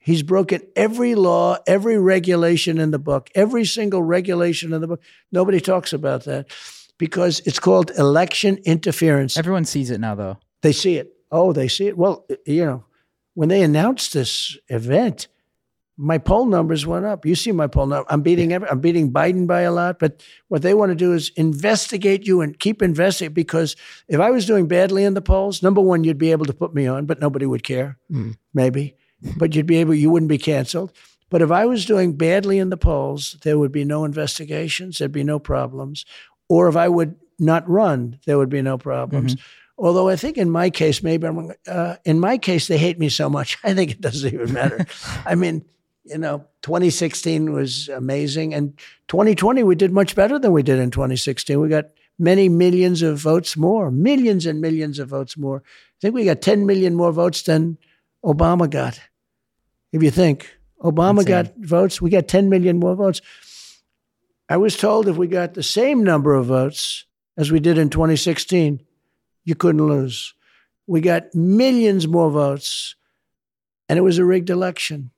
He's 0.00 0.24
broken 0.24 0.62
every 0.74 1.14
law, 1.14 1.58
every 1.64 1.98
regulation 1.98 2.78
in 2.78 2.90
the 2.90 2.98
book, 2.98 3.30
every 3.36 3.64
single 3.64 4.02
regulation 4.02 4.72
in 4.72 4.80
the 4.80 4.88
book. 4.88 5.02
Nobody 5.30 5.60
talks 5.60 5.92
about 5.92 6.24
that 6.24 6.50
because 6.98 7.38
it's 7.46 7.60
called 7.60 7.92
election 7.96 8.58
interference. 8.64 9.36
Everyone 9.38 9.64
sees 9.64 9.92
it 9.92 10.00
now, 10.00 10.16
though. 10.16 10.38
They 10.62 10.72
see 10.72 10.96
it. 10.96 11.14
Oh, 11.30 11.52
they 11.52 11.68
see 11.68 11.86
it. 11.86 11.96
Well, 11.96 12.26
you 12.44 12.64
know, 12.64 12.84
when 13.34 13.48
they 13.48 13.62
announced 13.62 14.12
this 14.12 14.56
event, 14.68 15.28
my 15.96 16.18
poll 16.18 16.46
numbers 16.46 16.86
went 16.86 17.04
up. 17.04 17.26
You 17.26 17.34
see 17.34 17.52
my 17.52 17.66
poll 17.66 17.86
number. 17.86 18.10
I'm 18.10 18.22
beating 18.22 18.52
every, 18.52 18.68
I'm 18.68 18.80
beating 18.80 19.12
Biden 19.12 19.46
by 19.46 19.60
a 19.60 19.72
lot, 19.72 19.98
but 19.98 20.22
what 20.48 20.62
they 20.62 20.74
want 20.74 20.90
to 20.90 20.96
do 20.96 21.12
is 21.12 21.30
investigate 21.36 22.26
you 22.26 22.40
and 22.40 22.58
keep 22.58 22.82
investigating 22.82 23.34
because 23.34 23.76
if 24.08 24.18
I 24.18 24.30
was 24.30 24.46
doing 24.46 24.66
badly 24.66 25.04
in 25.04 25.14
the 25.14 25.20
polls, 25.20 25.62
number 25.62 25.80
one, 25.80 26.02
you'd 26.04 26.18
be 26.18 26.32
able 26.32 26.46
to 26.46 26.54
put 26.54 26.74
me 26.74 26.86
on, 26.86 27.06
but 27.06 27.20
nobody 27.20 27.46
would 27.46 27.62
care. 27.62 27.98
Hmm. 28.10 28.32
Maybe. 28.54 28.96
But 29.36 29.54
you'd 29.54 29.66
be 29.66 29.76
able 29.76 29.94
you 29.94 30.10
wouldn't 30.10 30.30
be 30.30 30.38
canceled. 30.38 30.92
But 31.30 31.42
if 31.42 31.50
I 31.50 31.64
was 31.64 31.86
doing 31.86 32.16
badly 32.16 32.58
in 32.58 32.70
the 32.70 32.76
polls, 32.76 33.36
there 33.42 33.58
would 33.58 33.72
be 33.72 33.84
no 33.84 34.04
investigations, 34.04 34.98
there'd 34.98 35.12
be 35.12 35.24
no 35.24 35.38
problems. 35.38 36.04
Or 36.48 36.68
if 36.68 36.76
I 36.76 36.88
would 36.88 37.14
not 37.38 37.68
run, 37.68 38.18
there 38.26 38.38
would 38.38 38.50
be 38.50 38.62
no 38.62 38.76
problems. 38.76 39.36
Mm-hmm. 39.36 39.61
Although 39.78 40.08
I 40.08 40.16
think 40.16 40.38
in 40.38 40.50
my 40.50 40.70
case, 40.70 41.02
maybe 41.02 41.26
I'm, 41.26 41.52
uh, 41.66 41.96
in 42.04 42.20
my 42.20 42.38
case, 42.38 42.68
they 42.68 42.78
hate 42.78 42.98
me 42.98 43.08
so 43.08 43.28
much. 43.28 43.58
I 43.64 43.74
think 43.74 43.90
it 43.90 44.00
doesn't 44.00 44.32
even 44.32 44.52
matter. 44.52 44.86
I 45.26 45.34
mean, 45.34 45.64
you 46.04 46.18
know, 46.18 46.46
2016 46.62 47.52
was 47.52 47.88
amazing, 47.88 48.54
and 48.54 48.76
2020 49.08 49.62
we 49.62 49.74
did 49.74 49.92
much 49.92 50.14
better 50.14 50.38
than 50.38 50.52
we 50.52 50.62
did 50.62 50.78
in 50.78 50.90
2016. 50.90 51.60
We 51.60 51.68
got 51.68 51.86
many 52.18 52.48
millions 52.48 53.02
of 53.02 53.18
votes 53.18 53.56
more, 53.56 53.90
millions 53.90 54.46
and 54.46 54.60
millions 54.60 54.98
of 54.98 55.08
votes 55.08 55.36
more. 55.36 55.62
I 55.66 55.98
think 56.00 56.14
we 56.14 56.24
got 56.24 56.42
10 56.42 56.66
million 56.66 56.94
more 56.94 57.12
votes 57.12 57.42
than 57.42 57.78
Obama 58.24 58.68
got. 58.68 59.00
If 59.92 60.02
you 60.02 60.10
think 60.10 60.56
Obama 60.82 61.20
Insane. 61.20 61.44
got 61.44 61.56
votes, 61.58 62.02
we 62.02 62.10
got 62.10 62.28
10 62.28 62.48
million 62.48 62.78
more 62.78 62.94
votes. 62.94 63.20
I 64.48 64.56
was 64.56 64.76
told 64.76 65.08
if 65.08 65.16
we 65.16 65.28
got 65.28 65.54
the 65.54 65.62
same 65.62 66.04
number 66.04 66.34
of 66.34 66.46
votes 66.46 67.04
as 67.36 67.50
we 67.50 67.60
did 67.60 67.78
in 67.78 67.88
2016, 67.88 68.82
you 69.44 69.54
couldn't 69.54 69.86
lose. 69.86 70.34
We 70.86 71.00
got 71.00 71.34
millions 71.34 72.06
more 72.08 72.30
votes, 72.30 72.96
and 73.88 73.98
it 73.98 74.02
was 74.02 74.18
a 74.18 74.24
rigged 74.24 74.50
election. 74.50 75.10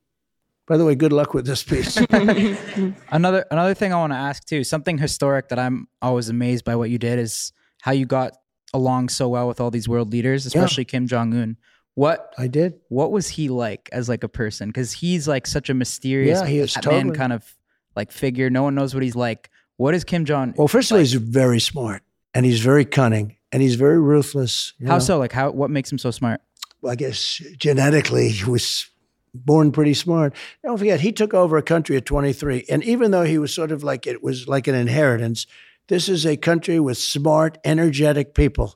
By 0.67 0.77
the 0.79 0.85
way, 0.85 0.95
good 0.95 1.13
luck 1.13 1.35
with 1.35 1.47
this 1.47 1.63
piece. 1.63 1.97
Another 3.11 3.45
another 3.51 3.75
thing 3.75 3.93
I 3.93 3.97
want 3.97 4.13
to 4.13 4.17
ask 4.19 4.45
too, 4.47 4.65
something 4.65 4.97
historic 4.99 5.49
that 5.49 5.59
I'm 5.59 5.89
always 6.01 6.29
amazed 6.29 6.65
by 6.65 6.75
what 6.77 6.91
you 6.91 6.99
did 6.99 7.19
is 7.19 7.53
how 7.83 7.93
you 7.93 8.07
got 8.07 8.33
along 8.73 9.09
so 9.11 9.29
well 9.29 9.47
with 9.47 9.61
all 9.61 9.71
these 9.71 9.89
world 9.89 10.11
leaders, 10.11 10.47
especially 10.47 10.85
Kim 10.85 11.07
Jong 11.07 11.35
Un. 11.35 11.57
What 11.97 12.35
I 12.39 12.49
did. 12.49 12.75
what 12.89 13.13
was 13.13 13.29
he 13.29 13.49
like 13.49 13.89
as 13.93 14.09
like 14.09 14.25
a 14.25 14.29
person? 14.29 14.69
Because 14.69 14.91
he's 14.93 15.29
like 15.29 15.47
such 15.47 15.71
a 15.71 15.75
mysterious 15.75 16.41
Yeah, 16.41 16.47
he 16.47 16.59
is 16.59 16.75
man 16.77 16.83
totally. 16.83 17.15
kind 17.17 17.33
of 17.33 17.55
like 17.95 18.11
figure. 18.11 18.51
No 18.51 18.63
one 18.65 18.75
knows 18.75 18.95
what 18.95 19.03
he's 19.05 19.15
like. 19.15 19.51
What 19.77 19.95
is 19.95 20.03
Kim 20.03 20.25
Jong? 20.25 20.55
Well, 20.57 20.67
first 20.69 20.91
of 20.91 20.95
all, 20.97 20.99
he's 21.01 21.15
very 21.15 21.61
smart, 21.61 22.03
and 22.33 22.45
he's 22.47 22.61
very 22.61 22.85
cunning, 22.85 23.37
and 23.55 23.63
he's 23.63 23.77
very 23.77 24.01
ruthless. 24.01 24.73
how 24.85 24.95
know. 24.95 24.99
so? 24.99 25.17
Like 25.17 25.31
how? 25.31 25.53
What 25.53 25.71
makes 25.71 25.91
him 25.91 25.97
so 25.97 26.11
smart? 26.11 26.41
Well, 26.83 26.91
I 26.91 26.97
guess 26.97 27.41
genetically 27.57 28.31
he 28.31 28.51
was 28.51 28.91
born 29.33 29.71
pretty 29.71 29.95
smart. 29.95 30.35
Don't 30.65 30.77
forget, 30.77 31.01
he 31.01 31.13
took 31.13 31.33
over 31.35 31.57
a 31.57 31.63
country 31.63 31.97
at 31.97 32.05
23. 32.05 32.65
And 32.69 32.83
even 32.83 33.13
though 33.13 33.23
he 33.23 33.39
was 33.39 33.55
sort 33.55 33.71
of 33.71 33.85
like 33.85 34.09
it 34.09 34.25
was 34.25 34.49
like 34.49 34.67
an 34.67 34.75
inheritance, 34.75 35.47
this 35.87 36.09
is 36.09 36.27
a 36.27 36.37
country 36.37 36.81
with 36.81 36.99
smart, 36.99 37.59
energetic 37.65 38.35
people. 38.35 38.75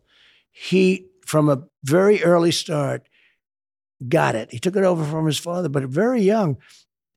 He, 0.52 1.06
from 1.26 1.48
a 1.48 1.64
very 1.82 2.22
early 2.22 2.52
start, 2.52 3.08
got 4.08 4.36
it. 4.36 4.52
He 4.52 4.60
took 4.60 4.76
it 4.76 4.84
over 4.84 5.04
from 5.04 5.26
his 5.26 5.38
father, 5.38 5.68
but 5.68 5.82
very 5.84 6.22
young. 6.22 6.56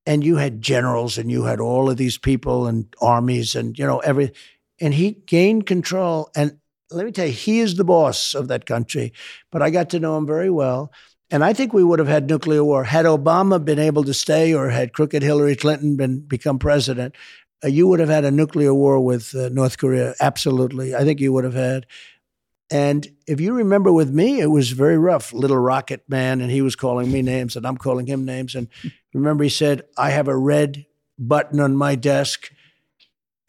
And 0.07 0.23
you 0.23 0.37
had 0.37 0.63
generals 0.63 1.19
and 1.19 1.29
you 1.29 1.43
had 1.43 1.59
all 1.59 1.91
of 1.91 1.97
these 1.97 2.17
people 2.17 2.65
and 2.65 2.91
armies 2.99 3.53
and, 3.53 3.77
you 3.77 3.85
know, 3.85 3.99
every, 3.99 4.31
and 4.79 4.95
he 4.95 5.11
gained 5.11 5.67
control. 5.67 6.31
And 6.35 6.57
let 6.91 7.05
me 7.05 7.11
tell 7.11 7.25
you, 7.25 7.31
he 7.31 7.59
is 7.59 7.75
the 7.75 7.83
boss 7.83 8.33
of 8.33 8.47
that 8.49 8.65
country. 8.65 9.13
But 9.51 9.61
I 9.61 9.69
got 9.69 9.89
to 9.91 9.99
know 9.99 10.17
him 10.17 10.25
very 10.25 10.49
well. 10.49 10.91
And 11.29 11.45
I 11.45 11.53
think 11.53 11.71
we 11.71 11.83
would 11.83 11.99
have 11.99 12.09
had 12.09 12.29
nuclear 12.29 12.63
war 12.63 12.83
had 12.83 13.05
Obama 13.05 13.63
been 13.63 13.79
able 13.79 14.03
to 14.03 14.13
stay, 14.13 14.53
or 14.53 14.69
had 14.69 14.93
crooked 14.93 15.23
Hillary 15.23 15.55
Clinton 15.55 15.95
been 15.95 16.19
become 16.19 16.59
president. 16.59 17.15
Uh, 17.63 17.69
you 17.69 17.87
would 17.87 17.99
have 17.99 18.09
had 18.09 18.25
a 18.25 18.31
nuclear 18.31 18.73
war 18.73 18.99
with 18.99 19.33
uh, 19.33 19.47
North 19.49 19.77
Korea. 19.77 20.13
Absolutely, 20.19 20.93
I 20.93 21.05
think 21.05 21.21
you 21.21 21.31
would 21.31 21.45
have 21.45 21.53
had. 21.53 21.85
And 22.69 23.07
if 23.27 23.39
you 23.39 23.53
remember 23.53 23.91
with 23.91 24.09
me, 24.09 24.41
it 24.41 24.47
was 24.47 24.71
very 24.71 24.97
rough. 24.97 25.31
Little 25.33 25.57
Rocket 25.57 26.03
Man, 26.07 26.41
and 26.41 26.51
he 26.51 26.61
was 26.61 26.75
calling 26.75 27.11
me 27.11 27.21
names, 27.21 27.55
and 27.55 27.65
I'm 27.65 27.77
calling 27.77 28.07
him 28.07 28.25
names. 28.25 28.55
And 28.55 28.67
remember, 29.13 29.45
he 29.45 29.49
said, 29.49 29.83
"I 29.97 30.09
have 30.09 30.27
a 30.27 30.37
red 30.37 30.85
button 31.17 31.61
on 31.61 31.77
my 31.77 31.95
desk." 31.95 32.51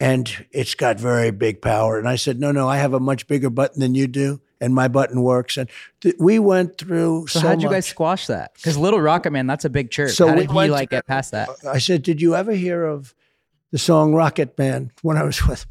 And 0.03 0.45
it's 0.51 0.75
got 0.75 0.99
very 0.99 1.31
big 1.31 1.61
power. 1.61 1.97
And 1.97 2.07
I 2.09 2.17
said, 2.17 2.39
no, 2.39 2.51
no, 2.51 2.67
I 2.67 2.77
have 2.77 2.93
a 2.93 2.99
much 2.99 3.25
bigger 3.27 3.49
button 3.49 3.79
than 3.79 3.95
you 3.95 4.07
do, 4.07 4.41
and 4.59 4.73
my 4.75 4.87
button 4.89 5.21
works. 5.21 5.55
And 5.55 5.69
th- 6.01 6.15
we 6.19 6.39
went 6.39 6.77
through. 6.77 7.27
So, 7.27 7.39
So, 7.39 7.47
how'd 7.47 7.61
you 7.61 7.67
much. 7.67 7.75
guys 7.75 7.85
squash 7.85 8.27
that? 8.27 8.53
Because 8.55 8.77
Little 8.77 8.99
Rocket 9.01 9.31
Man, 9.31 9.47
that's 9.47 9.65
a 9.65 9.69
big 9.69 9.91
church. 9.91 10.11
So 10.11 10.27
How 10.27 10.33
we 10.35 10.41
did 10.41 10.51
he 10.51 10.69
like 10.69 10.89
through- 10.89 10.97
get 10.97 11.07
past 11.07 11.31
that? 11.31 11.49
I 11.67 11.77
said, 11.79 12.03
did 12.03 12.21
you 12.21 12.35
ever 12.35 12.51
hear 12.51 12.83
of 12.85 13.15
the 13.71 13.77
song 13.77 14.13
Rocket 14.13 14.57
Man 14.57 14.91
when 15.01 15.17
I 15.17 15.23
was 15.23 15.45
with? 15.47 15.65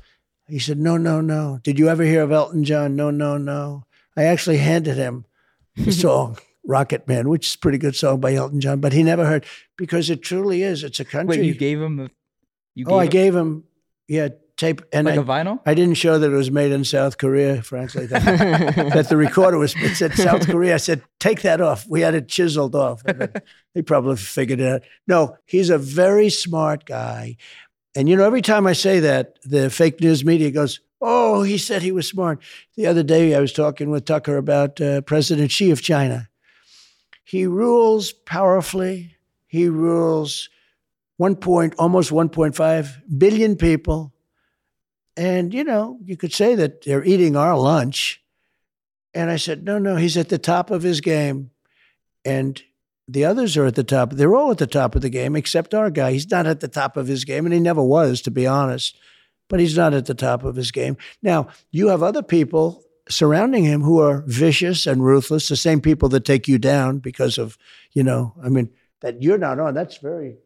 He 0.48 0.58
said, 0.58 0.78
no, 0.78 0.96
no, 0.96 1.20
no. 1.20 1.60
Did 1.62 1.78
you 1.78 1.88
ever 1.88 2.02
hear 2.02 2.22
of 2.22 2.32
Elton 2.32 2.64
John? 2.64 2.96
No, 2.96 3.10
no, 3.10 3.36
no. 3.38 3.84
I 4.16 4.24
actually 4.24 4.58
handed 4.58 4.96
him 4.96 5.24
the 5.76 5.92
song 6.04 6.38
Rocket 6.64 7.06
Man, 7.08 7.28
which 7.28 7.48
is 7.48 7.54
a 7.54 7.58
pretty 7.58 7.78
good 7.78 7.96
song 7.96 8.20
by 8.20 8.34
Elton 8.34 8.60
John, 8.60 8.80
but 8.80 8.92
he 8.92 9.02
never 9.02 9.24
heard 9.26 9.44
because 9.76 10.10
it 10.10 10.22
truly 10.22 10.62
is. 10.62 10.84
It's 10.84 11.00
a 11.00 11.04
country. 11.04 11.38
Wait, 11.38 11.46
you 11.46 11.54
gave 11.54 11.80
him 11.82 11.96
the. 11.96 12.10
You 12.74 12.86
oh, 12.88 12.98
I 12.98 13.04
him, 13.04 13.10
gave 13.10 13.34
him, 13.36 13.64
yeah, 14.12 14.28
tape, 14.58 14.82
and 14.92 15.06
like 15.06 15.18
I, 15.18 15.22
a 15.22 15.24
vinyl. 15.24 15.60
I 15.64 15.72
didn't 15.72 15.94
show 15.94 16.18
that 16.18 16.30
it 16.30 16.36
was 16.36 16.50
made 16.50 16.70
in 16.70 16.84
South 16.84 17.16
Korea, 17.16 17.62
frankly. 17.62 18.04
That, 18.04 18.22
that 18.92 19.08
the 19.08 19.16
recorder 19.16 19.56
was 19.56 19.74
it 19.76 19.94
said 19.94 20.12
South 20.12 20.46
Korea. 20.46 20.74
I 20.74 20.76
said, 20.76 21.02
take 21.18 21.40
that 21.42 21.62
off. 21.62 21.86
We 21.88 22.02
had 22.02 22.14
it 22.14 22.28
chiseled 22.28 22.74
off. 22.74 23.02
he 23.74 23.80
probably 23.80 24.16
figured 24.16 24.60
it 24.60 24.68
out. 24.68 24.82
No, 25.06 25.38
he's 25.46 25.70
a 25.70 25.78
very 25.78 26.28
smart 26.28 26.84
guy. 26.84 27.36
And 27.96 28.06
you 28.06 28.16
know, 28.16 28.26
every 28.26 28.42
time 28.42 28.66
I 28.66 28.74
say 28.74 29.00
that, 29.00 29.38
the 29.44 29.70
fake 29.70 30.02
news 30.02 30.26
media 30.26 30.50
goes, 30.50 30.80
Oh, 31.00 31.42
he 31.42 31.56
said 31.56 31.80
he 31.80 31.90
was 31.90 32.06
smart. 32.06 32.40
The 32.76 32.86
other 32.86 33.02
day 33.02 33.34
I 33.34 33.40
was 33.40 33.54
talking 33.54 33.90
with 33.90 34.04
Tucker 34.04 34.36
about 34.36 34.78
uh, 34.78 35.00
President 35.00 35.50
Xi 35.50 35.70
of 35.70 35.80
China. 35.80 36.28
He 37.24 37.46
rules 37.46 38.12
powerfully. 38.12 39.16
He 39.46 39.68
rules 39.68 40.50
one 41.22 41.36
point, 41.36 41.72
almost 41.78 42.10
1.5 42.10 43.02
billion 43.16 43.54
people. 43.54 44.12
And, 45.16 45.54
you 45.54 45.62
know, 45.62 45.98
you 46.02 46.16
could 46.16 46.32
say 46.32 46.56
that 46.56 46.82
they're 46.82 47.04
eating 47.04 47.36
our 47.36 47.56
lunch. 47.56 48.20
And 49.14 49.30
I 49.30 49.36
said, 49.36 49.62
no, 49.62 49.78
no, 49.78 49.94
he's 49.94 50.16
at 50.16 50.30
the 50.30 50.38
top 50.38 50.72
of 50.72 50.82
his 50.82 51.00
game. 51.00 51.52
And 52.24 52.60
the 53.06 53.24
others 53.24 53.56
are 53.56 53.66
at 53.66 53.76
the 53.76 53.84
top. 53.84 54.10
They're 54.10 54.34
all 54.34 54.50
at 54.50 54.58
the 54.58 54.66
top 54.66 54.96
of 54.96 55.02
the 55.02 55.10
game, 55.10 55.36
except 55.36 55.74
our 55.74 55.90
guy. 55.90 56.10
He's 56.10 56.28
not 56.28 56.48
at 56.48 56.58
the 56.58 56.66
top 56.66 56.96
of 56.96 57.06
his 57.06 57.24
game, 57.24 57.44
and 57.44 57.54
he 57.54 57.60
never 57.60 57.82
was, 57.82 58.20
to 58.22 58.32
be 58.32 58.48
honest. 58.48 58.98
But 59.48 59.60
he's 59.60 59.76
not 59.76 59.94
at 59.94 60.06
the 60.06 60.14
top 60.14 60.42
of 60.42 60.56
his 60.56 60.72
game. 60.72 60.96
Now, 61.22 61.48
you 61.70 61.88
have 61.88 62.02
other 62.02 62.22
people 62.24 62.82
surrounding 63.08 63.62
him 63.62 63.82
who 63.82 64.00
are 64.00 64.24
vicious 64.26 64.88
and 64.88 65.04
ruthless, 65.04 65.48
the 65.48 65.56
same 65.56 65.80
people 65.80 66.08
that 66.08 66.24
take 66.24 66.48
you 66.48 66.58
down 66.58 66.98
because 66.98 67.38
of, 67.38 67.58
you 67.92 68.02
know, 68.02 68.34
I 68.42 68.48
mean, 68.48 68.70
that 69.02 69.22
you're 69.22 69.38
not 69.38 69.60
on. 69.60 69.74
That's 69.74 69.98
very, 69.98 70.38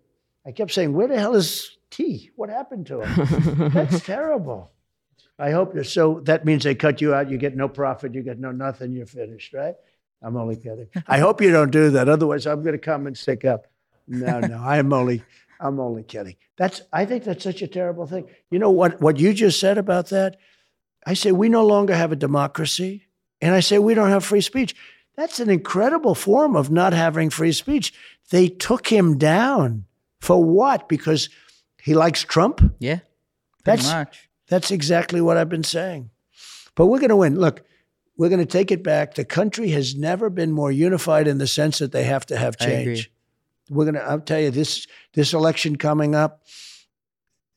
I 0.47 0.53
kept 0.53 0.71
saying, 0.71 0.93
where 0.93 1.09
the 1.09 1.19
hell 1.19 1.35
is 1.35 1.77
T? 1.91 2.31
What 2.37 2.49
happened 2.49 2.87
to 2.87 3.01
him? 3.01 3.71
That's 3.75 4.01
terrible. 4.05 4.71
I 5.39 5.51
hope 5.51 5.75
you're 5.75 5.85
so 5.85 6.21
that 6.21 6.45
means 6.45 6.65
they 6.65 6.75
cut 6.75 7.01
you 7.01 7.13
out, 7.13 7.31
you 7.31 7.37
get 7.37 7.57
no 7.57 7.69
profit, 7.69 8.15
you 8.15 8.23
get 8.23 8.39
no 8.39 8.53
nothing, 8.53 8.93
you're 8.93 9.07
finished, 9.07 9.53
right? 9.53 9.75
I'm 10.23 10.37
only 10.37 10.57
kidding. 10.57 10.89
I 11.07 11.19
hope 11.19 11.43
you 11.43 11.51
don't 11.51 11.71
do 11.71 11.91
that. 11.91 12.09
Otherwise, 12.09 12.47
I'm 12.47 12.63
going 12.63 12.73
to 12.73 12.79
come 12.79 13.07
and 13.07 13.17
stick 13.17 13.45
up. 13.45 13.67
No, 14.09 14.41
no, 14.41 14.57
I'm 14.65 14.93
only, 14.93 15.23
I'm 15.61 15.79
only 15.79 16.05
kidding. 16.05 16.37
That's, 16.57 16.81
I 16.93 17.05
think 17.05 17.25
that's 17.25 17.45
such 17.45 17.61
a 17.61 17.67
terrible 17.67 18.07
thing. 18.07 18.29
You 18.51 18.59
know 18.59 18.71
what? 18.71 19.01
What 19.01 19.19
you 19.19 19.35
just 19.35 19.61
said 19.61 19.77
about 19.77 20.09
that? 20.09 20.39
I 21.05 21.15
say 21.15 21.33
we 21.33 21.49
no 21.49 21.67
longer 21.67 21.95
have 21.95 22.13
a 22.13 22.17
democracy, 22.17 23.07
and 23.43 23.55
I 23.55 23.61
say 23.61 23.79
we 23.79 23.95
don't 23.95 24.11
have 24.11 24.25
free 24.25 24.41
speech. 24.41 24.75
That's 25.17 25.39
an 25.39 25.51
incredible 25.51 26.15
form 26.15 26.57
of 26.57 26.71
not 26.71 26.93
having 26.93 27.31
free 27.31 27.53
speech. 27.53 27.93
They 28.31 28.49
took 28.49 28.89
him 28.89 29.19
down 29.19 29.85
for 30.21 30.43
what? 30.43 30.89
Because 30.89 31.29
he 31.83 31.95
likes 31.95 32.23
Trump. 32.23 32.61
Yeah, 32.79 33.01
That's 33.65 33.87
much. 33.91 34.29
that's 34.49 34.71
exactly 34.71 35.21
what 35.21 35.37
I've 35.37 35.49
been 35.49 35.65
saying. 35.65 36.11
But 36.75 36.87
we're 36.87 36.99
going 36.99 37.11
to 37.11 37.17
win. 37.17 37.39
Look, 37.39 37.63
we're 38.19 38.29
going 38.29 38.41
to 38.41 38.47
take 38.47 38.71
it 38.71 38.83
back. 38.83 39.15
The 39.15 39.25
country 39.25 39.69
has 39.71 39.95
never 39.95 40.31
been 40.31 40.53
more 40.53 40.73
unified 40.73 41.29
in 41.29 41.39
the 41.39 41.47
sense 41.47 41.79
that 41.79 41.93
they 41.93 42.05
have 42.05 42.27
to 42.27 42.37
have 42.37 42.57
change. 42.59 43.11
We're 43.71 43.85
going 43.85 43.95
to. 43.95 44.03
I'll 44.03 44.21
tell 44.21 44.41
you 44.41 44.51
this. 44.51 44.87
This 45.15 45.33
election 45.33 45.77
coming 45.77 46.15
up, 46.15 46.43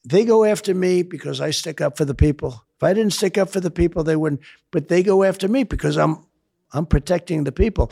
they 0.06 0.26
go 0.26 0.43
after 0.45 0.74
me 0.74 1.04
because 1.04 1.41
I 1.41 1.52
stick 1.52 1.82
up 1.82 1.98
for 1.98 2.06
the 2.06 2.15
people. 2.15 2.63
If 2.78 2.84
I 2.84 2.93
didn't 2.93 3.13
stick 3.13 3.38
up 3.38 3.50
for 3.50 3.60
the 3.60 3.72
people, 3.72 4.04
they 4.04 4.15
wouldn't. 4.15 4.41
But 4.72 4.88
they 4.88 5.04
go 5.04 5.24
after 5.24 5.48
me 5.48 5.63
because 5.63 5.98
I'm 5.98 6.26
I'm 6.72 6.86
protecting 6.86 7.43
the 7.43 7.52
people. 7.52 7.91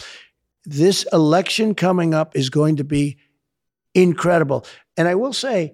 This 0.65 1.05
election 1.13 1.75
coming 1.75 2.13
up 2.13 2.35
is 2.35 2.49
going 2.49 2.75
to 2.77 2.83
be 2.83 3.17
incredible. 3.97 4.65
And 4.95 5.07
I 5.07 5.15
will 5.15 5.33
say, 5.33 5.73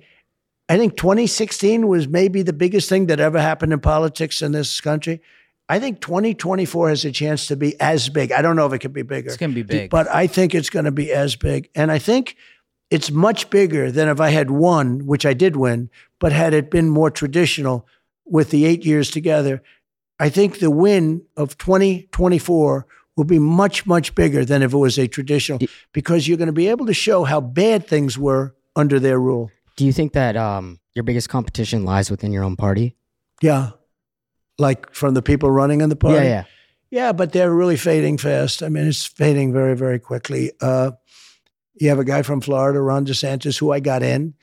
I 0.70 0.78
think 0.78 0.98
2016 0.98 1.88
was 1.88 2.08
maybe 2.08 2.42
the 2.42 2.54
biggest 2.54 2.90
thing 2.90 3.08
that 3.08 3.20
ever 3.20 3.40
happened 3.40 3.74
in 3.74 3.80
politics 3.80 4.42
in 4.42 4.54
this 4.54 4.80
country. 4.82 5.22
I 5.70 5.80
think 5.80 6.02
2024 6.02 6.90
has 6.90 7.06
a 7.06 7.12
chance 7.12 7.48
to 7.48 7.56
be 7.56 7.80
as 7.80 8.10
big. 8.10 8.32
I 8.32 8.42
don't 8.42 8.56
know 8.56 8.66
if 8.66 8.74
it 8.74 8.80
could 8.80 8.94
be 8.94 9.02
bigger. 9.02 9.28
It's 9.28 9.38
gonna 9.38 9.54
be 9.54 9.64
big. 9.64 9.90
But 9.90 10.08
I 10.10 10.28
think 10.28 10.56
it's 10.56 10.70
going 10.70 10.86
to 10.86 10.92
be 10.92 11.12
as 11.12 11.36
big. 11.36 11.70
And 11.76 11.92
I 11.92 12.00
think 12.00 12.36
it's 12.90 13.12
much 13.12 13.50
bigger 13.50 13.92
than 13.92 14.08
if 14.08 14.20
I 14.20 14.30
had 14.30 14.52
won, 14.52 15.06
which 15.06 15.26
I 15.26 15.34
did 15.34 15.56
win, 15.56 15.90
but 16.20 16.32
had 16.32 16.54
it 16.54 16.70
been 16.70 16.90
more 16.90 17.10
traditional 17.10 17.88
with 18.26 18.52
the 18.52 18.66
eight 18.66 18.86
years 18.86 19.10
together, 19.10 19.62
I 20.20 20.30
think 20.30 20.60
the 20.60 20.72
win 20.72 21.24
of 21.36 21.58
2024 21.58 22.86
will 23.16 23.24
be 23.26 23.40
much, 23.40 23.86
much 23.86 24.16
bigger 24.16 24.44
than 24.44 24.62
if 24.62 24.74
it 24.74 24.78
was 24.78 24.98
a 24.98 25.08
traditional, 25.08 25.60
because 25.94 26.28
you're 26.28 26.38
going 26.38 26.48
to 26.48 26.54
be 26.54 26.68
able 26.68 26.86
to 26.86 26.94
show 26.94 27.24
how 27.24 27.40
bad 27.40 27.88
things 27.88 28.18
were 28.18 28.56
under 28.76 29.00
their 29.00 29.20
rule. 29.20 29.52
Do 29.76 29.86
you 29.86 29.94
think 29.94 30.14
that 30.14 30.36
um, 30.36 30.80
your 30.94 31.04
biggest 31.04 31.30
competition 31.30 31.86
lies 31.86 32.10
within 32.10 32.32
your 32.32 32.44
own 32.44 32.56
party? 32.56 32.96
Yeah. 33.42 33.72
Like 34.58 34.94
from 34.94 35.14
the 35.14 35.22
people 35.22 35.50
running 35.50 35.82
in 35.82 35.90
the 35.90 35.96
party. 35.96 36.16
Yeah, 36.16 36.24
yeah. 36.24 36.44
Yeah, 36.92 37.12
but 37.12 37.34
they're 37.34 37.52
really 37.52 37.78
fading 37.78 38.20
fast. 38.20 38.62
I 38.62 38.70
mean, 38.70 38.86
it's 38.86 39.04
fading 39.04 39.52
very, 39.52 39.76
very 39.76 39.98
quickly. 39.98 40.52
Uh, 40.62 40.92
you 41.74 41.90
have 41.90 41.98
a 41.98 42.04
guy 42.04 42.22
from 42.22 42.40
Florida, 42.40 42.80
Ron 42.80 43.04
DeSantis, 43.04 43.58
who 43.58 43.72
I 43.72 43.80
got 43.80 44.04
in 44.04 44.36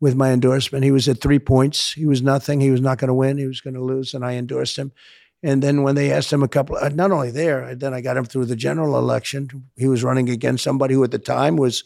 with 0.00 0.14
my 0.14 0.32
endorsement. 0.32 0.84
He 0.84 0.90
was 0.90 1.06
at 1.06 1.20
three 1.20 1.38
points. 1.38 1.92
He 1.92 2.06
was 2.06 2.22
nothing. 2.22 2.62
He 2.62 2.70
was 2.70 2.80
not 2.80 2.96
going 2.96 3.08
to 3.08 3.14
win. 3.14 3.36
He 3.36 3.46
was 3.46 3.60
going 3.60 3.74
to 3.74 3.82
lose, 3.82 4.14
and 4.14 4.24
I 4.24 4.36
endorsed 4.36 4.78
him. 4.78 4.92
And 5.42 5.62
then 5.62 5.82
when 5.82 5.94
they 5.94 6.12
asked 6.12 6.32
him 6.32 6.42
a 6.42 6.48
couple, 6.48 6.76
uh, 6.76 6.88
not 6.88 7.12
only 7.12 7.30
there, 7.30 7.74
then 7.74 7.94
I 7.94 8.00
got 8.00 8.16
him 8.16 8.24
through 8.24 8.46
the 8.46 8.56
general 8.56 8.98
election. 8.98 9.68
He 9.76 9.86
was 9.86 10.02
running 10.02 10.28
against 10.28 10.64
somebody 10.64 10.94
who 10.94 11.04
at 11.04 11.12
the 11.12 11.18
time 11.18 11.56
was 11.56 11.84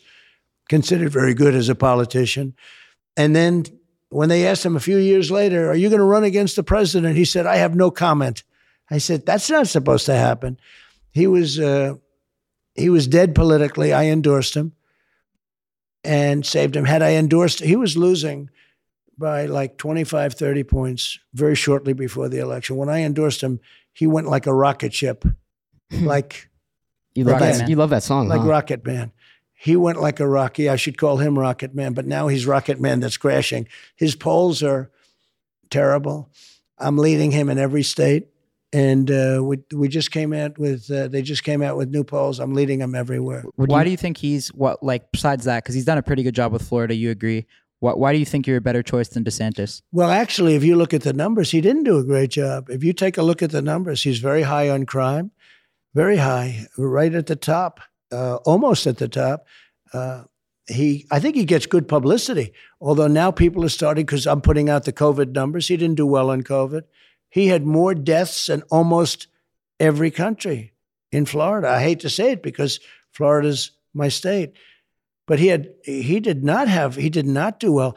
considered 0.68 1.10
very 1.10 1.34
good 1.34 1.54
as 1.54 1.68
a 1.68 1.74
politician. 1.74 2.54
And 3.16 3.36
then 3.36 3.64
when 4.08 4.28
they 4.30 4.46
asked 4.46 4.64
him 4.64 4.76
a 4.76 4.80
few 4.80 4.96
years 4.96 5.30
later, 5.30 5.70
Are 5.70 5.74
you 5.74 5.90
going 5.90 6.00
to 6.00 6.04
run 6.04 6.24
against 6.24 6.56
the 6.56 6.62
president? 6.62 7.16
He 7.16 7.24
said, 7.26 7.46
I 7.46 7.56
have 7.56 7.74
no 7.74 7.90
comment. 7.90 8.42
I 8.90 8.98
said, 8.98 9.26
That's 9.26 9.50
not 9.50 9.68
supposed 9.68 10.06
to 10.06 10.14
happen. 10.14 10.58
He 11.10 11.26
was, 11.26 11.58
uh, 11.58 11.96
he 12.74 12.88
was 12.88 13.06
dead 13.06 13.34
politically. 13.34 13.92
I 13.92 14.06
endorsed 14.06 14.54
him 14.54 14.72
and 16.04 16.44
saved 16.44 16.74
him. 16.74 16.86
Had 16.86 17.02
I 17.02 17.12
endorsed, 17.12 17.60
he 17.60 17.76
was 17.76 17.96
losing 17.96 18.50
by 19.22 19.46
like 19.46 19.78
25, 19.78 20.34
30 20.34 20.64
points 20.64 21.18
very 21.32 21.54
shortly 21.54 21.94
before 21.94 22.28
the 22.28 22.40
election. 22.40 22.76
When 22.76 22.90
I 22.90 23.00
endorsed 23.02 23.40
him, 23.42 23.60
he 23.94 24.06
went 24.06 24.26
like 24.26 24.46
a 24.46 24.52
rocket 24.52 24.92
ship, 24.92 25.24
like 26.02 26.50
You 27.14 27.24
love 27.24 27.38
that. 27.38 27.58
Man. 27.60 27.70
You 27.70 27.76
love 27.76 27.90
that 27.90 28.02
song, 28.02 28.28
like 28.28 28.40
huh? 28.40 28.48
Rocket 28.48 28.84
Man. 28.84 29.12
He 29.54 29.76
went 29.76 30.00
like 30.00 30.18
a 30.18 30.26
Rocky. 30.26 30.68
I 30.68 30.76
should 30.76 30.98
call 30.98 31.18
him 31.18 31.38
Rocket 31.38 31.72
Man, 31.74 31.92
but 31.94 32.04
now 32.04 32.26
he's 32.28 32.46
Rocket 32.46 32.80
Man 32.80 32.98
that's 33.00 33.16
crashing. 33.16 33.68
His 33.94 34.16
polls 34.16 34.60
are 34.62 34.90
terrible. 35.70 36.30
I'm 36.78 36.98
leading 36.98 37.30
him 37.30 37.48
in 37.48 37.58
every 37.58 37.84
state, 37.84 38.26
and 38.72 39.08
uh, 39.08 39.40
we 39.40 39.58
we 39.72 39.86
just 39.86 40.10
came 40.10 40.32
out 40.32 40.58
with 40.58 40.90
uh, 40.90 41.06
they 41.06 41.22
just 41.22 41.44
came 41.44 41.62
out 41.62 41.76
with 41.76 41.90
new 41.90 42.02
polls. 42.02 42.40
I'm 42.40 42.54
leading 42.54 42.80
him 42.80 42.96
everywhere. 42.96 43.44
Would 43.56 43.68
why 43.70 43.80
you- 43.80 43.84
do 43.84 43.90
you 43.92 43.96
think 43.96 44.16
he's 44.16 44.48
what 44.48 44.82
like 44.82 45.12
besides 45.12 45.44
that? 45.44 45.62
Because 45.62 45.76
he's 45.76 45.84
done 45.84 45.98
a 45.98 46.02
pretty 46.02 46.24
good 46.24 46.34
job 46.34 46.52
with 46.52 46.62
Florida. 46.62 46.94
You 46.94 47.10
agree? 47.10 47.46
Why, 47.82 47.94
why 47.94 48.12
do 48.12 48.18
you 48.20 48.24
think 48.24 48.46
you're 48.46 48.58
a 48.58 48.60
better 48.60 48.84
choice 48.84 49.08
than 49.08 49.24
DeSantis? 49.24 49.82
Well, 49.90 50.08
actually, 50.08 50.54
if 50.54 50.62
you 50.62 50.76
look 50.76 50.94
at 50.94 51.02
the 51.02 51.12
numbers, 51.12 51.50
he 51.50 51.60
didn't 51.60 51.82
do 51.82 51.98
a 51.98 52.04
great 52.04 52.30
job. 52.30 52.70
If 52.70 52.84
you 52.84 52.92
take 52.92 53.18
a 53.18 53.24
look 53.24 53.42
at 53.42 53.50
the 53.50 53.60
numbers, 53.60 54.04
he's 54.04 54.20
very 54.20 54.42
high 54.42 54.70
on 54.70 54.86
crime, 54.86 55.32
very 55.92 56.18
high, 56.18 56.68
right 56.78 57.12
at 57.12 57.26
the 57.26 57.34
top, 57.34 57.80
uh, 58.12 58.36
almost 58.46 58.86
at 58.86 58.98
the 58.98 59.08
top. 59.08 59.46
Uh, 59.92 60.22
he, 60.68 61.08
I 61.10 61.18
think 61.18 61.34
he 61.34 61.44
gets 61.44 61.66
good 61.66 61.88
publicity. 61.88 62.52
Although 62.80 63.08
now 63.08 63.32
people 63.32 63.64
are 63.64 63.68
starting 63.68 64.06
because 64.06 64.28
I'm 64.28 64.42
putting 64.42 64.70
out 64.70 64.84
the 64.84 64.92
COVID 64.92 65.32
numbers. 65.32 65.66
He 65.66 65.76
didn't 65.76 65.96
do 65.96 66.06
well 66.06 66.30
on 66.30 66.42
COVID. 66.42 66.82
He 67.30 67.48
had 67.48 67.66
more 67.66 67.96
deaths 67.96 68.46
than 68.46 68.62
almost 68.70 69.26
every 69.80 70.12
country 70.12 70.72
in 71.10 71.26
Florida. 71.26 71.68
I 71.68 71.82
hate 71.82 71.98
to 72.00 72.10
say 72.10 72.30
it 72.30 72.44
because 72.44 72.78
Florida's 73.10 73.72
my 73.92 74.06
state. 74.06 74.52
But 75.32 75.38
he 75.38 75.46
had 75.46 75.70
he 75.82 76.20
did 76.20 76.44
not 76.44 76.68
have 76.68 76.94
he 76.94 77.08
did 77.08 77.24
not 77.24 77.58
do 77.58 77.72
well. 77.72 77.96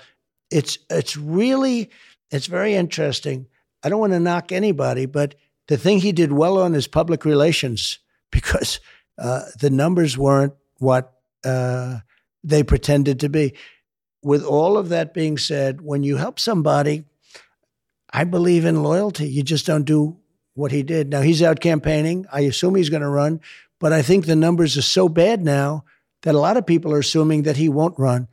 It's 0.50 0.78
it's 0.90 1.18
really 1.18 1.90
it's 2.32 2.46
very 2.46 2.76
interesting. 2.76 3.48
I 3.84 3.90
don't 3.90 4.00
want 4.00 4.14
to 4.14 4.22
knock 4.22 4.54
anybody, 4.54 5.06
but 5.06 5.36
the 5.68 5.76
thing 5.76 6.00
he 6.00 6.14
did 6.14 6.32
well 6.32 6.58
on 6.58 6.74
is 6.76 6.88
public 6.88 7.26
relations 7.26 8.00
because 8.32 8.80
uh, 9.18 9.42
the 9.60 9.70
numbers 9.70 10.18
weren't 10.18 10.54
what 10.78 11.12
uh, 11.44 12.00
they 12.42 12.64
pretended 12.64 13.20
to 13.20 13.28
be. 13.28 13.54
With 14.24 14.46
all 14.46 14.78
of 14.78 14.88
that 14.88 15.14
being 15.14 15.38
said, 15.38 15.82
when 15.82 16.04
you 16.04 16.16
help 16.16 16.40
somebody, 16.40 17.04
I 18.14 18.24
believe 18.24 18.64
in 18.64 18.82
loyalty. 18.82 19.28
You 19.28 19.44
just 19.44 19.66
don't 19.66 19.84
do 19.84 20.16
what 20.54 20.72
he 20.72 20.84
did. 20.84 21.10
Now 21.10 21.20
he's 21.20 21.44
out 21.44 21.60
campaigning. 21.60 22.28
I 22.32 22.44
assume 22.44 22.76
he's 22.76 22.90
going 22.90 23.02
to 23.02 23.10
run, 23.10 23.42
but 23.82 23.92
I 23.92 24.04
think 24.04 24.26
the 24.26 24.38
numbers 24.38 24.78
are 24.78 24.82
so 24.82 25.10
bad 25.10 25.44
now 25.44 25.84
that 26.26 26.36
a 26.36 26.40
lot 26.40 26.58
of 26.58 26.66
people 26.66 26.92
are 26.92 27.00
assuming 27.00 27.44
that 27.44 27.56
he 27.56 27.70
won't 27.70 27.98
run. 27.98 28.28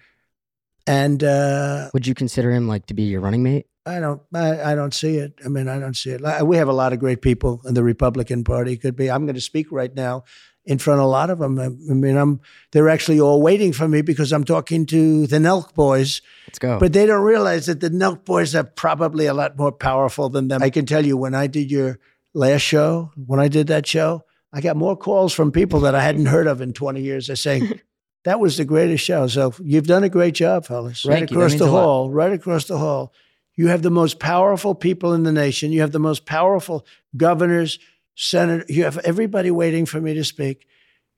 And 0.86 1.22
uh, 1.22 1.90
Would 1.94 2.06
you 2.06 2.14
consider 2.14 2.50
him 2.50 2.66
like 2.66 2.86
to 2.86 2.94
be 2.94 3.04
your 3.04 3.20
running 3.20 3.44
mate? 3.44 3.66
I 3.84 4.00
don't. 4.00 4.22
I, 4.34 4.72
I 4.72 4.74
don't 4.74 4.94
see 4.94 5.16
it. 5.16 5.34
I 5.44 5.48
mean, 5.48 5.68
I 5.68 5.78
don't 5.78 5.96
see 5.96 6.10
it. 6.10 6.46
We 6.46 6.56
have 6.56 6.68
a 6.68 6.72
lot 6.72 6.92
of 6.92 6.98
great 6.98 7.20
people 7.20 7.60
in 7.64 7.74
the 7.74 7.84
Republican 7.84 8.44
Party. 8.44 8.76
Could 8.76 8.96
be. 8.96 9.10
I'm 9.10 9.26
going 9.26 9.34
to 9.34 9.40
speak 9.40 9.70
right 9.70 9.94
now 9.94 10.24
in 10.64 10.78
front 10.78 11.00
of 11.00 11.06
a 11.06 11.08
lot 11.08 11.30
of 11.30 11.40
them. 11.40 11.58
I, 11.58 11.66
I 11.66 11.94
mean, 11.94 12.16
I'm. 12.16 12.40
They're 12.70 12.88
actually 12.88 13.20
all 13.20 13.42
waiting 13.42 13.72
for 13.72 13.88
me 13.88 14.00
because 14.00 14.32
I'm 14.32 14.44
talking 14.44 14.86
to 14.86 15.26
the 15.26 15.38
Nelk 15.38 15.74
boys. 15.74 16.22
Let's 16.46 16.60
go. 16.60 16.78
But 16.78 16.92
they 16.92 17.06
don't 17.06 17.22
realize 17.22 17.66
that 17.66 17.80
the 17.80 17.90
Nelk 17.90 18.24
boys 18.24 18.54
are 18.54 18.64
probably 18.64 19.26
a 19.26 19.34
lot 19.34 19.58
more 19.58 19.72
powerful 19.72 20.28
than 20.28 20.48
them. 20.48 20.62
I 20.62 20.70
can 20.70 20.86
tell 20.86 21.04
you 21.04 21.16
when 21.16 21.34
I 21.34 21.48
did 21.48 21.70
your 21.70 21.98
last 22.34 22.62
show, 22.62 23.10
when 23.26 23.40
I 23.40 23.48
did 23.48 23.66
that 23.66 23.86
show, 23.86 24.24
I 24.52 24.60
got 24.60 24.76
more 24.76 24.96
calls 24.96 25.32
from 25.32 25.50
people 25.50 25.80
that 25.80 25.94
I 25.94 26.02
hadn't 26.02 26.26
heard 26.26 26.46
of 26.46 26.60
in 26.60 26.72
20 26.72 27.00
years. 27.00 27.26
They're 27.28 27.36
saying, 27.36 27.80
that 28.24 28.38
was 28.38 28.56
the 28.56 28.64
greatest 28.64 29.04
show. 29.04 29.26
So 29.26 29.54
you've 29.62 29.86
done 29.86 30.04
a 30.04 30.08
great 30.08 30.34
job, 30.34 30.66
fellas. 30.66 31.04
Right 31.04 31.20
Thank 31.20 31.30
you. 31.30 31.38
Across 31.38 31.54
the 31.54 31.64
a 31.64 31.66
lot. 31.66 31.82
hall, 31.82 32.10
right 32.10 32.32
across 32.32 32.66
the 32.66 32.78
hall. 32.78 33.12
You 33.54 33.68
have 33.68 33.82
the 33.82 33.90
most 33.90 34.18
powerful 34.18 34.74
people 34.74 35.12
in 35.12 35.24
the 35.24 35.32
nation. 35.32 35.72
You 35.72 35.80
have 35.82 35.92
the 35.92 35.98
most 35.98 36.24
powerful 36.24 36.86
governors, 37.16 37.78
senators. 38.14 38.74
You 38.74 38.84
have 38.84 38.98
everybody 38.98 39.50
waiting 39.50 39.84
for 39.86 40.00
me 40.00 40.14
to 40.14 40.24
speak. 40.24 40.66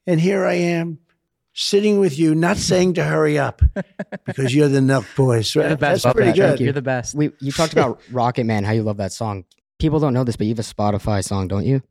And 0.07 0.21
here 0.21 0.45
I 0.45 0.55
am 0.55 0.99
sitting 1.53 2.01
with 2.01 2.19
you, 2.19 2.35
not 2.35 2.57
saying 2.57 2.95
to 2.95 3.05
hurry 3.05 3.39
up 3.39 3.63
because 4.27 4.55
you're 4.55 4.69
the 4.69 4.81
Nelk 4.81 5.07
boys. 5.17 5.55
Right? 5.55 5.69
The 5.69 5.77
best. 5.77 6.03
That's 6.03 6.15
pretty 6.15 6.33
Thank 6.33 6.37
good. 6.37 6.61
you. 6.61 6.65
You're 6.67 6.73
the 6.73 6.83
best. 6.83 7.15
we 7.15 7.31
you 7.41 7.53
talked 7.53 7.73
about 7.73 8.01
Rocket 8.11 8.45
Man, 8.45 8.65
how 8.65 8.73
you 8.73 8.83
love 8.83 8.97
that 8.99 9.13
song. 9.13 9.45
People 9.79 10.01
don't 10.01 10.15
know 10.15 10.25
this, 10.25 10.37
but 10.37 10.47
you 10.47 10.53
have 10.53 10.59
a 10.59 10.63
Spotify 10.63 11.23
song, 11.23 11.49
don't 11.49 11.65
you? 11.65 11.83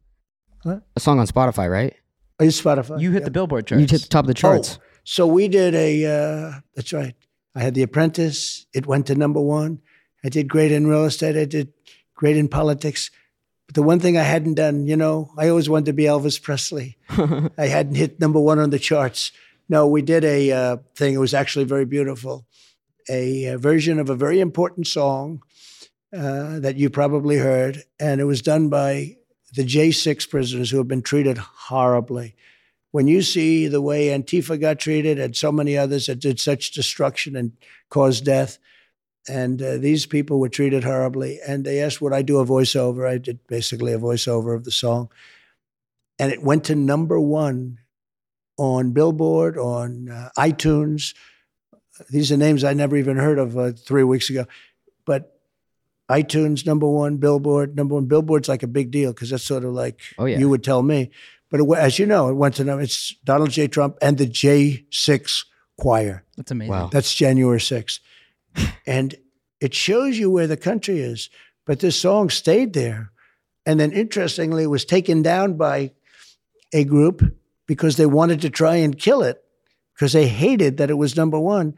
What? 0.64 0.84
A 0.96 1.00
song 1.00 1.20
on 1.20 1.28
Spotify, 1.28 1.70
right? 1.70 1.94
Are 2.40 2.46
you 2.46 2.52
Spotify? 2.52 3.00
You 3.00 3.12
hit 3.12 3.22
Yeah. 3.22 3.26
the 3.26 3.32
Billboard 3.32 3.68
charts. 3.68 3.82
You 3.82 3.88
hit 3.88 4.02
the 4.04 4.08
top 4.10 4.24
of 4.24 4.28
the 4.28 4.34
charts. 4.34 4.80
Oh, 4.82 4.84
so 5.04 5.28
we 5.28 5.48
did 5.48 5.76
a. 5.76 6.06
Uh, 6.06 6.60
that's 6.76 6.94
right. 6.94 7.16
I 7.56 7.62
had 7.62 7.74
The 7.76 7.84
Apprentice. 7.84 8.66
It 8.74 8.88
went 8.88 9.08
to 9.08 9.16
number 9.16 9.42
one. 9.42 9.80
I 10.24 10.30
did 10.30 10.48
great 10.48 10.72
in 10.72 10.88
real 10.88 11.06
estate. 11.06 11.36
I 11.38 11.46
did 11.46 11.74
great 12.16 12.38
in 12.38 12.48
politics. 12.48 13.12
But 13.68 13.76
the 13.76 13.84
one 13.84 14.00
thing 14.00 14.18
I 14.18 14.24
hadn't 14.24 14.56
done, 14.56 14.88
you 14.88 14.98
know, 14.98 15.32
I 15.38 15.50
always 15.50 15.70
wanted 15.70 15.86
to 15.88 15.94
be 15.94 16.04
Elvis 16.04 16.42
Presley. 16.42 16.98
I 17.10 17.68
hadn't 17.68 17.96
hit 17.96 18.20
number 18.20 18.40
one 18.40 18.60
on 18.60 18.70
the 18.72 18.80
charts. 18.80 19.32
No, 19.70 19.88
we 19.88 20.02
did 20.02 20.24
a 20.26 20.52
uh, 20.52 20.78
thing. 20.96 21.14
It 21.14 21.20
was 21.20 21.34
actually 21.34 21.66
very 21.66 21.86
beautiful. 21.86 22.46
A, 23.10 23.48
uh 23.50 23.58
version 23.58 24.00
of 24.00 24.10
a 24.10 24.16
very 24.16 24.40
important 24.40 24.88
song 24.88 25.42
uh, 26.16 26.60
that 26.60 26.78
you 26.78 26.90
probably 26.90 27.38
heard, 27.38 27.84
and 28.00 28.22
it 28.22 28.26
was 28.26 28.42
done 28.42 28.70
by 28.70 29.18
the 29.56 29.64
J6 29.64 30.30
prisoners 30.30 30.72
who 30.72 30.78
have 30.78 30.88
been 30.88 31.02
treated 31.02 31.38
horribly. 31.38 32.36
When 32.92 33.08
you 33.08 33.22
see 33.22 33.68
the 33.68 33.82
way 33.82 34.08
Antifa 34.08 34.60
got 34.60 34.80
treated 34.80 35.20
and 35.20 35.36
so 35.36 35.52
many 35.52 35.78
others 35.78 36.08
that 36.08 36.20
did 36.20 36.40
such 36.40 36.72
destruction 36.72 37.36
and 37.36 37.54
caused 37.90 38.26
death, 38.26 38.58
and 39.28 39.62
uh, 39.62 39.78
these 39.78 40.06
people 40.06 40.40
were 40.40 40.50
treated 40.50 40.84
horribly, 40.84 41.40
and 41.48 41.64
they 41.64 41.82
asked 41.82 42.02
would 42.02 42.14
I 42.14 42.22
do 42.22 42.40
a 42.40 42.46
voiceover. 42.46 43.08
I 43.08 43.18
did 43.18 43.40
basically 43.48 43.94
a 43.94 44.00
voiceover 44.00 44.56
of 44.56 44.64
the 44.64 44.72
song, 44.72 45.10
and 46.20 46.32
it 46.32 46.44
went 46.44 46.66
to 46.66 46.76
number 46.76 47.20
one 47.20 47.80
on 48.58 48.92
Billboard, 48.92 49.58
on 49.58 50.10
uh, 50.10 50.30
iTunes. 50.38 51.16
These 52.10 52.32
are 52.32 52.38
names 52.38 52.64
I 52.64 52.74
never 52.74 52.98
even 52.98 53.18
heard 53.18 53.40
of 53.40 53.58
uh, 53.58 53.72
three 53.72 54.04
weeks 54.04 54.30
ago, 54.30 54.46
but 55.06 55.33
iTunes 56.10 56.66
number 56.66 56.88
one, 56.88 57.18
Billboard 57.18 57.76
number 57.76 57.96
one. 57.96 58.06
Billboard's 58.06 58.50
like 58.50 58.64
a 58.64 58.68
big 58.68 58.92
deal 58.92 59.12
because 59.14 59.30
that's 59.30 59.44
sort 59.44 59.64
of 59.64 59.74
like 59.74 60.00
Oh, 60.18 60.26
yeah. 60.26 60.38
you 60.38 60.50
would 60.50 60.64
tell 60.64 60.84
me. 60.84 61.12
But 61.50 61.60
it, 61.62 61.68
as 61.78 62.00
you 62.00 62.06
know, 62.06 62.30
it 62.30 62.34
went 62.34 62.56
to 62.56 62.64
number. 62.64 62.84
It's 62.84 63.16
Donald 63.24 63.52
J. 63.52 63.68
Trump 63.68 63.98
and 64.02 64.18
the 64.18 64.26
J6 64.28 65.46
Choir. 65.78 66.24
That's 66.38 66.52
amazing. 66.52 66.72
Wow. 66.72 66.90
That's 66.92 67.14
January 67.14 67.60
6th. 67.60 68.00
and 68.86 69.16
it 69.62 69.74
shows 69.74 70.18
you 70.18 70.30
where 70.30 70.48
the 70.48 70.58
country 70.58 71.00
is. 71.00 71.30
But 71.66 71.80
this 71.80 72.00
song 72.00 72.30
stayed 72.30 72.74
there. 72.74 73.12
And 73.66 73.80
then 73.80 73.92
interestingly, 73.94 74.64
it 74.64 74.68
was 74.68 74.84
taken 74.84 75.22
down 75.22 75.54
by 75.54 75.92
a 76.74 76.84
group 76.84 77.24
because 77.66 77.96
they 77.96 78.06
wanted 78.06 78.42
to 78.42 78.50
try 78.50 78.76
and 78.76 78.98
kill 79.00 79.22
it 79.24 79.42
because 79.96 80.12
they 80.12 80.28
hated 80.28 80.78
that 80.78 80.90
it 80.90 80.96
was 80.98 81.16
number 81.16 81.40
one. 81.40 81.76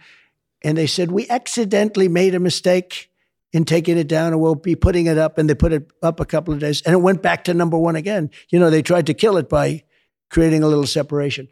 And 0.64 0.78
they 0.78 0.88
said, 0.88 1.12
We 1.12 1.30
accidentally 1.30 2.08
made 2.08 2.34
a 2.34 2.40
mistake 2.40 3.12
in 3.56 3.64
taking 3.64 3.98
it 3.98 4.10
down 4.10 4.34
and 4.34 4.42
we'll 4.42 4.54
be 4.54 4.76
putting 4.76 5.06
it 5.06 5.18
up. 5.18 5.38
And 5.38 5.50
they 5.50 5.56
put 5.56 5.72
it 5.72 5.90
up 6.04 6.20
a 6.20 6.26
couple 6.26 6.54
of 6.54 6.60
days 6.60 6.82
and 6.82 6.94
it 6.94 6.98
went 6.98 7.22
back 7.22 7.46
to 7.46 7.54
number 7.54 7.78
one 7.78 7.96
again. 7.96 8.30
You 8.50 8.60
know, 8.60 8.70
they 8.70 8.82
tried 8.82 9.08
to 9.08 9.14
kill 9.14 9.38
it 9.38 9.48
by 9.48 9.84
creating 10.30 10.62
a 10.62 10.68
little 10.68 10.86
separation. 10.86 11.48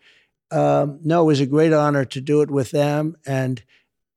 Um, 0.51 0.99
no, 1.01 1.21
it 1.21 1.27
was 1.27 1.39
a 1.39 1.45
great 1.45 1.71
honor 1.71 2.03
to 2.03 2.19
do 2.19 2.41
it 2.41 2.51
with 2.51 2.71
them. 2.71 3.15
And 3.25 3.63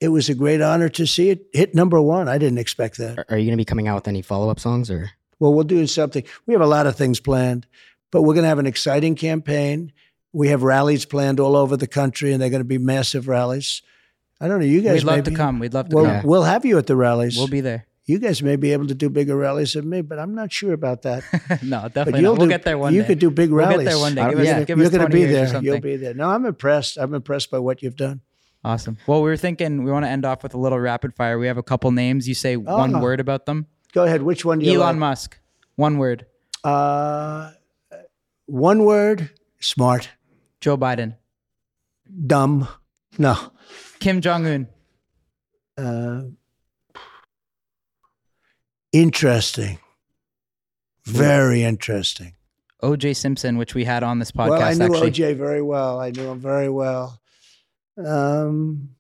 it 0.01 0.09
was 0.09 0.29
a 0.29 0.35
great 0.35 0.61
honor 0.61 0.89
to 0.89 1.07
see 1.07 1.31
it 1.31 1.47
hit 1.53 1.77
number 1.77 2.03
one. 2.03 2.29
I 2.29 2.39
didn't 2.39 2.59
expect 2.59 2.99
that. 2.99 3.21
Are, 3.21 3.27
are 3.29 3.39
you 3.39 3.45
going 3.45 3.57
to 3.57 3.61
be 3.61 3.65
coming 3.65 3.87
out 3.87 3.95
with 3.95 4.09
any 4.09 4.21
follow 4.21 4.51
up 4.51 4.59
songs 4.59 4.91
or? 4.91 5.13
Well, 5.39 5.55
we'll 5.55 5.63
do 5.63 5.87
something. 5.87 6.25
We 6.47 6.55
have 6.55 6.63
a 6.63 6.67
lot 6.67 6.89
of 6.89 6.97
things 6.97 7.21
planned, 7.21 7.69
but 8.11 8.23
we're 8.23 8.35
going 8.35 8.43
to 8.43 8.49
have 8.49 8.59
an 8.59 8.67
exciting 8.67 9.15
campaign. 9.15 9.93
We 10.33 10.49
have 10.49 10.65
rallies 10.65 11.05
planned 11.05 11.39
all 11.39 11.55
over 11.55 11.77
the 11.77 11.87
country, 11.87 12.33
and 12.33 12.43
they're 12.43 12.51
going 12.51 12.61
to 12.61 12.65
be 12.65 12.79
massive 12.79 13.29
rallies. 13.29 13.83
I 14.41 14.49
don't 14.49 14.61
know. 14.61 14.67
You 14.67 14.83
guys 14.83 15.05
We'd 15.05 15.11
love 15.11 15.25
to 15.25 15.31
be- 15.31 15.37
come. 15.37 15.59
We'd 15.59 15.75
love 15.75 15.89
to 15.89 15.97
Well, 15.97 16.05
come. 16.05 16.27
We'll 16.27 16.43
have 16.45 16.65
you 16.65 16.77
at 16.79 16.87
the 16.87 16.97
rallies. 16.97 17.37
We'll 17.39 17.49
be 17.49 17.61
there. 17.63 17.87
you 18.05 18.19
guys 18.19 18.43
may 18.43 18.57
be 18.57 18.73
able 18.73 18.87
to 18.87 18.95
do 18.95 19.09
bigger 19.11 19.35
rallies 19.37 19.73
than 19.73 19.89
me, 19.89 20.01
but 20.03 20.19
I'm 20.19 20.35
not 20.35 20.53
sure 20.53 20.73
about 20.75 21.03
that. 21.03 21.25
no, 21.63 21.89
definitely 21.89 22.21
you'll 22.21 22.35
not. 22.35 22.39
We'll 22.39 22.47
do- 22.47 22.51
get 22.51 22.63
there 22.65 22.79
one 22.79 22.93
day. 22.93 22.97
you 22.97 23.03
day. 23.03 23.09
could 23.09 23.19
do 23.19 23.31
big 23.31 23.51
We'll 23.51 23.61
rallies. 23.67 23.79
get 23.79 23.85
there 23.93 23.99
one 23.99 24.15
day. 24.15 24.29
Give 24.31 24.39
us, 24.41 24.47
yeah. 24.47 24.63
give 24.65 24.79
You're 24.79 24.91
going 24.91 25.03
to 25.07 25.09
be 25.13 25.25
there. 25.25 25.63
You'll 25.63 25.81
be 25.81 25.97
there. 25.97 26.15
No, 26.15 26.29
I'm 26.31 26.45
impressed. 26.47 26.99
I'm 26.99 27.15
impressed 27.15 27.51
by 27.51 27.59
what 27.59 27.83
you've 27.83 27.97
done. 27.97 28.21
Awesome. 28.65 28.99
Well, 29.07 29.23
we 29.23 29.31
were 29.31 29.37
thinking 29.37 29.85
we 29.85 29.91
want 29.93 30.05
to 30.05 30.09
end 30.09 30.25
off 30.25 30.43
with 30.43 30.53
a 30.55 30.59
little 30.59 30.79
rapid 30.81 31.15
fire. 31.15 31.39
We 31.39 31.47
have 31.47 31.57
a 31.59 31.63
couple 31.63 31.91
names. 31.93 32.27
You 32.29 32.35
say 32.35 32.57
one 32.57 32.95
Ah. 32.97 33.01
word 33.01 33.21
about 33.21 33.47
them. 33.47 33.67
Go 33.93 34.05
ahead. 34.05 34.23
Which 34.23 34.45
one 34.45 34.59
do 34.59 34.67
you 34.67 34.81
Elon 34.83 34.97
like? 34.97 34.97
Musk. 34.99 35.39
One 35.77 35.99
word. 35.99 36.27
Uh, 36.65 37.53
one 38.47 38.85
word: 38.85 39.31
smart, 39.61 40.11
Joe 40.61 40.77
Biden. 40.77 41.15
dumb. 42.27 42.69
No. 43.19 43.37
Kim 44.01 44.21
Jong 44.21 44.47
Un. 44.47 44.69
Uh, 45.79 46.23
interesting. 48.93 49.79
Very 51.05 51.63
interesting. 51.63 52.35
O.J. 52.83 53.15
Simpson, 53.15 53.57
which 53.59 53.75
we 53.75 53.85
had 53.85 54.03
on 54.03 54.19
this 54.19 54.33
podcast. 54.33 54.51
well, 54.51 54.63
I 54.63 54.73
knew 54.75 54.95
actually. 54.95 55.11
OJ 55.11 55.37
very 55.37 55.63
well. 55.63 56.01
I 56.01 56.11
knew 56.11 56.31
him 56.31 56.41
very 56.41 56.69
well. 56.69 57.21
Um, 58.05 58.91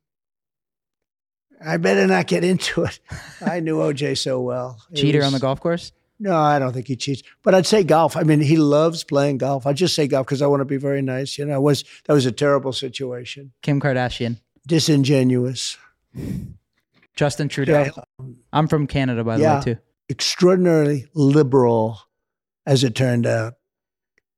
I 1.64 1.76
better 1.76 2.06
not 2.06 2.26
get 2.26 2.44
into 2.44 2.84
it. 2.84 2.98
I 3.44 3.60
knew 3.60 3.78
OJ 3.78 4.18
so 4.18 4.40
well. 4.40 4.80
It 4.90 4.96
Cheater 4.96 5.22
on 5.22 5.32
the 5.32 5.38
golf 5.40 5.60
course. 5.60 5.92
No, 6.18 6.34
I 6.34 6.58
don't 6.58 6.72
think 6.72 6.86
he 6.88 6.96
cheats. 6.96 7.22
But 7.42 7.54
I'd 7.54 7.66
say 7.66 7.84
golf. 7.84 8.16
I 8.16 8.22
mean, 8.22 8.40
he 8.40 8.56
loves 8.56 9.04
playing 9.04 9.38
golf. 9.38 9.66
I 9.66 9.74
just 9.74 9.94
say 9.94 10.06
golf 10.06 10.26
because 10.26 10.40
I 10.40 10.46
want 10.46 10.60
to 10.60 10.64
be 10.64 10.78
very 10.78 11.02
nice. 11.02 11.36
You 11.36 11.44
know, 11.44 11.56
it 11.56 11.62
was 11.62 11.84
that 12.06 12.14
was 12.14 12.24
a 12.24 12.32
terrible 12.32 12.72
situation, 12.72 13.52
Kim 13.62 13.80
Kardashian. 13.80 14.40
Disingenuous, 14.66 15.76
Justin 17.14 17.48
Trudeau. 17.48 17.84
Yeah. 17.84 18.24
I'm 18.52 18.68
from 18.68 18.86
Canada, 18.86 19.24
by 19.24 19.36
the 19.36 19.42
Yeah. 19.42 19.58
way, 19.58 19.64
too. 19.64 19.76
extraordinarily 20.08 21.06
liberal, 21.14 21.98
as 22.64 22.84
it 22.84 22.94
turned 22.94 23.26
out. 23.26 23.54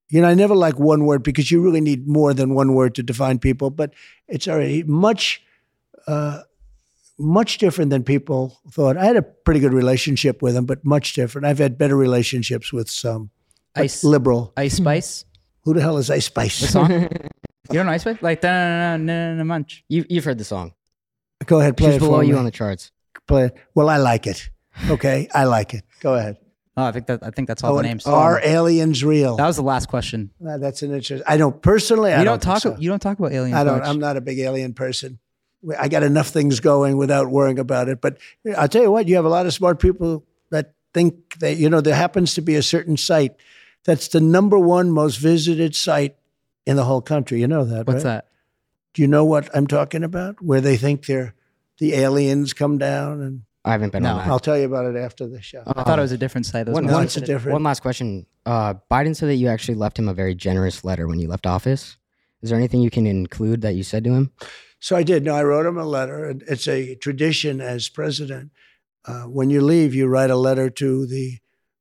You 0.08 0.22
know, 0.22 0.28
I 0.28 0.32
never 0.34 0.54
like 0.54 0.78
one 0.78 1.04
word 1.04 1.22
because 1.22 1.50
you 1.50 1.60
really 1.60 1.82
need 1.82 2.08
more 2.08 2.32
than 2.32 2.54
one 2.54 2.72
word 2.74 2.94
to 2.94 3.02
define 3.02 3.38
people. 3.38 3.68
But 3.68 3.92
it's 4.26 4.48
already 4.48 4.82
much, 4.84 5.42
uh, 6.06 6.40
much 7.18 7.58
different 7.58 7.90
than 7.90 8.02
people 8.02 8.58
thought. 8.70 8.96
I 8.96 9.04
had 9.04 9.16
a 9.16 9.22
pretty 9.22 9.60
good 9.60 9.74
relationship 9.74 10.40
with 10.40 10.56
him, 10.56 10.64
but 10.64 10.84
much 10.86 11.12
different. 11.12 11.46
I've 11.46 11.58
had 11.58 11.76
better 11.76 11.96
relationships 11.96 12.72
with 12.72 12.88
some 12.88 13.28
Ice, 13.74 14.02
liberal. 14.02 14.54
Ice 14.56 14.76
Spice. 14.76 15.26
Who 15.64 15.74
the 15.74 15.82
hell 15.82 15.98
is 15.98 16.08
Ice 16.10 16.24
Spice? 16.26 16.60
The 16.60 16.66
song. 16.68 17.08
you 17.70 17.74
don't 17.74 17.86
know 17.86 17.92
Ice 17.92 18.02
Spice? 18.02 18.22
Like 18.22 18.40
da 18.40 18.48
na 18.50 18.96
na 18.96 19.04
na 19.04 19.34
na 19.34 19.44
munch. 19.44 19.84
You, 19.88 20.04
you've 20.08 20.24
heard 20.24 20.38
the 20.38 20.44
song. 20.44 20.74
Go 21.46 21.60
ahead, 21.60 21.76
play 21.76 21.88
She's 21.88 21.96
it 21.96 22.00
below 22.00 22.18
for 22.18 22.24
you 22.24 22.32
me. 22.34 22.38
on 22.38 22.44
the 22.44 22.50
charts. 22.50 22.90
play 23.26 23.44
it. 23.46 23.56
Well, 23.74 23.88
I 23.88 23.96
like 23.98 24.26
it. 24.26 24.50
Okay, 24.90 25.28
I 25.34 25.44
like 25.44 25.74
it. 25.74 25.84
Go 26.00 26.14
ahead. 26.14 26.36
Oh, 26.76 26.84
I 26.84 26.92
think 26.92 27.06
that 27.06 27.22
I 27.22 27.30
think 27.30 27.48
that's 27.48 27.64
all 27.64 27.72
Oh, 27.72 27.74
the 27.74 27.80
and 27.80 27.88
names. 27.88 28.06
Are 28.06 28.40
aliens 28.44 29.02
real? 29.04 29.36
that 29.36 29.46
was 29.46 29.56
the 29.56 29.62
last 29.62 29.88
question. 29.88 30.30
Uh, 30.46 30.58
that's 30.58 30.82
an 30.82 30.92
interest. 30.94 31.24
I 31.26 31.36
don't 31.36 31.60
personally. 31.60 32.12
I 32.12 32.18
You 32.18 32.24
don't, 32.24 32.34
don't, 32.34 32.40
talk. 32.54 32.62
think 32.62 32.76
so. 32.76 32.80
You 32.80 32.88
don't 32.90 33.00
talk 33.00 33.18
about 33.18 33.32
aliens. 33.32 33.56
I 33.56 33.64
don't. 33.64 33.78
much. 33.80 33.88
I'm 33.88 33.98
not 33.98 34.16
a 34.16 34.20
big 34.20 34.38
alien 34.38 34.74
person. 34.74 35.18
We- 35.62 35.74
I 35.74 35.88
got 35.88 36.04
enough 36.04 36.28
things 36.28 36.60
going 36.60 36.96
without 36.96 37.28
worrying 37.30 37.58
about 37.58 37.88
it. 37.88 38.00
But 38.00 38.18
I'll 38.56 38.68
tell 38.68 38.82
you 38.82 38.92
what, 38.92 39.08
you 39.08 39.16
have 39.16 39.24
a 39.24 39.28
lot 39.28 39.46
of 39.46 39.52
smart 39.52 39.80
people 39.80 40.24
that 40.50 40.74
think 40.94 41.38
that 41.40 41.56
you 41.56 41.68
know 41.68 41.80
there 41.80 41.96
happens 41.96 42.34
to 42.34 42.40
be 42.42 42.54
a 42.54 42.62
certain 42.62 42.96
site 42.96 43.34
that's 43.84 44.08
the 44.08 44.20
number 44.20 44.58
one 44.58 44.90
most 44.92 45.16
visited 45.16 45.74
site 45.74 46.16
in 46.68 46.76
the 46.76 46.84
whole 46.84 47.00
country. 47.00 47.40
You 47.40 47.48
know 47.48 47.64
that, 47.64 47.86
What's 47.86 48.04
right? 48.04 48.10
that? 48.22 48.28
Do 48.94 49.02
you 49.02 49.08
know 49.08 49.24
what 49.24 49.48
I'm 49.56 49.66
talking 49.66 50.04
about? 50.04 50.42
Where 50.42 50.60
they 50.60 50.76
think 50.76 51.06
they're 51.06 51.34
the 51.78 51.94
aliens 51.94 52.52
come 52.52 52.76
down, 52.78 53.22
and 53.22 53.42
I 53.64 53.72
haven't 53.72 53.92
been 53.92 54.02
No. 54.02 54.10
on 54.12 54.18
that. 54.18 54.26
I'll 54.28 54.38
tell 54.40 54.58
you 54.58 54.66
about 54.66 54.84
it 54.86 54.96
after 54.98 55.26
the 55.26 55.40
show. 55.40 55.62
I 55.66 55.82
thought 55.84 55.98
it 55.98 56.02
was 56.02 56.12
a 56.12 56.18
different 56.18 56.46
site. 56.46 56.66
That 56.66 56.72
was 56.72 56.82
One, 56.82 56.92
one- 56.92 57.04
it's 57.04 57.16
a 57.16 57.20
different. 57.20 57.52
one 57.54 57.62
last 57.62 57.80
question. 57.80 58.26
Uh, 58.44 58.74
Biden 58.90 59.14
said 59.16 59.28
that 59.28 59.36
you 59.36 59.48
actually 59.48 59.76
left 59.76 59.98
him 59.98 60.08
a 60.08 60.14
very 60.14 60.34
generous 60.34 60.84
letter 60.84 61.06
when 61.06 61.18
you 61.20 61.28
left 61.28 61.46
office. 61.46 61.96
Is 62.42 62.50
there 62.50 62.58
anything 62.58 62.80
you 62.82 62.90
can 62.90 63.06
include 63.06 63.62
that 63.62 63.74
you 63.74 63.82
said 63.82 64.04
to 64.04 64.10
him? 64.12 64.30
So 64.80 64.94
I 64.96 65.02
did. 65.02 65.24
No, 65.24 65.34
I 65.34 65.42
wrote 65.44 65.66
him 65.66 65.76
a 65.78 65.84
letter. 65.84 66.34
It's 66.46 66.68
a 66.68 66.94
tradition 66.96 67.60
as 67.60 67.88
president. 67.88 68.50
Uh, 69.04 69.22
when 69.22 69.48
you 69.50 69.60
leave, 69.60 69.94
you 69.94 70.06
write 70.06 70.30
a 70.30 70.36
letter 70.36 70.68
to 70.70 71.06
the 71.06 71.38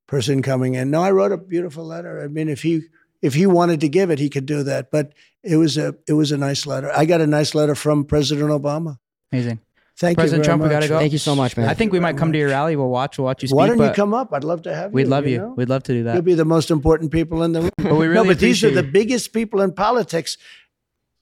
person 0.07 0.41
coming 0.41 0.75
in. 0.75 0.89
No, 0.91 1.01
I 1.01 1.11
wrote 1.11 1.31
a 1.31 1.37
beautiful 1.37 1.85
letter. 1.85 2.21
I 2.23 2.27
mean, 2.27 2.47
if 2.49 2.61
he 2.63 2.83
if 3.27 3.35
he 3.35 3.45
wanted 3.45 3.81
to 3.81 3.89
give 3.89 4.09
it, 4.09 4.17
he 4.19 4.29
could 4.29 4.45
do 4.45 4.63
that. 4.63 4.89
But 4.89 5.13
it 5.43 5.57
was 5.57 5.77
a 5.77 5.95
it 6.07 6.13
was 6.13 6.31
a 6.31 6.37
nice 6.37 6.65
letter. 6.65 6.91
I 6.95 7.05
got 7.05 7.21
a 7.21 7.27
nice 7.27 7.53
letter 7.53 7.75
from 7.75 8.05
President 8.05 8.49
Obama. 8.49 8.97
Amazing. 9.31 9.59
Thank 9.99 10.17
President 10.19 10.45
you, 10.45 10.47
very 10.49 10.57
Trump, 10.59 10.63
we 10.63 10.69
gotta 10.69 10.87
go. 10.87 10.99
Thank 10.99 11.11
you 11.11 11.17
so 11.17 11.35
much, 11.35 11.57
man. 11.57 11.67
I 11.67 11.73
think 11.73 11.91
we 11.91 11.99
might 11.99 12.17
come 12.17 12.31
to 12.31 12.37
your 12.37 12.49
rally. 12.49 12.75
We'll 12.75 12.89
watch. 12.89 13.17
We'll 13.17 13.25
watch 13.25 13.41
you 13.41 13.47
speak. 13.47 13.57
Why 13.57 13.67
don't 13.67 13.79
you 13.79 13.91
come 13.91 14.13
up? 14.13 14.31
I'd 14.31 14.43
love 14.43 14.61
to 14.63 14.73
have 14.75 14.91
you. 14.91 14.95
We'd 14.95 15.07
love 15.07 15.25
you. 15.25 15.39
know? 15.39 15.53
We'd 15.57 15.69
love 15.69 15.83
to 15.83 15.93
do 15.93 16.03
that. 16.03 16.13
You'll 16.13 16.21
be 16.21 16.35
the 16.35 16.45
most 16.45 16.69
important 16.69 17.11
people 17.11 17.41
in 17.43 17.51
the 17.53 17.61
room. 17.61 17.71
But 17.77 17.95
we 17.95 18.05
really 18.07 18.13
no, 18.13 18.33
but 18.33 18.39
these 18.39 18.63
are 18.63 18.69
the 18.69 18.83
biggest 18.83 19.33
people 19.33 19.61
in 19.61 19.73
politics. 19.73 20.37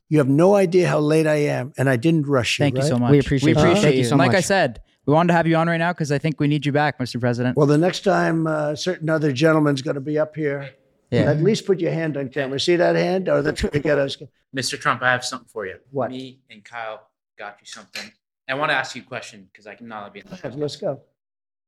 You 0.10 0.18
have 0.20 0.28
no 0.28 0.56
idea 0.56 0.88
how 0.90 1.00
late 1.00 1.26
I 1.26 1.36
am, 1.36 1.74
and 1.78 1.90
I 1.90 1.96
didn't 1.96 2.28
rush 2.28 2.60
you. 2.60 2.64
Thank 2.64 2.76
you 2.78 2.84
so 2.84 3.00
much. 3.00 3.12
We 3.12 3.20
appreciate 3.20 3.46
We 3.46 3.52
it. 3.54 3.58
appreciate 3.64 3.82
Thank 3.82 3.96
you 3.96 4.00
you. 4.02 4.06
so 4.06 4.12
And 4.12 4.20
like 4.20 4.36
I 4.36 4.42
said, 4.42 4.82
we 5.06 5.14
wanted 5.14 5.30
to 5.30 5.34
have 5.34 5.48
you 5.48 5.56
on 5.56 5.68
right 5.68 5.78
now 5.78 5.94
because 5.94 6.12
I 6.12 6.18
think 6.18 6.40
we 6.40 6.48
need 6.48 6.66
you 6.66 6.72
back, 6.72 7.00
Mr. 7.00 7.20
President. 7.20 7.56
Well, 7.58 7.68
the 7.68 7.78
next 7.78 8.02
time 8.04 8.46
uh, 8.46 8.76
certain 8.76 9.10
other 9.10 9.32
gentleman's 9.32 9.82
going 9.82 9.96
to 9.96 10.02
be 10.02 10.20
up 10.20 10.36
here, 10.36 10.72
Yeah. 11.12 11.32
at 11.32 11.42
least 11.42 11.66
put 11.66 11.80
your 11.80 11.92
hand 11.92 12.18
on 12.18 12.30
camera. 12.30 12.60
See 12.60 12.76
that 12.76 12.96
hand? 12.96 13.30
Or 13.30 13.42
that's 13.42 13.62
going 13.62 13.82
get 13.82 13.98
us. 13.98 14.18
Mr. 14.56 14.80
Trump, 14.80 15.02
I 15.02 15.12
have 15.12 15.24
something 15.24 15.48
for 15.48 15.66
you. 15.66 15.76
What? 15.92 16.12
Me 16.12 16.40
and 16.50 16.64
Kyle 16.64 17.08
got 17.38 17.58
you 17.60 17.66
something. 17.66 18.12
I 18.48 18.54
want 18.54 18.70
to 18.70 18.76
ask 18.76 18.96
you 18.96 19.02
a 19.02 19.06
question 19.06 19.48
because 19.52 19.68
I 19.68 19.76
cannot 19.76 20.14
be. 20.14 20.24
Let's 20.44 20.76
go. 20.76 21.02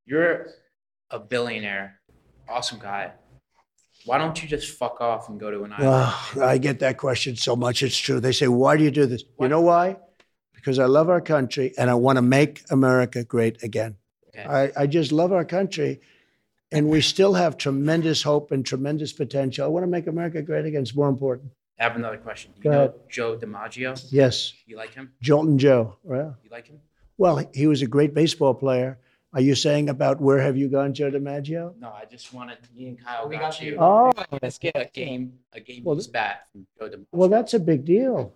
You're 0.06 0.46
a 1.10 1.18
billionaire, 1.18 2.00
awesome 2.48 2.78
guy. 2.78 3.12
Why 4.04 4.18
don't 4.18 4.40
you 4.40 4.48
just 4.48 4.78
fuck 4.78 5.00
off 5.00 5.28
and 5.28 5.40
go 5.40 5.50
to 5.50 5.64
an 5.64 5.72
island? 5.72 5.88
Oh, 5.90 6.42
I 6.42 6.58
get 6.58 6.78
that 6.80 6.96
question 6.98 7.36
so 7.36 7.56
much. 7.56 7.82
It's 7.82 7.96
true. 7.96 8.20
They 8.20 8.32
say, 8.32 8.48
why 8.48 8.76
do 8.76 8.84
you 8.84 8.90
do 8.90 9.06
this? 9.06 9.24
You 9.40 9.48
know 9.48 9.60
why? 9.60 9.96
Because 10.54 10.78
I 10.78 10.86
love 10.86 11.10
our 11.10 11.20
country 11.20 11.74
and 11.76 11.90
I 11.90 11.94
want 11.94 12.16
to 12.16 12.22
make 12.22 12.62
America 12.70 13.24
great 13.24 13.62
again. 13.62 13.96
Okay. 14.28 14.48
I, 14.48 14.82
I 14.82 14.86
just 14.86 15.10
love 15.10 15.32
our 15.32 15.44
country 15.44 16.00
and 16.72 16.88
we 16.88 17.00
still 17.00 17.34
have 17.34 17.56
tremendous 17.56 18.22
hope 18.22 18.50
and 18.52 18.64
tremendous 18.64 19.12
potential. 19.12 19.64
I 19.64 19.68
want 19.68 19.84
to 19.84 19.88
make 19.90 20.06
America 20.06 20.42
great 20.42 20.64
again. 20.66 20.82
It's 20.82 20.94
more 20.94 21.08
important. 21.08 21.50
I 21.80 21.84
have 21.84 21.96
another 21.96 22.18
question. 22.18 22.52
Do 22.56 22.62
Go 22.62 22.70
you 22.70 22.74
know 22.76 22.82
ahead. 22.84 22.94
Joe 23.08 23.36
DiMaggio? 23.38 24.06
Yes. 24.10 24.52
You 24.66 24.76
like 24.76 24.94
him? 24.94 25.12
Joltin' 25.22 25.58
Joe. 25.58 25.96
Yeah. 26.08 26.32
You 26.42 26.50
like 26.50 26.66
him? 26.66 26.80
well, 27.16 27.44
he 27.54 27.66
was 27.66 27.82
a 27.82 27.86
great 27.86 28.14
baseball 28.14 28.54
player. 28.54 28.98
Are 29.34 29.40
you 29.40 29.54
saying 29.54 29.88
about 29.90 30.20
where 30.20 30.38
have 30.40 30.56
you 30.56 30.68
gone, 30.68 30.94
Joe 30.94 31.10
DiMaggio? 31.10 31.78
No, 31.78 31.88
I 31.90 32.04
just 32.10 32.32
wanted 32.32 32.58
me 32.74 32.88
and 32.88 33.04
Kyle 33.04 33.28
We 33.28 33.36
got, 33.36 33.42
got 33.52 33.60
you. 33.62 33.72
you. 33.72 33.76
Oh, 33.78 34.12
Let's 34.42 34.58
get 34.58 34.74
a 34.74 34.86
game, 34.92 35.34
a 35.52 35.60
game 35.60 35.84
Well, 35.84 35.96
used 35.96 36.12
bat 36.12 36.46
from 36.50 36.66
Joe 36.78 36.88
DiMaggio. 36.88 37.06
well, 37.12 37.28
that's 37.28 37.54
a 37.54 37.60
big 37.60 37.84
deal. 37.84 38.34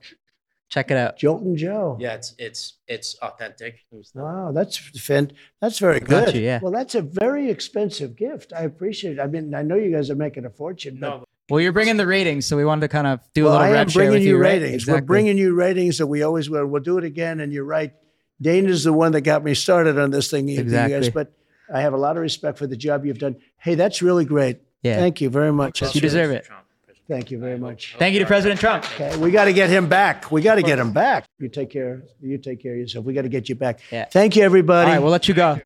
Check 0.73 0.91
it 0.91 0.97
out. 0.97 1.19
Joltin' 1.19 1.55
Joe. 1.55 1.99
yeah, 2.01 2.15
it's 2.15 2.35
it's 2.39 2.79
it's 2.89 3.15
authentic. 3.21 3.81
It 3.93 3.95
was 3.95 4.11
the- 4.13 4.23
Wow, 4.23 4.53
that's 4.53 4.79
fan, 4.79 5.31
that's 5.61 5.79
very 5.79 6.01
got 6.01 6.27
good. 6.27 6.37
you, 6.37 6.41
yeah. 6.41 6.61
Well, 6.63 6.73
that's 6.73 6.95
a 6.95 7.03
very 7.03 7.51
expensive 7.51 8.17
gift. 8.17 8.55
I 8.57 8.63
appreciate 8.63 9.19
it. 9.19 9.21
I 9.21 9.27
mean, 9.27 9.55
I 9.55 9.61
know 9.61 9.75
you 9.77 9.93
guys 9.93 10.09
are 10.09 10.15
making 10.17 10.47
a 10.47 10.51
fortune, 10.51 10.97
but 10.99 11.07
No, 11.09 11.25
Well, 11.51 11.61
you're 11.61 11.73
bringing 11.73 11.99
the 11.99 12.07
ratings, 12.07 12.47
so 12.47 12.57
we 12.57 12.65
wanted 12.65 12.81
to 12.81 12.89
kind 12.89 13.07
of 13.07 13.21
do 13.35 13.45
well, 13.45 13.53
a 13.53 13.55
little 13.55 13.67
I 13.67 13.69
am 13.69 13.75
red 13.75 13.91
share 13.93 14.01
bringing 14.01 14.15
with 14.15 14.23
you 14.23 14.37
you, 14.37 14.43
right? 14.43 14.63
ratings. 14.63 14.87
We're 14.87 15.03
bringing 15.03 15.37
you 15.37 15.55
ratings 15.55 15.99
that 15.99 16.07
we 16.07 16.23
always 16.23 16.49
will. 16.49 16.67
We'll 16.67 16.81
do 16.83 16.97
it 16.97 17.05
again. 17.05 17.41
And 17.41 17.53
you're 17.53 17.65
right. 17.67 17.93
Dana's 18.41 18.85
the 18.85 18.95
one 18.95 19.13
that 19.13 19.21
got 19.21 19.45
me 19.45 19.53
started 19.53 19.99
on 19.99 20.11
this 20.11 20.31
thing. 20.31 20.49
you- 20.49 20.57
you 20.57 20.65
guys, 20.65 20.93
Exactly. 21.07 21.11
but 21.11 21.33
I 21.77 21.83
have 21.83 21.93
a 21.93 21.99
lot 21.99 22.17
of 22.17 22.23
respect 22.23 22.57
for 22.59 22.67
the 22.67 22.77
job 22.79 23.05
you've 23.05 23.19
done. 23.19 23.37
Hey, 23.59 23.75
that's 23.75 24.01
really 24.01 24.25
great. 24.25 24.61
Yeah. 24.83 24.97
Thank 24.97 25.21
you 25.21 25.29
very 25.29 25.53
much. 25.53 25.83
You 25.95 26.01
deserve 26.01 26.31
it. 26.31 26.45
Trump, 26.45 26.65
President 26.65 26.67
Thank 27.09 27.31
you 27.31 27.39
very 27.39 27.59
much. 27.59 27.97
Thank 27.99 28.15
you 28.15 28.21
to 28.21 28.27
President 28.27 28.61
Trump. 28.61 28.85
Okay, 28.95 29.17
we 29.17 29.31
got 29.31 29.47
to 29.47 29.53
get 29.53 29.69
him 29.71 29.89
back. 29.89 30.31
We 30.31 30.41
got 30.41 30.55
to 30.55 30.63
get 30.63 30.79
him 30.79 30.93
back. 30.93 31.27
You 31.39 31.49
take 31.49 31.71
care. 31.71 32.05
You 32.21 32.39
take 32.39 32.63
care 32.63 32.73
of 32.73 32.79
yourself. 32.79 33.05
We 33.05 33.13
got 33.13 33.23
to 33.23 33.29
get 33.29 33.49
you 33.49 33.55
back. 33.55 33.81
Yeah. 33.91 34.05
Thank 34.07 34.37
you, 34.37 34.45
everybody. 34.45 34.91
right, 34.91 34.99
we'll 35.01 35.11
let 35.11 35.29
you 35.29 35.35
go. 35.35 35.61